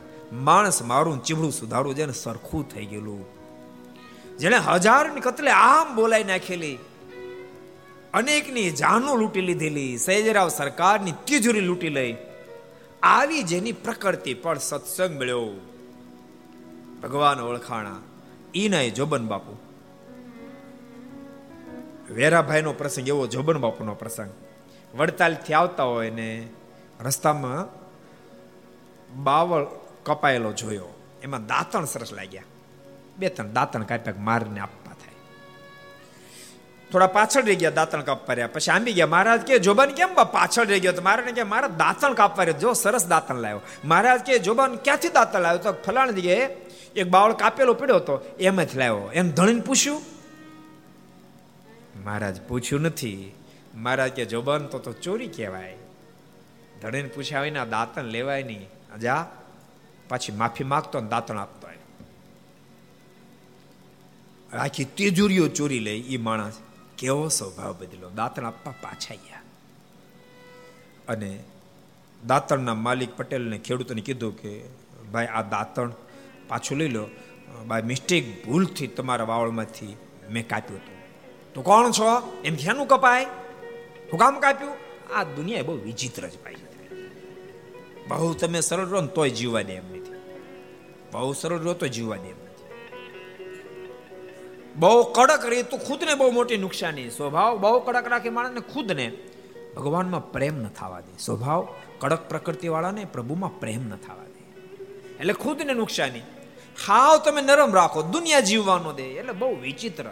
માણસ 0.40 0.78
મારું 0.82 1.20
ચીબડું 1.20 1.52
સુધારું 1.52 1.94
જેને 1.94 2.14
સરખું 2.14 2.64
થઈ 2.68 2.86
ગયેલું 2.86 3.22
જેને 4.38 4.58
હજારની 4.60 5.20
કતલે 5.20 5.52
આમ 5.58 5.94
બોલાઈ 5.96 6.24
નાખેલી 6.24 6.76
અનેકની 8.12 8.68
જાનો 8.72 9.16
લૂંટી 9.16 9.46
લીધેલી 9.46 9.92
સૈજરાવ 9.98 10.48
સરકારની 10.50 11.16
તિજોરી 11.26 11.60
લૂંટી 11.60 11.90
લઈ 11.90 12.12
આવી 13.08 13.42
જેની 13.44 13.80
પ્રકૃતિ 13.80 14.32
પણ 14.34 14.58
સત્સંગ 14.60 15.12
મળ્યો 15.14 15.48
ભગવાન 17.02 17.40
ઓળખાણા 17.40 18.00
ઈ 18.54 18.68
નહીં 18.68 18.94
જોબન 18.94 19.26
બાપુ 19.26 19.52
વેરાભાઈનો 22.14 22.72
પ્રસંગ, 22.72 23.08
એવો 23.08 23.26
જોબન 23.26 23.58
બાપુનો 23.58 23.94
પ્રસંગ. 23.94 24.30
વડતાલથી 24.96 25.52
આવતા 25.52 25.82
હોય 25.82 26.10
ને 26.10 26.48
રસ્તામાં 27.04 27.80
બાવળ 29.24 29.66
કપાયેલો 30.02 30.52
જોયો. 30.52 30.86
એમાં 31.22 31.46
દાંતણ 31.46 31.84
સરસ 31.84 32.12
લાગ્યા. 32.12 32.42
બે 33.18 33.28
ત્રણ 33.28 33.52
દાંતણ 33.52 33.82
કાપ્યા 33.82 34.14
મારને 34.18 34.60
આપવા 34.60 34.92
થાય. 34.92 35.14
થોડા 36.92 37.06
પાછળ 37.06 37.42
રહી 37.42 37.56
ગયા 37.56 37.70
દાંતણ 37.70 38.02
કાપવા 38.02 38.34
રહ્યા. 38.34 38.46
પછી 38.46 38.70
આંબી 38.70 38.92
ગયા, 38.92 39.06
મહારાજ 39.06 39.40
કે, 39.40 39.58
જોબાન 39.58 39.90
કેમ 39.90 40.14
પાછળ 40.14 40.66
રહી 40.66 40.80
ગયો? 40.80 40.92
તો 40.92 41.02
મારે 41.02 41.32
કે, 41.32 41.42
મારા 41.42 41.68
દાંતણ 41.68 42.12
કાપવા 42.12 42.44
રહ્યો. 42.44 42.60
જો, 42.60 42.72
સરસ 42.72 43.06
દાંતણ 43.06 43.34
લાવ્યો. 43.34 43.60
મહારાજ 43.84 44.20
કે, 44.20 44.38
જોબાન 44.38 44.76
ક્યાંથી 44.76 45.08
દાંતણ 45.08 45.40
લાવ્યો? 45.40 45.72
તો 45.72 45.72
ફલાણ 45.72 46.10
જગ્યાએ 46.10 46.48
એક 46.96 47.08
બાવળ 47.08 47.32
કાપેલો 47.32 47.74
પડ્યો 47.74 47.96
હતો. 47.96 48.36
એમ 48.40 48.62
જ 48.62 48.76
લાવ્યો. 48.76 49.10
એમ 49.14 49.30
ધણીને 49.30 49.60
પૂછ્યું 49.60 50.19
મહારાજ 52.04 52.40
પૂછ્યું 52.40 52.82
નથી. 52.82 53.32
મહારાજ 53.74 54.10
કે 54.10 54.24
જોબાન 54.24 54.66
તો 54.66 54.78
તો 54.78 54.92
ચોરી 54.92 55.26
કહેવાય. 55.26 55.76
ધણીને 56.82 57.08
પૂછ્યા 57.08 57.40
હોય 57.40 57.50
ને 57.50 57.66
દાંતણ 57.66 58.04
લેવાય 58.04 58.42
નહીં. 58.42 58.98
જા, 59.00 59.32
પાછી 60.08 60.32
માફી 60.32 60.64
માગતો 60.64 61.00
ને 61.00 61.08
દાંતણ 61.08 61.38
આપતો 61.38 61.60
આખી 64.52 64.84
તેજુરીઓ 64.84 65.48
ચોરી 65.48 65.78
લે 65.78 65.98
એ 65.98 66.16
માણસ 66.16 66.52
કેવો 66.98 67.28
સ્વભાવ 67.28 67.76
બદલો 67.80 68.10
દાંતણ 68.10 68.46
આપવા 68.46 68.72
પાછા 68.72 69.14
ગયા. 69.14 69.42
અને 71.08 71.42
દાંતણના 72.26 72.74
માલિક 72.74 73.16
પટેલને 73.16 73.58
ખેડૂતોને 73.58 74.00
કીધું 74.00 74.42
કે, 74.42 74.64
ભાઈ, 75.12 75.26
આ 75.26 75.42
દાંતણ 75.42 75.92
પાછું 76.48 76.78
લઈ 76.78 76.88
લો. 76.88 77.08
બાય 77.66 77.82
મિસ્ટેક 77.82 78.46
ભૂલથી 78.46 78.86
તમારા 78.86 79.24
વાવળમાંથી 79.24 79.96
મેં 80.30 80.48
કાપ્યું 80.48 80.80
હતું. 80.80 80.89
તો 81.54 81.62
કોણ 81.62 81.90
છો? 81.90 82.40
એમ 82.44 82.56
ક્યાંનું 82.56 82.86
કપાય? 82.86 83.24
હું 84.12 84.20
કામ 84.20 84.40
કાપ્યું? 84.40 84.72
આ 85.14 85.24
દુનિયા 85.24 85.62
બહુ 85.62 85.76
વિચિત્ર 85.76 86.28
જ 86.28 86.34
ભાઈ 86.44 86.54
બહુ 88.08 88.34
તમે 88.34 88.60
સરળ 88.60 88.86
રહો 88.86 89.00
ને 89.00 89.06
તોય 89.06 89.30
જીવવા 89.30 89.62
દે 89.62 89.72
એમ 89.72 89.90
નથી. 89.90 90.14
બહુ 91.12 91.32
સરળ 91.32 91.58
રહો 91.58 91.74
તો 91.74 91.86
જીવવા 91.86 92.16
દે 92.16 92.28
એમ 92.28 92.36
નથી. 92.44 92.64
બહુ 94.76 95.02
કડક 95.02 95.46
રહી 95.46 95.62
તો 95.62 95.76
ખુદને 95.76 96.14
બહુ 96.14 96.30
મોટી 96.30 96.56
નુકસાની 96.56 97.10
સ્વભાવ 97.10 97.58
બહુ 97.58 97.80
કડક 97.80 98.08
રાખી 98.08 98.28
માણસને 98.28 98.60
ખુદને. 98.60 99.12
ભગવાનમાં 99.76 100.32
પ્રેમ 100.32 100.62
ન 100.62 100.68
થવા 100.68 101.00
દે. 101.00 101.18
સ્વભાવ 101.18 101.68
કડક 101.98 102.28
પ્રકૃતિ 102.28 102.68
વાળાને 102.68 103.04
પ્રભુમાં 103.04 103.60
પ્રેમ 103.60 103.88
ન 103.88 103.96
થવા 103.96 104.24
દે. 104.24 104.44
એટલે 105.20 105.32
ખુદને 105.32 105.74
નુકસાની. 105.74 106.20
હાવ 106.86 107.16
તમે 107.18 107.42
નરમ 107.42 107.74
રાખો. 107.74 108.02
દુનિયા 108.02 108.40
જીવવાનો 108.40 108.92
દે. 108.92 109.02
એટલે 109.02 109.32
બહુ 109.32 109.56
વિચિત્ર 109.56 110.04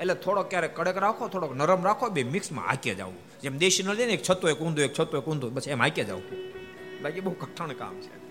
એટલે 0.00 0.14
થોડોક 0.14 0.50
ક્યારેક 0.50 0.76
કડક 0.76 0.96
રાખો, 0.96 1.28
થોડોક 1.28 1.56
નરમ 1.56 1.84
રાખો, 1.84 2.08
બે 2.08 2.22
મિક્સમાં 2.22 2.64
હાકે 2.64 2.94
જવું 2.94 3.40
જેમ 3.42 3.58
દેશી 3.58 3.82
ન, 3.82 3.90
એક 3.90 4.22
છતો, 4.30 4.48
એક 4.48 4.58
ઊંધું, 4.58 4.84
એક 4.84 5.00
છતો, 5.00 5.18
એક 5.18 5.24
ઊંધું, 5.24 5.54
બસ 5.54 5.68
એમ 5.68 5.82
હાકે 5.82 6.04
જવું 6.04 6.22
બાકી 7.02 7.20
બહુ 7.20 7.32
કઠણ 7.32 7.68
કામ 7.68 8.00
છે. 8.00 8.28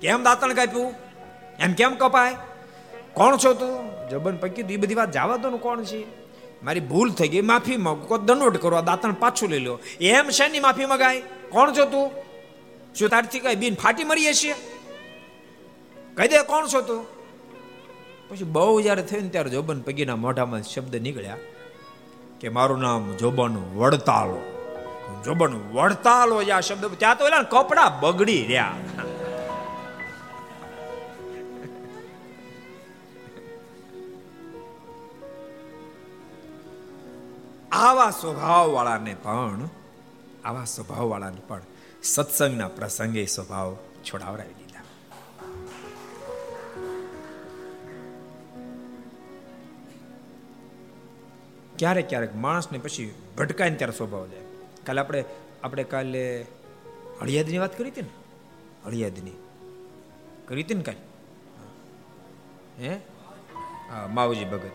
કેમ 0.00 0.22
દાંતણ 0.22 0.52
કાપ્યું? 0.52 0.94
એમ 1.58 1.72
કેમ 1.72 1.94
કપાય? 1.94 2.36
કોણ 3.12 3.36
છો 3.36 3.54
તું? 3.54 4.08
જબન 4.08 4.36
પકી 4.36 4.62
એ 4.62 4.76
બધી 4.76 4.94
વાત 4.94 5.12
જવા 5.12 5.36
દો 5.36 5.56
કોણ 5.56 5.84
છે? 5.84 6.04
મારી 6.62 6.80
ભૂલ 6.80 7.10
થઈ 7.10 7.28
ગઈ, 7.28 7.40
માફી 7.40 7.76
માંગો. 7.76 8.18
દંડોટ 8.18 8.62
કરો 8.62 8.82
દાંતણ 8.82 9.12
પાછું 9.12 9.48
લઈ 9.48 9.58
લો. 9.58 9.78
એમ 10.00 10.30
શેની 10.30 10.60
માફી 10.60 10.86
મગાય. 10.86 11.20
કોણ 11.50 11.72
છો 11.72 11.84
તું? 11.84 12.10
શું 12.94 13.08
તારથી 13.08 13.40
કઈ 13.40 13.54
બીન 13.54 13.74
ફાટી 13.74 14.04
મરીએ 14.04 14.32
છીએ 14.32 14.54
કહી 16.14 16.28
દે 16.28 16.42
કોણ 16.42 16.66
છો 16.66 16.80
તું? 16.80 17.21
પછી 18.32 18.44
બહુ 18.44 18.80
જ્યારે 18.80 19.02
થયું 19.02 19.32
ત્યારે 19.32 19.50
જોબન 19.50 19.80
પગીના 19.80 20.16
મોઢામાં 20.16 20.62
શબ્દ 20.62 20.96
નીકળ્યા 20.96 21.36
કે 22.40 22.48
મારું 22.48 22.78
નામ 22.78 23.12
જોબન 23.16 23.56
વડતાલો. 23.76 24.40
જોબન 25.24 25.52
વડતાલો 25.72 26.42
આ 26.52 26.60
શબ્દ 26.60 26.84
ત્યાં 26.98 27.18
તો 27.18 27.26
એલા 27.26 27.42
કપડા 27.42 27.88
બગડી 28.00 28.42
રહ્યા. 28.46 28.74
આવા 37.72 38.10
સ્વભાવ 38.10 38.70
વાળાને 38.70 39.14
પણ 39.14 39.68
આવા 40.44 40.64
સ્વભાવ 40.64 41.06
વાળાને 41.08 41.42
પણ 41.48 41.60
સત્સંગના 42.02 42.68
પ્રસંગે 42.68 43.26
સ્વભાવ 43.26 43.76
છોડાવરાવી 44.04 44.61
ક્યારેક 51.78 52.08
ક્યારેક 52.08 52.36
માણસને 52.36 52.78
પછી 52.78 53.14
ભટકાય 53.38 53.70
ત્યારે 53.70 53.92
સ્વભાવ 53.92 54.26
જાય. 54.26 54.40
કાલે 54.86 55.00
આપણે 55.00 55.24
આપણે 55.64 55.84
કાલે 55.84 56.46
હળિયાદની 57.20 57.58
વાત 57.58 57.78
કરી 57.78 57.90
હતી 57.90 58.02
ને? 58.02 58.08
હળિયાદની 58.86 59.30
કરી 60.48 60.62
હતી 60.62 60.74
ને 60.74 60.82
કાલે? 60.82 60.98
હે? 62.88 62.94
હા, 63.90 64.06
માવજી 64.06 64.44
ભગત. 64.44 64.70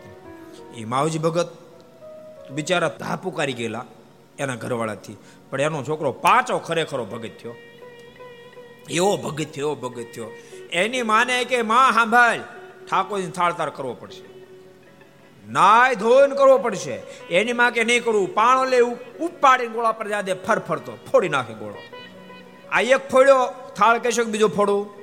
એ 0.76 0.84
માવજી 0.84 1.18
ભગત 1.18 1.48
બિચારા 2.50 2.88
ધા 2.88 3.16
પુકારી 3.16 3.52
ગયેલા 3.52 3.84
એના 4.38 4.54
ઘરવાળાથી. 4.54 5.16
પણ 5.50 5.60
એનો 5.60 5.84
છોકરો 5.84 6.12
પાછો 6.12 6.58
ખરેખરો 6.58 7.04
ભગત 7.04 7.30
થયો. 7.42 7.54
એવો 8.90 9.16
ભગત 9.16 9.44
થયો, 9.44 9.66
એવો 9.66 9.74
ભગત 9.74 10.06
થયો. 10.14 10.30
એની 10.70 11.02
માને 11.02 11.44
કે, 11.44 11.62
માં 11.62 11.92
સાંભળ 11.92 12.38
ઠાકોરજી 12.90 13.30
થાળતાર 13.30 13.70
કરવો 13.70 13.94
પડશે. 13.94 14.37
નાય 15.48 15.94
ધોઈને 15.94 16.34
કરવો 16.34 16.58
પડશે. 16.58 16.94
એની 17.30 17.52
માં 17.52 17.72
કે 17.72 17.84
નહીં 17.84 18.04
કરવું 18.04 18.34
પાણો 18.34 18.64
લે 18.64 18.80
ઉપાડીને 19.20 19.72
ગોળા 19.72 19.92
પર 19.92 20.08
જાદે 20.08 20.32
ફરફરતો 20.32 20.98
ફોડી 21.12 21.28
નાખે 21.28 21.54
ગોળો. 21.54 21.82
આ 22.72 22.80
એક 22.80 23.10
ફોડ્યો, 23.10 23.72
થાળ 23.76 23.98
કહેશો 23.98 24.24
કે 24.24 24.30
બીજો 24.30 24.48
ફોડું? 24.48 24.98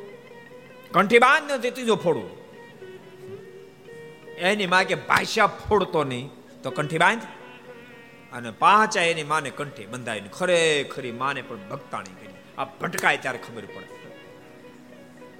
કંઠી 0.92 1.20
બાંધ 1.20 1.52
નથી 1.52 1.70
ત્રીજો 1.72 1.96
ફોડું. 1.96 2.30
એની 4.38 4.68
માં 4.68 4.84
કે 4.84 4.96
ભાષા 4.96 5.48
ફોડતો 5.48 6.04
નહીં, 6.04 6.30
તો 6.64 6.72
કંઠી 6.72 6.98
બાંધ. 6.98 7.22
અને 8.34 8.52
પાંચા 8.52 9.02
એની 9.02 9.24
માને 9.24 9.50
કંઠી 9.50 9.86
બંધાવીને 9.86 10.28
ખરેખરી 10.28 11.12
માને 11.12 11.42
પણ 11.42 11.58
ભક્તાણી 11.58 12.26
કરી. 12.26 12.34
આ 12.58 12.66
ભટકાય 12.66 13.18
ત્યારે 13.18 13.38
ખબર 13.38 13.66
પડે. 13.66 13.96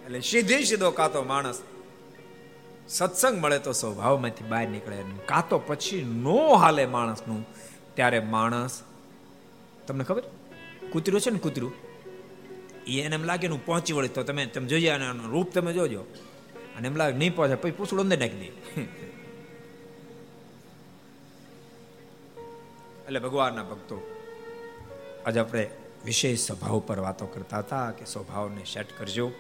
એટલે 0.06 0.20
સીધી 0.20 0.66
સીધો 0.66 0.92
કાતો 0.92 1.24
માણસ 1.24 1.62
સત્સંગ 2.90 3.40
મળે 3.42 3.60
તો 3.60 3.72
સ્વભાવમાંથી 3.72 4.44
બહાર 4.44 4.68
નીકળે 4.68 5.04
કાં 5.26 5.50
તો 5.50 5.60
પછી 5.60 6.04
નો 6.04 6.56
હાલે 6.56 6.86
માણસનું, 6.86 7.48
ત્યારે 7.96 8.20
માણસ, 8.20 8.84
તમને 9.88 10.04
ખબર? 10.04 10.24
કૂતરું 10.92 11.22
છે 11.22 11.30
ને 11.30 11.40
કૂતરું? 11.40 11.74
એને 12.88 13.16
એમ 13.16 13.24
લાગે 13.24 13.48
પહોંચી 13.48 13.94
વળે 13.94 14.08
તો 14.08 14.24
તમે 14.24 14.46
તમે 14.46 14.68
જોઈએ 14.68 14.90
અને 14.90 15.06
રૂપ 15.32 15.52
તમે 15.52 15.74
જોજો. 15.74 16.02
અને 16.78 16.88
એમ 16.88 16.96
લાગે 16.96 17.18
નહીં 17.18 17.36
પહોંચે, 17.36 17.56
પછી 17.56 17.72
પૂછડું 17.72 18.00
અંદર 18.00 18.18
નાખી 18.18 18.38
દે. 18.38 18.82
એટલે 23.08 23.20
ભગવાનના 23.20 23.64
ભક્તો, 23.64 24.02
આજે 25.26 25.40
આપણે 25.40 25.70
વિશેષ 26.06 26.40
સ્વભાવ 26.40 26.80
પર 26.80 27.00
વાતો 27.00 27.26
કરતા 27.26 27.58
હતા 27.58 27.92
કે 27.92 28.06
સ્વભાવને 28.06 28.64
સેટ 28.64 28.88
કરજો. 28.98 29.32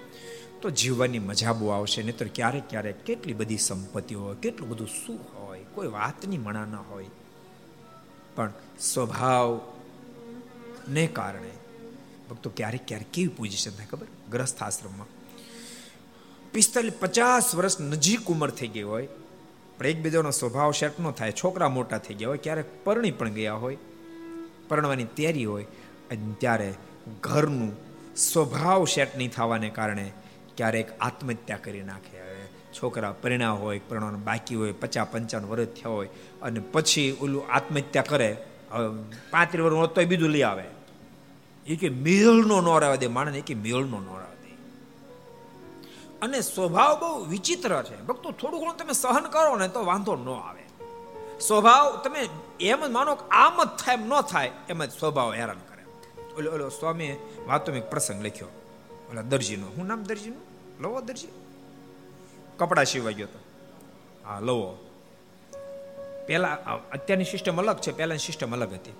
તો 0.62 0.70
જીવવાની 0.70 1.20
મજા 1.20 1.53
બહુ 1.53 1.68
આવશે, 1.68 2.03
નહીતર 2.03 2.28
ક્યારેક 2.28 2.70
ક્યારેક 2.70 3.03
કેટલી 3.03 3.34
બધી 3.34 3.58
સંપત્તિ 3.58 4.16
હોય, 4.16 4.36
કેટલું 4.36 4.70
બધું 4.70 4.88
શું 4.88 5.20
હોય, 5.34 5.64
કોઈ 5.64 5.88
વાતની 5.88 6.38
મણા 6.38 6.66
ન 6.66 6.76
હોય. 6.76 7.06
પણ 8.36 8.53
સ્વભાવ 8.80 9.60
ને 10.89 11.08
કારણે 11.08 11.49
ભક્તો 12.30 12.49
ક્યારેક 12.49 12.88
ક્યારેક 12.88 13.08
કેવી 13.12 13.28
પોઝિશન 13.28 13.72
થાય 13.72 13.86
ખબર? 13.86 14.08
ગ્રસ્થ 14.32 14.64
આશ્રમમાં. 14.64 15.08
પિસ્તાલીસ 16.51 16.93
પચાસ 16.99 17.56
વર્ષ 17.56 17.80
નજીક 17.80 18.28
ઉંમર 18.28 18.49
થઈ 18.49 18.68
ગઈ 18.68 18.82
હોય, 18.82 19.08
પણ 19.78 19.86
એકબીજાનો 19.86 20.32
સ્વભાવ 20.32 20.72
સેટ 20.72 20.99
ન 20.99 21.12
થાય, 21.12 21.32
છોકરા 21.32 21.70
મોટા 21.70 21.97
થઈ 21.97 22.14
ગયા 22.14 22.30
હોય, 22.30 22.38
ક્યારેક 22.38 22.66
પરણી 22.84 23.12
પણ 23.12 23.30
ગયા 23.30 23.53
હોય, 23.53 23.78
પરણવાની 24.68 25.03
તૈયારી 25.03 25.45
હોય, 25.45 25.64
અને 26.12 26.34
ત્યારે 26.39 26.74
ઘરનું 27.22 27.72
સ્વભાવ 28.16 28.86
સેટ 28.86 29.18
નહીં 29.18 29.32
થવાને 29.32 29.70
કારણે 29.70 30.12
ક્યારેક 30.58 30.99
આત્મહત્યા 30.99 31.58
કરી 31.58 31.82
નાખે. 31.82 32.26
છોકરા 32.74 33.12
પરિણા 33.12 33.51
હોય 33.51 33.80
પરિણામ 33.80 34.16
બાકી 34.16 34.56
હોય, 34.56 34.72
પચાસ 34.72 35.08
પંચાવન 35.12 35.45
વર્ષ 35.45 35.68
થયા 35.68 35.89
હોય, 35.89 36.10
અને 36.41 36.60
પછી 36.60 37.18
ઓલું 37.22 37.47
આત્મહત્યા 37.51 38.01
કરે. 38.01 38.38
પાંત્રીસ 39.32 39.66
વર્ષ 39.66 39.89
તો 39.89 40.03
બીજું 40.03 40.30
લઈ 40.30 40.41
આવે. 40.41 40.64
એ 41.68 41.76
કે 41.76 41.89
મેળનો 41.89 42.62
નોર 42.62 42.84
આવે 42.84 42.97
દે 42.97 43.08
માણસ 43.08 43.36
એ 43.36 43.41
કે 43.41 43.53
મેળનો 43.53 43.99
નોર 43.99 44.22
આવે 44.22 44.36
દે. 44.36 44.51
અને 46.22 46.41
સ્વભાવ 46.41 46.99
બહુ 46.99 47.26
વિચિત્ર 47.26 47.84
છે. 47.84 48.01
ભક્તો, 48.01 48.32
થોડું 48.32 48.60
ઘણું 48.60 48.78
તમે 48.78 48.93
સહન 48.93 49.24
કરો 49.24 49.56
ને 49.56 49.68
તો 49.68 49.86
વાંધો 49.86 50.16
ન 50.16 50.30
આવે. 50.30 50.66
સ્વભાવ, 51.39 52.01
તમે 52.03 52.30
એમ 52.60 52.88
જ 52.88 52.89
માનો 52.89 53.12
આમ 53.12 53.64
જ 53.64 53.68
થાય, 53.68 53.95
એમ 53.95 54.08
ન 54.08 54.22
થાય, 54.22 54.51
એમ 54.70 54.86
જ 54.86 54.91
સ્વભાવ 54.91 55.34
હેરાન 55.34 55.58
કરે. 55.58 55.84
ઓલો 56.38 56.51
ઓલો 56.51 56.70
સ્વામી 56.70 57.16
વાતો 57.47 57.72
એક 57.72 57.89
પ્રસંગ 57.89 58.26
લખ્યો. 58.26 58.47
ઓલા 59.12 59.22
દરજીનો. 59.22 59.68
હું 59.68 59.88
નામ 59.88 60.03
દરજીનું? 60.03 60.45
લવો 60.80 61.02
દરજી 61.02 61.28
કપડા 62.58 62.84
સીવા 62.84 63.12
ગયો 63.12 63.28
તો. 63.28 63.40
હા, 64.26 64.40
લવો. 64.40 64.78
પહેલા 66.28 66.54
અત્યારની 66.94 67.24
સિસ્ટમ 67.24 67.62
અલગ 67.62 67.78
છે, 67.78 67.92
પહેલાની 67.92 68.20
સિસ્ટમ 68.20 68.54
અલગ 68.54 68.74
હતી. 68.74 68.94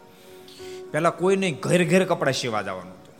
પહેલા 0.92 1.10
કોઈને 1.10 1.52
ઘેર 1.52 1.90
ઘેર 1.90 2.06
કપડાં 2.06 2.34
સીવા 2.34 2.62
જવાનું 2.62 2.94
હતું. 2.94 3.16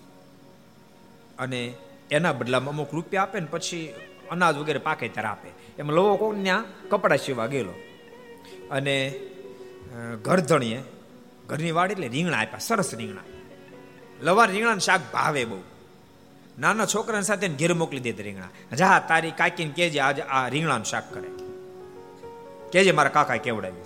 અને 1.38 1.74
એના 2.12 2.34
બદલામાં 2.34 2.74
અમુક 2.74 2.94
રૂપિયા 2.94 3.24
આપે 3.24 3.40
ને 3.40 3.48
પછી 3.52 3.94
અનાજ 4.32 4.58
વગેરે 4.58 4.80
પાકે 4.80 5.08
ત્યારે 5.08 5.28
આપે. 5.28 5.50
એમ 5.78 5.92
લવો 5.92 6.16
કોણ 6.16 6.44
ત્યાં 6.44 6.66
કપડાં 6.90 7.18
સીવા 7.18 7.46
ગયેલો. 7.46 7.74
અને 8.72 9.20
ઘરધણીએ 10.22 10.84
ઘરની 11.48 11.72
વાડી 11.72 11.92
એટલે 11.92 12.08
રીંગણા 12.08 12.38
આપ્યા, 12.38 12.60
સરસ 12.60 12.94
રીંગણા. 12.94 13.22
લવા 14.22 14.46
રીંગણાનું 14.46 14.80
શાક 14.80 15.02
ભાવે 15.14 15.46
બહુ. 15.46 15.62
નાના 16.60 16.86
છોકરાની 16.86 17.24
સાથે 17.24 17.48
ઘેર 17.48 17.74
મોકલી 17.74 18.00
દે 18.00 18.12
રીંગણા. 18.12 18.76
જા 18.76 19.00
તારી 19.00 19.32
કાકીને 19.32 19.72
કેજે 19.72 20.00
આજે 20.00 20.22
આ 20.22 20.48
રીંગણાનું 20.48 20.86
શાક 20.86 21.14
કરે. 21.14 21.30
કેજે 22.72 22.92
મારા 22.92 23.10
કાકા 23.10 23.36
કેવડાવ્યું. 23.36 23.86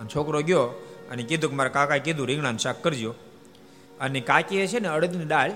અને 0.00 0.08
છોકરો 0.14 0.42
ગયો 0.42 0.62
અને 1.10 1.22
કીધું 1.22 1.50
કે 1.50 1.56
મારા 1.56 1.68
કાકાએ 1.68 1.98
કીધું, 1.98 2.26
રીંગણાનું 2.26 2.58
શાક 2.58 2.82
કરજો. 2.82 3.14
અને 4.00 4.20
કાકીએ 4.20 4.66
છે 4.66 4.78
ને 4.78 4.88
અડદની 4.88 5.24
દાળ 5.24 5.52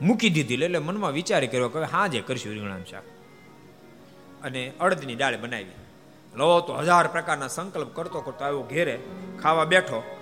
મૂકી 0.00 0.30
દીધી 0.30 0.54
એટલે 0.54 0.78
મનમાં 0.78 1.12
વિચાર 1.12 1.46
કર્યો 1.46 1.68
કે 1.68 1.82
હા 1.82 2.06
જે 2.06 2.20
કરશું 2.20 2.52
રીંગણાનું 2.52 2.86
શાક. 2.86 3.02
અને 4.44 4.72
અડદની 4.80 5.14
દાળ 5.14 5.36
બનાવી. 5.36 5.66
લો, 6.36 6.60
તો 6.60 6.74
હજાર 6.74 7.06
પ્રકારના 7.06 7.48
સંકલ્પ 7.48 7.88
કરતો 7.94 8.20
કરતો 8.20 8.44
આવ્યો 8.44 8.62
ઘેરે, 8.62 8.98
ખાવા 9.42 9.64
બેઠો. 9.64 10.16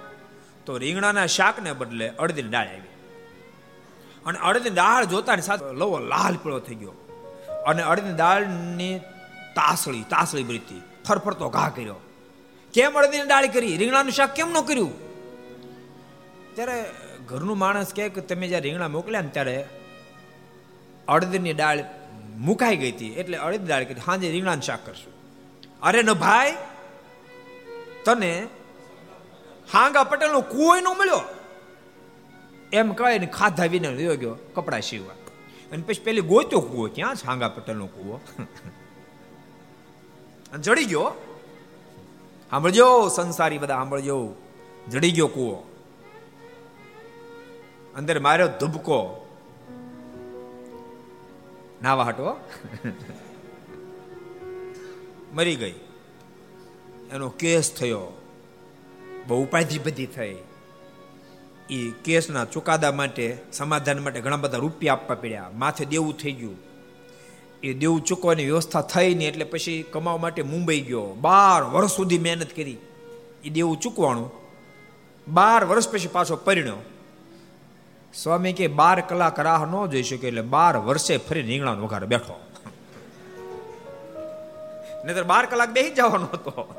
તો 0.66 0.78
રીંગણાના 0.78 1.26
શાકને 1.26 1.72
બદલે 1.72 2.08
અડદની 2.08 2.42
દાળ 2.42 2.66
આવી. 2.66 2.89
અને 4.26 4.38
અડદની 4.38 4.70
દાળ 4.70 5.04
જોતાની 5.04 5.42
સાથે 5.42 5.64
લવો, 5.72 5.98
લાલ 5.98 6.36
પીળો 6.36 6.58
થઈ 6.58 6.74
ગયો. 6.74 6.90
અને 7.66 7.82
અડદની 7.82 8.12
દાળની 8.12 8.98
તાસળી 9.54 10.02
તાસળી 10.02 10.42
બરીતી, 10.42 10.82
ફરફરતો 11.08 11.48
ઘા 11.48 11.68
કર્યો. 11.68 11.96
કેમ 12.74 12.92
અડદીની 12.92 13.26
દાળ 13.26 13.46
કરી? 13.46 13.76
રીંગણાનું 13.76 14.12
શાક 14.12 14.34
કેમ 14.34 14.50
ન 14.50 14.60
કર્યું? 14.60 14.92
ત્યારે 16.54 16.90
ઘરનું 17.26 17.58
માણસ 17.58 17.94
કહે 17.94 18.08
કે 18.08 18.20
તમે 18.20 18.48
જ્યારે 18.48 18.62
રીંગણા 18.62 18.88
મોકલ્યા 18.88 19.20
ને 19.20 19.28
ત્યારે 19.28 19.68
અડદની 21.08 21.52
દાળ 21.52 21.84
મુકાઈ 22.36 22.76
ગઈ 22.76 22.92
હતી. 22.92 23.12
એટલે 23.12 23.36
અડદ 23.38 23.68
દાળ 23.68 23.84
કરી 23.84 24.00
સાંજે 24.04 24.30
રીંગણાનું 24.30 24.62
શાક 24.62 24.86
કરશું. 24.86 25.12
અરે 25.82 26.02
ન 26.02 26.12
ભાઈ, 26.12 26.56
તને 28.04 28.46
હાંગા 29.72 30.04
પટેલનો 30.04 30.40
કુવો 30.40 30.76
ન 30.76 30.88
મળ્યો? 30.98 31.20
એમ 32.72 32.92
કહે 32.92 33.18
ને 33.18 33.26
ખાધા 33.26 33.64
વિને 33.64 33.88
રહ્યો 33.88 34.16
ગયો, 34.16 34.34
કપડા 34.54 34.80
સીવવા. 34.80 35.14
અને 35.72 35.82
પછી 35.82 36.00
પેલી 36.04 36.20
ગોત્યો 36.20 36.60
કુવો, 36.60 36.86
ક્યાં 36.86 37.14
છાંગા 37.14 37.48
પટેલનો 37.48 37.86
કુવો? 37.86 38.20
જડી 40.60 40.84
ગયો. 40.84 41.12
સાંભળજો, 42.50 43.08
સંસારી 43.08 43.58
બધા, 43.58 43.74
સાંભળજો. 43.74 44.34
જડી 44.88 45.10
ગયો 45.10 45.26
કુવો. 45.26 45.66
અંદર 47.96 48.20
માર્યો 48.20 48.48
ધુબકો. 48.48 49.26
નાવા 51.82 52.04
હટો. 52.04 52.40
મરી 55.32 55.56
ગઈ. 55.56 55.74
એનો 57.10 57.28
કેસ 57.28 57.74
થયો. 57.74 58.20
બહુ 59.28 59.42
ઉપાધિ 59.42 59.78
બધી 59.78 60.06
થઈ. 60.06 60.36
એ 61.70 61.90
કેસના 61.90 62.44
ચુકાદા 62.44 62.92
માટે, 62.92 63.38
સમાધાન 63.52 63.98
માટે 63.98 64.20
ઘણા 64.20 64.36
બધા 64.36 64.58
રૂપિયા 64.58 64.92
આપવા 64.92 65.14
પડ્યા. 65.14 65.50
માથે 65.54 65.84
દેવું 65.84 66.16
થઈ 66.16 66.32
ગયું. 66.32 66.56
એ 67.62 67.72
દેવું 67.72 68.04
ચૂકવાની 68.04 68.44
વ્યવસ્થા 68.44 68.80
થઈ 68.80 69.14
નહીં 69.14 69.28
એટલે 69.28 69.44
પછી 69.44 69.82
કમાવા 69.82 70.16
માટે 70.16 70.42
મુંબઈ 70.42 70.80
ગયો. 70.80 71.06
બાર 71.06 71.62
વર્ષ 71.62 71.90
સુધી 71.90 72.18
મહેનત 72.18 72.52
કરી. 72.56 72.76
એ 73.44 73.50
દેવું 73.50 73.80
ચૂકવાનું. 73.80 74.30
બાર 75.28 75.64
વર્ષ 75.64 75.88
પછી 75.88 76.08
પાછો 76.08 76.36
પરિણ્યો. 76.36 76.76
સ્વામી 78.14 78.52
કે 78.52 78.66
બાર 78.66 79.00
કલાક 79.00 79.40
રાહ 79.40 79.66
ન 79.66 79.90
જોઈ 79.90 80.02
શકે 80.02 80.28
એટલે 80.28 80.42
બાર 80.42 80.76
વર્ષે 80.76 81.16
ફરી 81.16 81.42
રીંગણાનો 81.42 81.84
વઘાર 81.84 82.06
બેઠો. 82.06 82.40
નહીતર 85.04 85.24
બાર 85.24 85.46
કલાક 85.46 85.70
બેસી 85.70 85.90
જવાનો 85.90 86.26
હતો. 86.26 86.74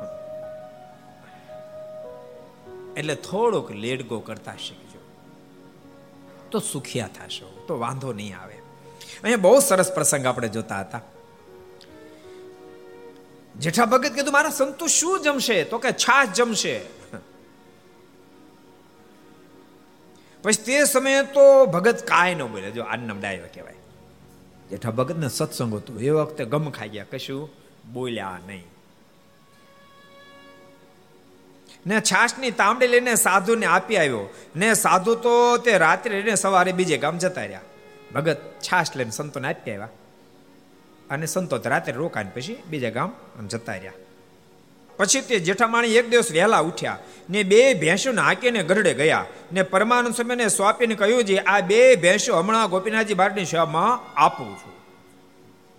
એટલે 2.97 3.15
થોડોક 3.15 3.71
લેડગો 3.71 4.19
કરતા 4.19 4.55
શીખજો. 4.55 4.99
તો 6.51 6.59
સુખિયા 6.59 7.07
થશો, 7.07 7.65
તો 7.67 7.79
વાંધો 7.79 8.13
નહીં 8.13 8.39
આવે. 8.39 8.53
અહીંયા 9.23 9.37
બહુ 9.37 9.59
સરસ 9.59 9.91
પ્રસંગ 9.93 10.25
આપણે 10.25 10.47
જોતા 10.47 10.79
હતા. 10.79 11.01
જેઠા 13.59 13.85
ભગત 13.85 14.11
કીધું, 14.13 14.33
મારા 14.33 14.49
સંતો 14.49 14.87
શું 14.87 15.21
જમશે? 15.21 15.63
તો 15.63 15.77
કે 15.77 15.91
છાશ 15.91 16.27
જમશે. 16.27 17.01
પછી 20.43 20.63
તે 20.63 20.85
સમયે 20.85 21.23
તો 21.23 21.65
ભગત 21.65 22.03
કાંઈ 22.03 22.35
ન 22.35 22.43
બોલે. 22.43 22.71
જો 22.71 22.83
આનમ 22.83 23.21
ડાયો 23.21 23.43
કહેવાય. 23.53 23.73
જેઠા 24.69 24.91
ભગતને 24.91 25.29
સત્સંગ 25.29 25.75
હતું. 25.75 25.99
એ 25.99 26.09
વખતે 26.09 26.45
ગમ 26.45 26.69
ખાઈ 26.69 26.89
ગયા. 26.89 27.03
કશું 27.03 27.49
બોલ્યા 27.93 28.39
નહીં. 28.47 28.63
ને 31.87 32.01
છાશની 32.01 32.51
તાંબડી 32.51 32.87
લઈને 32.87 33.15
સાધુને 33.15 33.65
આપી 33.65 33.97
આવ્યો. 33.97 34.29
ને 34.55 34.73
સાધુ 34.73 35.15
તો 35.15 35.57
તે 35.57 35.77
રાત્રે 35.77 36.15
લઈને 36.15 36.35
સવારે 36.35 36.71
બીજે 36.71 36.97
ગામ 36.97 37.17
જતા 37.17 37.41
રહ્યા. 37.41 37.61
ભગત 38.15 38.37
છાશ 38.59 38.95
લઈને 38.95 39.11
સંતોને 39.11 39.47
આપી 39.47 39.71
આવ્યા. 39.71 39.89
અને 41.09 41.25
સંતો 41.25 41.57
રાત્રે 41.65 41.93
રોકાને 41.93 42.31
પછી 42.35 42.63
બીજા 42.69 42.89
ગામ 42.89 43.09
આમ 43.09 43.47
જતા 43.47 43.73
રહ્યા. 43.73 43.91
પછી 44.97 45.21
તે 45.21 45.39
જેઠામાણી 45.39 45.95
એક 45.95 46.09
દિવસ 46.09 46.31
વહેલા 46.31 46.59
ઉઠ્યા 46.59 46.97
ને 47.29 47.43
બે 47.43 47.73
ભેંસોને 47.73 48.21
હાંકીને 48.21 48.63
ગરડે 48.63 48.93
ગયા 48.93 49.25
ને 49.53 49.61
પરમાનંદ 49.63 50.15
સ્વામીને 50.15 50.47
સ્વાપીને 50.47 50.95
કહ્યું 50.95 51.23
છે 51.23 51.37
આ 51.37 51.59
બે 51.61 51.95
ભેંસો 51.95 52.39
હમણાં 52.39 52.69
ગોપીનાથજી 52.69 53.13
બારની 53.13 53.45
સેવામાં 53.45 54.19
આપું 54.21 54.47
છું. 54.47 54.73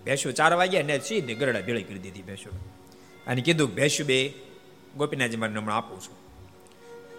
ભેંસો 0.05 0.31
ચાર 0.31 0.53
વાગ્યા 0.53 0.81
ને 0.81 0.99
સીધી 0.99 1.33
ગરડા 1.33 1.61
ભેળી 1.61 1.83
કરી 1.83 1.99
દીધી 1.99 2.21
ભેંસો 2.21 2.49
અને 3.27 3.41
કીધું, 3.41 3.75
ભેંસુ 3.75 4.05
બે 4.05 4.33
ગોપીનાથજી 4.97 5.37
મારી 5.37 5.53
નમણ 5.53 5.71
આપું 5.71 6.01
છું. 6.01 6.23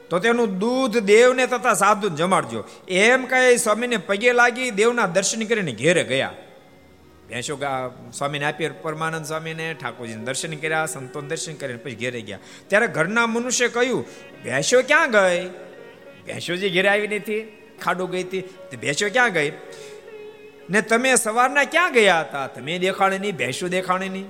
તો 0.08 0.18
તેનું 0.18 0.58
દૂધ 0.58 0.98
દેવને 0.98 1.46
તથા 1.46 1.74
સાધુ 1.74 2.08
જમાડજો. 2.08 2.64
એમ 2.88 3.26
કહે 3.26 3.56
સ્વામીને 3.56 3.96
પગે 3.96 4.32
લાગી 4.32 4.70
દેવના 4.70 5.06
દર્શન 5.06 5.44
કરીને 5.44 5.72
ઘેરે 5.72 6.04
ગયા. 6.04 6.32
ભેંસો 7.28 7.60
સ્વામીને 8.12 8.44
આપી 8.44 8.68
પરમાનંદ 8.68 9.26
સ્વામીને 9.26 9.74
ઠાકોરજીને 9.74 10.24
દર્શન 10.24 10.56
કર્યા, 10.56 10.86
સંતોન 10.86 11.28
દર્શન 11.28 11.54
કરીને 11.54 11.78
પછી 11.78 11.94
ઘેરે 11.94 12.20
ગયા. 12.20 12.38
ત્યારે 12.68 12.86
ઘરના 12.86 13.26
મનુષ્ય 13.26 13.68
કહ્યું, 13.68 14.06
ભેંસો 14.44 14.82
ક્યાં 14.82 15.10
ગઈ? 15.10 15.48
ભેંસોજી 16.26 16.70
ઘેરે 16.70 16.88
આવી 16.88 17.08
નથી 17.08 17.58
ખાડો 17.82 18.06
ગઈ 18.06 18.22
હતી. 18.22 18.40
ભેંસો 18.76 19.08
ક્યાં 19.08 19.32
ગઈ? 19.32 19.52
ને 20.70 20.80
તમે 20.80 21.14
સવારના 21.14 21.64
ક્યાં 21.64 21.92
ગયા 21.92 22.20
હતા? 22.20 22.46
તમે 22.46 22.78
દેખાણી 22.78 23.18
નહીં, 23.18 23.36
ભેંસો 23.36 23.68
દેખાણી 23.68 24.08
નહીં. 24.08 24.24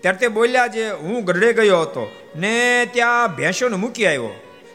ત્યારે 0.00 0.18
તે 0.18 0.28
બોલ્યા 0.28 0.66
જે, 0.66 0.90
હું 0.90 1.24
ગઢડે 1.24 1.52
ગયો 1.52 1.80
હતો 1.80 2.10
ને 2.36 2.86
ત્યાં 2.92 3.36
ભેંસોને 3.36 3.76
મૂકી 3.76 4.06
આવ્યો. 4.06 4.30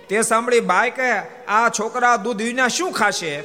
તે 0.10 0.22
સાંભળી 0.22 0.60
બાય 0.60 0.90
કહે, 0.90 1.12
આ 1.48 1.70
છોકરા 1.70 2.16
દૂધ 2.16 2.42
વિના 2.42 2.68
શું 2.68 2.92
ખાશે? 2.92 3.42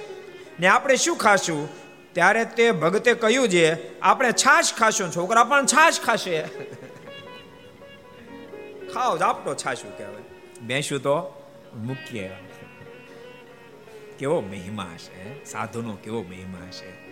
ને 0.60 0.66
આપણે 0.66 0.96
શું 0.96 1.16
ખાશું? 1.16 1.68
ત્યારે 2.12 2.44
તે 2.44 2.72
ભગતે 2.72 3.14
કહ્યું 3.14 3.48
છે 3.48 3.98
આપણે 4.00 4.32
છાશ 4.32 4.74
ખાશું, 4.74 5.12
છોકરા 5.16 5.44
પણ 5.44 5.66
છાશ 5.66 6.00
ખાશે. 6.00 6.42
ખાઓ 8.94 9.16
આપતો 9.16 9.54
છાશું 9.54 9.98
કહેવાય? 9.98 10.66
ભેંસું 10.66 11.02
તો 11.02 11.44
મૂકી 11.76 12.18
આવ્યા. 12.18 12.38
કેવો 14.18 14.40
મહિમા 14.40 14.94
છે 14.98 15.44
સાધુનો 15.44 15.94
કેવો 15.94 16.22
મહિમા 16.22 16.70
છે 16.70 17.07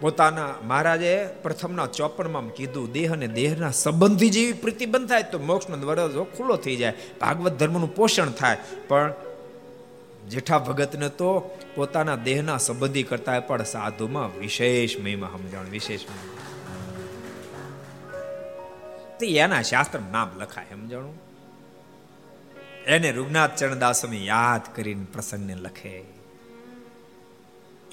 પોતાના 0.00 0.54
મહારાજે 0.62 1.26
પ્રથમના 1.42 1.86
ચોપનમાં 1.86 2.48
કીધું, 2.48 2.92
દેહ 2.92 3.12
અને 3.12 3.26
દેહના 3.26 3.70
સંબંધી 3.70 4.30
જેવી 4.30 4.52
પ્રતિબંધ 4.52 5.08
થાય 5.08 5.22
તો 5.22 5.38
મોક્ષનો 5.38 5.76
દરવાજો 5.76 6.24
ખુલ્લો 6.24 6.56
થઈ 6.56 6.76
જાય, 6.76 6.92
ભાગવત 7.20 7.52
ધર્મનું 7.52 7.94
પોષણ 7.94 8.30
થાય. 8.30 8.56
પણ 8.88 9.12
જેઠા 10.28 10.58
ભગતને 10.58 11.08
તો 11.08 11.58
પોતાના 11.74 12.16
દેહના 12.16 12.58
સંબંધી 12.58 13.02
કરતા 13.02 13.40
પણ 13.40 13.62
સાધુમાં 13.62 14.38
વિશેષ 14.38 14.98
મહિમા 14.98 15.30
સમજણ 15.32 15.70
વિશેષ 15.70 16.00
તે 19.20 19.26
એના 19.26 19.62
શાસ્ત્ર 19.62 20.00
નામ 20.12 20.30
લખાય, 20.38 20.64
સમજણું? 20.64 21.16
એને 22.86 23.10
રૂગનાથ 23.10 23.56
ચરણદાસ 23.56 24.04
યાદ 24.12 24.74
કરીને 24.74 25.06
પ્રસંગને 25.12 25.54
લખે. 25.54 26.13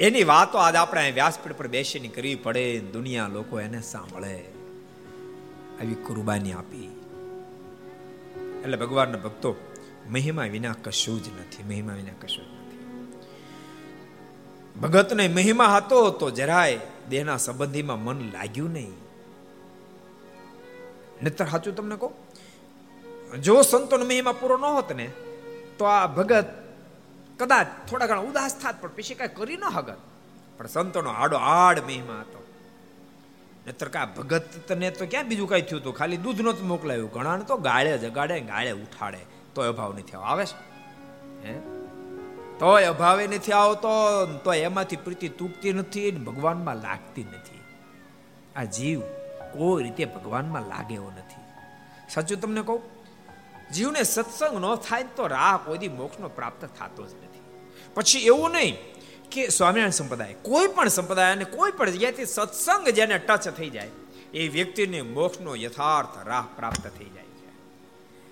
એની 0.01 0.23
વાતો 0.23 0.57
આજે 0.57 0.77
આપણે 0.77 1.11
વ્યાસપીઠ 1.11 1.55
પર 1.55 1.67
બેસીને 1.67 2.07
કરવી 2.07 2.35
પડે. 2.35 2.79
દુનિયા 2.79 3.27
લોકો 3.27 3.59
એને 3.59 3.81
સાંભળે. 3.81 4.45
આવી 5.81 5.93
કુરબાની 5.93 6.51
આપી. 6.51 7.01
એટલે 8.63 8.77
ભગવાનના 8.77 9.17
ભક્તો, 9.17 9.55
મહિમા 10.09 10.43
વિના 10.43 10.75
કશું 10.83 11.23
જ 11.23 11.27
નથી, 11.27 11.63
મહિમા 11.63 11.93
વિના 11.93 12.11
કશું 12.21 12.45
જ 12.45 12.53
નથી. 12.53 12.77
ભગતને 14.79 15.27
મહિમા 15.27 15.65
હતો 15.65 16.09
તો 16.09 16.29
જરાય 16.29 16.79
દેહના 17.09 17.37
સંબંધીમાં 17.37 18.03
મન 18.03 18.31
લાગ્યું 18.31 18.73
નહીં. 18.73 18.93
નતર 21.23 21.45
સાચું 21.45 21.75
તમને 21.75 21.95
કહું? 21.95 22.13
જો 23.41 23.61
સંતોનો 23.61 24.05
મહિમા 24.05 24.31
પૂરો 24.31 24.57
ન 24.57 24.61
હોત 24.61 24.91
ને, 24.91 25.11
તો 25.77 25.85
આ 25.85 26.07
ભગત 26.07 26.60
કદાચ 27.43 27.67
થોડા 27.89 28.05
ઘણા 28.05 28.19
ઉદાસ 28.19 28.57
થાત, 28.57 28.81
પણ 28.81 28.89
પછી 28.89 29.15
કઈ 29.15 29.27
કરી 29.27 29.57
ન 29.57 29.63
હગત. 29.63 29.97
પણ 30.57 30.67
સંતોનો 30.67 31.09
આડો 31.09 31.37
આડ 31.37 31.79
મહિમા 31.79 32.19
હતો. 32.19 32.47
નતર 33.67 33.87
કા 33.87 34.05
ભગત 34.05 34.43
તને 34.67 34.91
તો 34.91 35.05
ક્યાં 35.05 35.27
બીજું 35.27 35.49
કઈ 35.49 35.61
થયું 35.61 35.81
હતું 35.81 35.95
ખાલી 35.95 36.17
દૂધ 36.17 36.41
નતું 36.41 36.67
મોકલાયું. 36.67 37.11
ઘણા 37.11 37.37
તો 37.37 37.57
ગાળે 37.57 37.97
જગાડે 37.97 38.39
ગાળે 38.39 38.71
ઉઠાડે. 38.71 39.19
તોય 39.55 39.67
અભાવ 39.67 39.93
નથી 39.93 40.11
આવે 40.11 40.45
છે? 40.45 40.71
હે? 41.47 41.59
તોય 42.59 42.85
અભાવે 42.85 43.27
નથી 43.27 43.51
આવતો, 43.51 43.89
તો 44.43 44.53
એમાંથી 44.53 44.95
પ્રીતિ 44.95 45.29
તૂટતી 45.29 45.73
નથી 45.73 46.11
ભગવાનમાં 46.11 46.75
લાગતી 46.75 47.23
નથી. 47.23 47.61
આ 48.55 48.63
જીવ 48.63 49.01
કોઈ 49.53 49.83
રીતે 49.83 50.05
ભગવાનમાં 50.05 50.61
લાગે 50.61 50.93
એવો 50.93 51.11
નથી. 51.11 51.41
સાચું 52.09 52.41
તમને 52.41 52.61
કહું? 52.61 53.01
જીવને 53.73 54.03
સત્સંગ 54.03 54.65
ન 54.65 54.75
થાય 54.75 55.03
તો 55.03 55.27
રાહ 55.27 55.57
કોઈ 55.57 55.87
મોક્ષનો 55.87 56.29
પ્રાપ્ત 56.29 56.65
થતો 56.65 57.05
જ 57.05 57.13
નથી. 57.13 57.30
પછી 57.95 58.23
એવું 58.25 58.51
નહીં 58.51 58.75
કે 59.31 59.41
સ્વામિનારાયણ 59.49 59.97
સંપ્રદાય, 59.99 60.35
કોઈ 60.41 60.69
પણ 60.75 60.93
સંપ્રદાય 60.97 61.33
અને 61.35 61.45
કોઈ 61.55 61.73
પણ 61.77 61.93
જગ્યાથી 61.95 62.29
સત્સંગ 62.35 62.85
જેને 62.97 63.17
ટચ 63.19 63.45
થઈ 63.59 63.71
જાય, 63.75 63.91
એ 64.33 64.47
વ્યક્તિને 64.47 64.99
મોક્ષનો 65.11 65.51
યથાર્થ 65.65 66.15
રાહ 66.29 66.45
પ્રાપ્ત 66.57 66.85
થઈ 66.97 67.11
જાય 67.15 67.31
છે. 67.39 67.49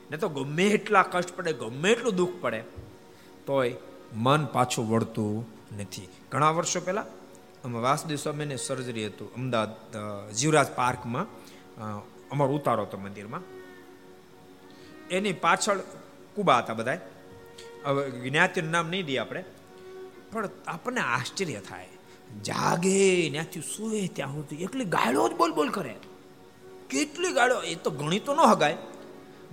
ને 0.10 0.16
તો 0.18 0.28
ગમે 0.30 0.66
એટલા 0.78 1.06
કષ્ટ 1.12 1.32
પડે, 1.38 1.54
ગમે 1.54 1.90
એટલું 1.92 2.16
દુઃખ 2.16 2.38
પડે, 2.42 2.60
તોય 3.48 3.76
મન 4.26 4.42
પાછું 4.56 4.86
વળતું 4.92 5.36
નથી. 5.78 6.08
ઘણા 6.32 6.52
વર્ષો 6.52 6.80
પહેલાં 6.88 7.08
અમે 7.66 7.80
વાસુદેવ 7.80 8.20
સ્વામીને 8.24 8.56
સર્જરી 8.58 9.08
હતું, 9.08 9.30
અમદાવાદ 9.36 9.72
જીવરાજ 10.34 10.70
પાર્કમાં 10.76 11.28
અમારો 12.32 12.52
ઉતારો 12.60 12.84
હતો 12.86 12.98
મંદિરમાં. 12.98 13.44
એની 15.12 15.36
પાછળ 15.46 15.80
કુબા 16.36 16.60
હતા 16.62 16.78
બધા 16.80 16.94
હવે 16.94 17.08
જ્ઞાતિનું 18.24 18.72
નામ 18.72 18.90
નહીં 18.90 19.06
દઈએ 19.06 19.18
આપણે. 19.18 19.44
પણ 20.32 20.50
આપણને 20.68 21.02
આશ્ચર્ય 21.02 21.60
થાય. 21.60 21.88
જાગે 22.46 23.30
ત્યાંથી 23.30 23.62
સુએ 23.62 24.08
ત્યાં 24.08 24.30
સુધી. 24.30 24.56
એટલી 24.56 24.86
ગાળો 24.86 25.30
જ 25.30 25.34
બોલ 25.34 25.52
બોલ 25.52 25.70
કરે. 25.70 25.96
કેટલી 26.90 27.32
ગાળો 27.32 27.62
એ 27.62 27.76
તો 27.76 27.92
ગણી 27.92 28.22
ન 28.28 28.32
હગાય. 28.32 28.78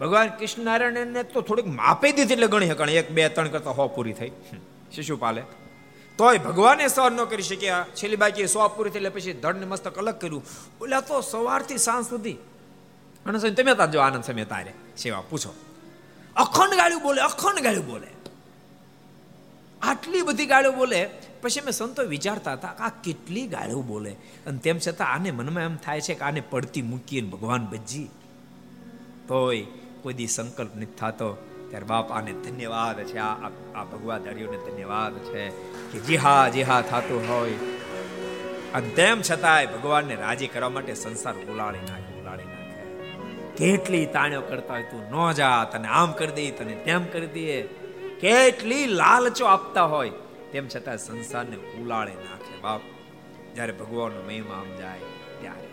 ભગવાન 0.00 0.28
કૃષ્ણનારાયણને 0.28 1.22
તો 1.22 1.40
થોડીક 1.40 1.66
માપી 1.66 2.12
દીધી 2.12 2.34
એટલે 2.34 2.46
ગણી 2.46 2.70
હકાણે. 2.70 2.92
એક, 2.92 3.10
બે, 3.10 3.28
ત્રણ 3.28 3.48
કરતા 3.48 3.70
હો 3.70 3.88
પૂરી 3.88 4.12
થઈ. 4.12 4.32
શિશુપાલે 4.94 5.42
તોય 6.18 6.38
ભગવાને 6.38 6.88
સહન 6.88 7.12
ન 7.12 7.24
કરી 7.24 7.42
શક્યા. 7.42 7.86
છેલ્લી 7.94 8.16
બાકી 8.16 8.46
સો 8.46 8.68
પૂરી 8.68 8.90
થઈ 8.90 8.96
એટલે 8.96 9.08
પછી 9.08 9.32
ધડને 9.32 9.66
મસ્તક 9.66 9.98
અલગ 9.98 10.14
કર્યું. 10.14 10.44
બોલ્યા 10.78 11.00
તો 11.00 11.20
સવારથી 11.20 11.78
સાંજ 11.78 12.06
સુધી. 12.06 12.32
અને 13.26 13.50
તમે 13.50 13.92
જો 13.92 14.00
આનંદ 14.00 14.24
સમય 14.24 14.44
તારે 14.44 14.72
સેવા 14.98 15.20
પૂછો. 15.20 15.54
અખંડ 16.36 16.76
ગાળ્યું 16.76 17.02
બોલે, 17.02 17.22
અખંડ 17.22 17.62
ગાળ્યું 17.62 17.86
બોલે. 17.86 18.15
આટલી 19.82 20.22
બધી 20.22 20.46
ગાળો 20.46 20.72
બોલે. 20.72 21.08
પછી 21.42 21.60
અમે 21.60 21.70
સંતો 21.70 22.02
વિચારતા 22.02 22.52
હતા 22.52 22.68
આ 22.68 22.88
કેટલી 22.88 23.46
ગાળો 23.46 23.82
બોલે. 23.82 24.12
અને 24.46 24.58
તેમ 24.58 24.78
છતાં 24.78 25.08
આને 25.08 25.30
મનમાં 25.30 25.62
એમ 25.62 25.76
થાય 25.76 26.00
છે 26.00 26.14
કે 26.14 26.20
આને 26.20 26.40
પડતી 26.40 26.82
મૂકીને 26.82 27.28
ભગવાન 27.28 27.66
બજી 27.66 28.08
તોય 29.28 29.62
કોઈ 30.02 30.14
દી 30.14 30.26
સંકલ્પ 30.26 30.76
નથી 30.76 30.86
થતો. 30.86 31.34
ત્યારે 31.70 31.86
બાપ 31.86 32.12
આને 32.12 32.32
ધન્યવાદ 32.32 33.04
છે. 33.04 33.18
આ 33.18 33.50
આ 33.74 33.84
ભગવાદારીઓને 33.84 34.56
ધન્યવાદ 34.56 35.18
છે 35.18 35.48
કે 35.92 35.98
જી 35.98 36.16
હા 36.16 36.48
જી 36.48 36.62
હા 36.62 36.82
થતું 36.82 37.28
હોય. 37.28 37.50
અને 38.74 38.88
તેમ 38.88 39.22
છતાંય 39.22 39.66
ભગવાનને 39.66 40.14
રાજી 40.14 40.46
કરવા 40.46 40.68
માટે 40.68 40.94
સંસાર 40.94 41.34
ઉલાળી 41.34 41.78
નાખે 41.78 42.20
ઉલાળી 42.20 42.44
નાખે. 42.44 42.82
કેટલી 43.56 44.06
તાણ્યો 44.06 44.40
કરતા 44.40 44.74
હોય 44.74 44.82
તું 44.82 45.10
ન 45.10 45.32
જા 45.32 45.64
તને 45.64 45.88
આમ 45.88 46.12
કરી 46.12 46.32
દે, 46.32 46.50
તને 46.50 46.74
તેમ 46.74 47.04
કરી 47.04 47.26
દે. 47.26 47.85
કેટલી 48.20 48.86
લાલચો 48.86 49.44
આપતા 49.44 49.84
હોય. 49.84 50.10
તેમ 50.52 50.68
છતાં 50.68 50.98
સંસારને 50.98 51.56
ઉલાળે 51.56 52.12
નાખે 52.12 52.60
બાપ. 52.60 52.80
જ્યારે 53.54 53.72
ભગવાનનો 53.72 54.22
મહિમા 54.26 54.54
આમ 54.54 54.76
જાય 54.76 54.98
ત્યારે. 55.40 55.66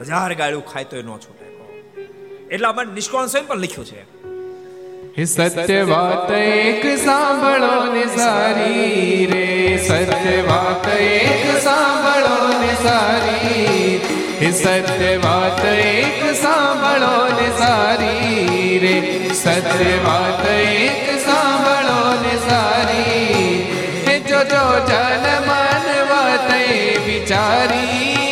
હજાર 0.00 0.34
ગાળું 0.34 0.66
ખાય 0.66 0.84
તો 0.84 0.96
ન 0.96 1.06
છૂટે 1.06 1.48
એટલા 2.50 2.72
માટે 2.72 2.92
નિષ્કોણ 2.92 3.26
સ્વયં 3.26 3.46
પણ 3.46 3.58
લખ્યું 3.58 3.86
છે. 3.86 4.00
હે 5.18 5.24
સત્ય 5.24 5.82
વાત 5.82 6.30
એક 6.30 6.98
સાંભળો 6.98 7.92
ને 7.92 8.06
સારી 8.06 9.26
રે. 9.32 9.78
સત્ય 9.88 10.42
વાત 10.42 10.88
એક 10.88 11.56
સાંભળો 11.56 12.60
ને 12.60 12.74
સારી 12.74 14.00
હે 14.40 14.48
સત્ય 14.52 15.14
વાત 15.18 15.62
એક 15.66 16.18
સાંભળો 16.40 17.14
ને 17.30 17.48
સારી 17.58 18.76
રે 18.82 18.94
સત્ય 19.34 19.96
વાત 20.04 20.44
એક 20.52 21.08
સાંભળો 21.24 21.98
ને 22.22 22.36
સારી 22.44 23.50
હે 24.06 24.14
જો 24.28 24.44
જો 24.52 24.62
જન 24.86 25.28
મન 25.40 25.90
વાત 26.12 26.48
વિચારી 27.06 28.27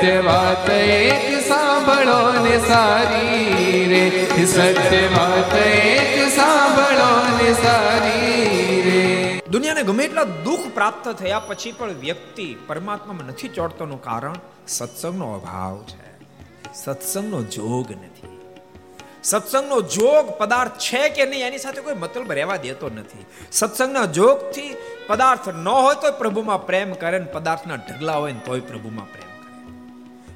સત્ય 0.00 0.20
વાત 0.20 0.70
એક 0.70 1.48
સાંભળો 1.48 2.44
ને 2.44 2.58
સારી 2.58 3.84
રે. 3.88 4.44
સત્ય 4.46 5.06
વાત 5.06 5.54
એક 5.54 6.28
સાંભળો 6.28 7.08
ને 7.36 7.52
સારી 7.52 8.82
રે. 8.86 9.40
દુનિયાને 9.50 9.82
ગમે 9.82 10.04
એટલા 10.04 10.24
દુઃખ 10.24 10.60
પ્રાપ્ત 10.74 11.08
થયા 11.08 11.38
પછી 11.38 11.72
પણ 11.72 11.90
વ્યક્તિ 11.90 12.56
પરમાત્મામાં 12.66 13.26
નથી 13.26 13.48
ચોડતોનું 13.48 14.02
કારણ 14.02 14.34
સત્સંગનો 14.68 15.32
અભાવ 15.32 15.84
છે. 15.84 16.24
સત્સંગનો 16.74 17.42
જોગ 17.42 17.90
નથી. 17.90 18.40
સત્સંગનો 19.24 19.80
જોગ 19.80 20.30
પદાર્થ 20.30 20.78
છે 20.78 21.08
કે 21.08 21.26
નહીં 21.26 21.46
એની 21.46 21.58
સાથે 21.58 21.80
કોઈ 21.80 21.94
મતલબ 21.94 22.32
રહેવા 22.32 22.56
દેતો 22.56 22.90
નથી. 22.90 23.26
સત્સંગના 23.52 24.04
જોગથી 24.04 24.76
પદાર્થ 25.06 25.48
ન 25.48 25.68
હોય 25.68 25.94
તો 25.94 26.12
પ્રભુમાં 26.12 26.66
પ્રેમ 26.66 26.92
કરે 26.92 27.18
ને 27.18 27.24
પદાર્થના 27.24 27.74
ઢગલા 27.74 28.12
હોય 28.12 28.32
ને 28.32 28.40
તોય 28.44 28.60
પ્રભુમાં 28.60 29.12
પ્રેમ 29.12 29.29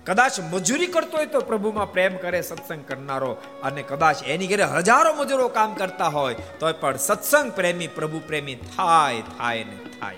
કદાચ 0.07 0.41
મજૂરી 0.41 0.87
કરતો 0.87 1.17
હોય 1.17 1.27
તો 1.27 1.41
પ્રભુમાં 1.41 1.93
પ્રેમ 1.93 2.17
કરે, 2.17 2.43
સત્સંગ 2.43 2.85
કરનારો 2.85 3.37
અને 3.63 3.83
કદાચ 3.83 4.23
એની 4.23 4.47
ઘરે 4.47 4.65
હજારો 4.65 5.15
મજૂરો 5.15 5.49
કામ 5.49 5.75
કરતા 5.75 6.07
હોય 6.07 6.35
તો 6.35 6.73
પણ 6.73 6.97
સત્સંગ 6.97 7.53
પ્રેમી, 7.53 7.87
પ્રભુ 7.87 8.21
પ્રેમી 8.27 8.55
થાય 8.55 9.23
થાય 9.39 9.65
ને 9.65 9.77
થાય. 10.01 10.17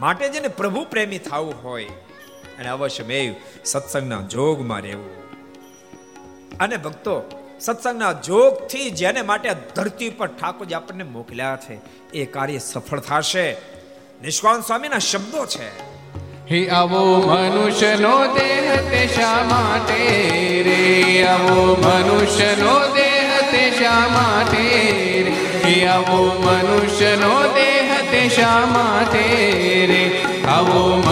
માટે 0.00 0.28
જેને 0.28 0.48
પ્રભુ 0.48 0.84
પ્રેમી 0.84 1.18
થવું 1.18 1.54
હોય 1.62 1.84
અને 2.58 2.68
અવશ્ય 2.68 3.04
મેં 3.04 3.36
સત્સંગના 3.64 4.20
જોગમાં 4.20 4.80
રહેવું. 4.80 5.22
અને 6.58 6.76
ભક્તો, 6.76 7.22
સત્સંગના 7.60 8.12
જોગથી 8.12 8.90
જેને 8.90 9.22
માટે 9.22 9.54
ધરતી 9.74 10.10
પર 10.10 10.26
ઠાકોરજી 10.26 10.74
આપણને 10.74 11.04
મોકલ્યા 11.04 11.58
છે, 11.68 11.80
એ 12.10 12.26
કાર્ય 12.26 12.58
સફળ 12.58 13.00
થશે. 13.00 13.52
નિષ્કાળ 14.22 14.60
સ્વામીના 14.60 14.98
શબ્દો 14.98 15.46
છે. 15.46 15.91
હે 16.52 16.68
આવો 16.68 17.18
મનુષ્યનો 17.18 18.34
દેહ 18.34 18.76
તે 18.90 19.08
શા 19.14 19.44
માટે 19.50 20.62
રે? 20.62 21.22
આવો 21.22 21.76
મનુષ્યનો 21.82 22.94
દેહ 22.94 23.50
તે 23.50 23.78
શા 23.78 24.08
માટે 24.08 24.64
રે? 25.22 25.32
હે 25.64 25.86
આવો 25.86 26.42
મનુષ્યનો 26.44 27.42
દેહ 27.54 28.10
તે 28.10 28.28
શા 28.28 28.66
માટે 28.66 29.22
રે? 29.86 30.22
આવો 30.48 31.02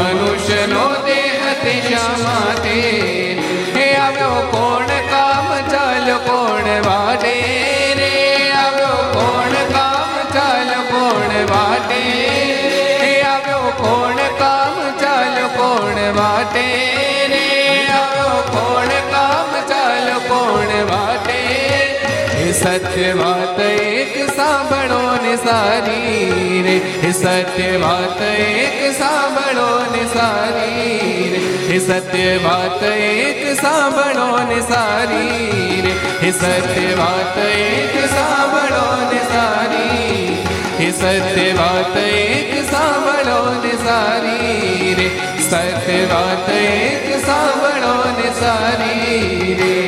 સત્ય 22.61 23.13
વાત 23.15 23.61
એક 23.61 24.17
સાંભળો 24.37 25.03
ને 25.23 25.35
સારી 25.37 26.63
રે. 26.67 26.75
હે 27.03 27.13
સત્ય 27.13 27.71
વાત 27.83 28.21
એક 28.23 28.81
સાંભળો 28.99 29.69
ને 29.93 30.03
સારી 30.15 31.31
રે. 31.33 31.41
હે 31.71 31.79
સત્ય 31.79 32.35
વાત 32.45 32.83
એક 32.83 33.41
સાંભળો 33.63 34.29
ને 34.51 34.61
સારી 34.61 35.81
રે. 35.87 35.95
હે 36.23 36.31
સત્ય 36.31 36.93
વાત 37.01 37.39
એક 37.47 37.97
સાંભળો 38.15 38.87
ને 39.13 39.23
સારી 39.33 40.37
હે 40.81 40.91
સત્ય 41.01 41.49
વાત 41.61 41.97
એક 42.05 42.53
સાંભળો 42.71 43.41
ને 43.65 43.75
સારી 43.87 44.95
રે. 45.01 45.11
સત્ય 45.49 46.01
વાત 46.15 46.49
એક 46.61 47.09
સાંભળો 47.27 47.95
ને 48.19 48.29
સારી 48.41 49.55
રે. 49.61 49.80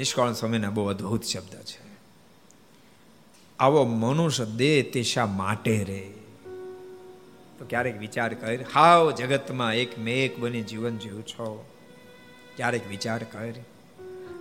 નિષ્કાળ 0.00 0.32
સ્વામીના 0.32 0.70
બહુ 0.70 0.86
અદ્ભુત 0.86 1.22
શબ્દ 1.22 1.54
છે. 1.54 1.98
આવો 3.58 3.84
મનુષ્ય 3.84 4.44
દેહ 4.44 4.90
તે 4.92 5.02
શા 5.02 5.26
માટે 5.26 5.84
રે. 5.84 6.12
તો 7.58 7.66
ક્યારેક 7.70 7.98
વિચાર 7.98 8.34
કર, 8.34 8.58
હાવ 8.74 9.10
જગતમાં 9.10 9.74
એક 9.74 9.98
મેક 9.98 10.38
બની 10.38 10.62
જીવન 10.62 10.96
જીવ 10.96 11.20
છો. 11.20 11.70
ક્યારેક 12.56 12.88
વિચાર 12.88 13.22
કર 13.22 13.52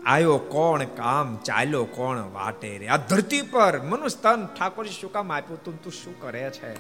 આવ્યો 0.06 0.38
કોણ 0.38 0.84
કામ 0.84 1.38
ચાલ્યો 1.38 1.84
કોણ 1.84 2.18
વાટે 2.18 2.78
રે. 2.78 2.88
આ 2.88 2.98
ધરતી 2.98 3.42
પર 3.42 3.82
મનુષ્ય 3.82 4.20
તન 4.24 4.46
ઠાકોરજી 4.46 4.94
શું 4.94 5.12
કામ 5.12 5.32
આપ્યું 5.32 5.64
તું 5.64 5.84
તું 5.84 5.94
શું 5.94 6.22
કરે 6.22 6.50
છે? 6.50 6.74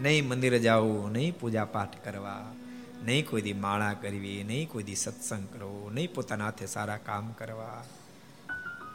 નહીં 0.00 0.28
મંદિરે 0.28 0.58
જવું 0.58 1.12
નહીં 1.12 1.38
પૂજા 1.40 1.64
પાઠ 1.64 2.04
કરવા. 2.04 2.52
નહીં 3.04 3.30
કોઈ 3.30 3.42
દી 3.42 3.52
માળા 3.52 3.92
કરવી, 3.92 4.44
નહીં 4.44 4.68
કોઈ 4.68 4.82
દી 4.82 4.94
સત્સંગ 4.94 5.48
કરવો, 5.52 5.90
નહીં 5.90 6.14
પોતાના 6.14 6.44
હાથે 6.44 6.66
સારા 6.66 6.96
કામ 6.96 7.32
કરવા. 7.32 7.84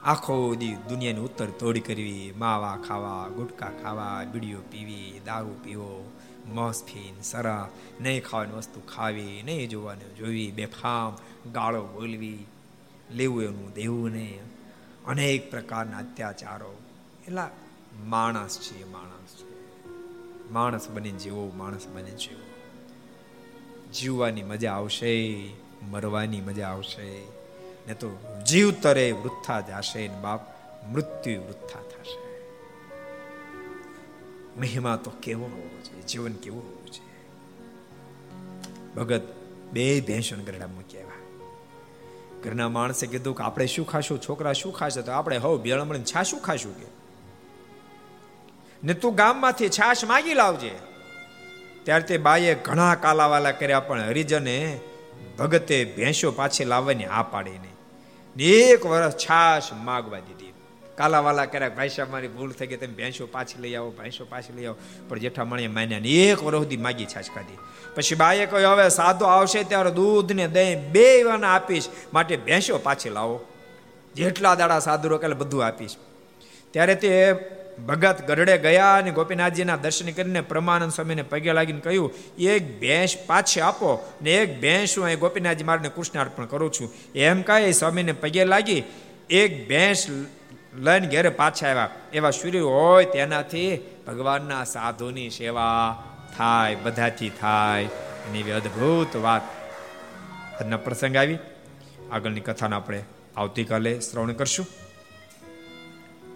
આખો 0.04 0.56
દી 0.56 0.76
દુનિયાની 0.76 1.20
ઉત્તર 1.20 1.46
તોડી 1.46 1.80
કરવી, 1.80 2.34
માવા 2.38 2.78
ખાવા, 2.88 3.28
ગુટકા 3.28 3.72
ખાવા, 3.84 4.24
બીડીઓ 4.24 4.62
પીવી, 4.72 5.22
દારૂ 5.26 5.56
પીવો 5.64 6.12
મસ્ફીન 6.46 7.22
સરા, 7.22 7.70
નહીં 8.02 8.24
ખાવાની 8.24 8.52
વસ્તુ 8.52 8.82
ખાવી, 8.82 9.44
નહીં 9.44 9.70
જોવાની 9.70 10.16
જોવી, 10.16 10.52
બેફામ, 10.52 11.18
ગાળો 11.52 11.86
બોલવી 11.86 12.46
લેવું 13.12 13.44
એનું 13.44 13.74
દેવું 13.74 14.12
નહીં. 14.12 14.40
અનેક 15.06 15.52
પ્રકારના 15.52 15.98
અત્યાચારો. 15.98 16.78
એટલા 17.28 17.50
માણસ 18.06 18.60
છે 18.60 18.92
માણસ 18.92 19.36
છે 19.36 19.50
માણસ 20.52 20.90
બને 20.90 21.10
જેવો, 21.10 21.52
માણસ 21.56 21.88
બને 21.88 22.12
જીવો. 22.12 22.49
જીવવાની 23.94 24.44
મજા 24.44 24.74
આવશે, 24.74 25.46
મરવાની 25.82 26.42
મજા 26.42 26.68
આવશે. 26.68 27.20
ને 27.88 27.94
તો 27.94 28.20
જીવ 28.48 28.72
તરે 28.72 29.12
વૃથા 29.12 29.60
જશે 29.60 30.08
ને 30.08 30.20
બાપ 30.22 30.42
મૃત્યુ 30.88 31.42
વૃથા 31.42 31.80
થશે. 31.80 32.30
મહિમા 34.60 34.96
તો 34.96 35.12
કેવો 35.24 35.44
હોવો 35.44 35.82
જોઈએ, 35.84 36.02
જીવન 36.02 36.34
કેવું 36.34 36.64
હોવું 36.64 36.86
જોઈએ. 36.86 37.10
ભગત 38.96 39.22
બે 39.72 40.02
ભેંસણ 40.02 40.38
ગરડા 40.38 40.68
મૂક્યા 40.68 41.06
ઘરના 42.44 42.70
માણસે 42.70 43.08
કીધું 43.08 43.36
કે 43.36 43.44
આપણે 43.44 43.66
શું 43.66 43.88
ખાશું, 43.88 44.22
છોકરા 44.22 44.54
શું 44.54 44.74
ખાશે? 44.74 45.02
તો 45.02 45.12
આપણે 45.12 45.38
હવ 45.38 45.62
ભેળમણ 45.62 45.98
છા 45.98 46.20
છાશું 46.20 46.40
ખાશું 46.40 46.80
કે? 46.80 46.86
ને 48.84 48.94
તું 48.94 49.16
ગામમાંથી 49.16 49.70
છાશ 49.70 50.06
માગી 50.06 50.34
લાવજે. 50.34 50.89
ત્યારે 51.84 52.04
તે 52.04 52.18
બાએ 52.18 52.54
ઘણા 52.66 52.96
કાલાવાલા 52.96 53.52
કર્યા, 53.52 53.80
પણ 53.80 54.02
હરિજને 54.02 54.58
ભગતે 55.40 55.78
ભેંસો 55.98 56.32
પાછી 56.32 56.66
લાવવાની 56.66 57.06
આ 57.06 57.24
પાડી 57.24 57.60
નહીં. 57.60 57.76
એક 58.36 58.86
વર્ષ 58.86 59.16
છાશ 59.16 59.70
માગવા 59.84 60.20
દીધી. 60.20 60.54
કાલાવાલા 60.98 61.46
કર્યા, 61.46 61.70
ભાઈ 61.70 61.90
સાહેબ, 61.90 62.12
મારી 62.12 62.28
ભૂલ 62.28 62.52
થઈ 62.52 62.68
ગઈ, 62.68 62.78
તમે 62.78 62.94
ભેંસો 62.94 63.28
પાછી 63.28 63.62
લઈ 63.62 63.76
આવો, 63.76 63.92
ભેંસો 63.92 64.26
પાછી 64.26 64.56
લઈ 64.56 64.66
આવો. 64.66 64.78
પણ 65.10 65.20
જેઠામણીએ 65.20 65.68
માન્યા 65.68 66.00
ને 66.00 66.10
એક 66.24 66.44
વર્ષ 66.44 66.62
સુધી 66.62 66.78
માગી 66.78 67.06
છાશ 67.06 67.30
ખાધી 67.36 67.60
પછી 67.96 68.16
બાએ 68.16 68.46
કહ્યું, 68.46 68.72
હવે 68.74 68.90
સાધુ 68.90 69.26
આવશે 69.26 69.64
ત્યારે 69.64 69.92
દૂધ 69.92 70.32
ને 70.32 70.48
દહીં 70.48 70.92
બે 70.92 71.06
વાના 71.24 71.54
આપીશ, 71.56 71.88
માટે 72.14 72.36
ભેંસો 72.38 72.78
પાછી 72.78 73.10
લાવો. 73.10 73.40
જેટલા 74.16 74.56
દાડા 74.56 74.80
સાધુ 74.80 75.08
રોકેલા 75.08 75.36
બધું 75.36 75.66
આપીશ. 75.66 75.96
ત્યારે 76.72 76.96
તે 76.96 77.10
ભગત 77.88 78.28
ગરડે 78.28 78.58
ગયા 78.58 78.96
અને 78.96 79.12
ગોપીનાથજીના 79.12 79.76
દર્શન 79.76 80.12
કરીને 80.12 80.42
પ્રમાનંદ 80.42 80.92
સ્વામીને 80.92 81.22
પગે 81.22 81.54
લાગીને 81.54 81.80
કહ્યું, 81.80 82.14
એક 82.40 82.80
ભેંસ 82.80 83.16
પાછી 83.28 83.62
આપો 83.62 84.12
ને 84.22 84.32
એક 84.32 84.62
ભેંસ 84.62 84.98
હું 84.98 85.06
અહીં 85.06 85.20
ગોપીનાથજી 85.20 85.64
મારને 85.64 85.90
કૃષ્ણ 85.90 86.20
અર્પણ 86.20 86.46
કરું 86.46 86.72
છું. 86.72 86.94
એમ 87.16 87.42
કહે 87.42 87.72
સ્વામીને 87.72 88.12
પગે 88.12 88.46
લાગી, 88.46 88.84
એક 89.30 89.68
ભેંસ 89.68 90.08
લઈને 90.76 91.08
ઘેરે 91.08 91.30
પાછા 91.30 91.68
આવ્યા. 91.68 91.90
એવા 92.14 92.32
સૂર્ય 92.32 92.60
હોય 92.60 93.06
તેનાથી 93.06 93.80
ભગવાનના 94.08 94.64
સાધુની 94.64 95.30
સેવા 95.30 96.04
થાય, 96.38 96.76
બધાથી 96.76 97.30
થાય. 97.30 97.86
અને 97.86 98.40
એવી 98.40 98.52
અદ્ભુત 98.52 99.16
વાત. 99.16 99.42
આજના 100.62 100.78
પ્રસંગ 100.78 101.16
આવી. 101.16 101.38
આગળની 102.12 102.40
કથાને 102.40 102.76
આપણે 102.76 103.04
આવતીકાલે 103.38 104.00
શ્રવણ 104.00 104.32
કરશું. 104.32 104.68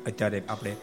અત્યારે 0.07 0.43
આપણે 0.49 0.75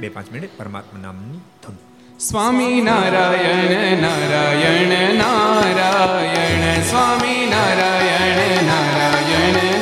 બે 0.00 0.08
પાંચ 0.08 0.32
મિનિટ 0.32 0.58
પરમાત્મા 0.58 1.00
નામની 1.02 1.38
ધૂન. 1.38 1.76
સ્વામી 2.18 2.80
નારાયણ 2.80 4.00
નારાયણ 4.00 5.14
નારાયણ 5.14 6.82
સ્વામી 6.82 7.46
નારાયણ 7.50 8.64
નારાયણ 8.64 9.81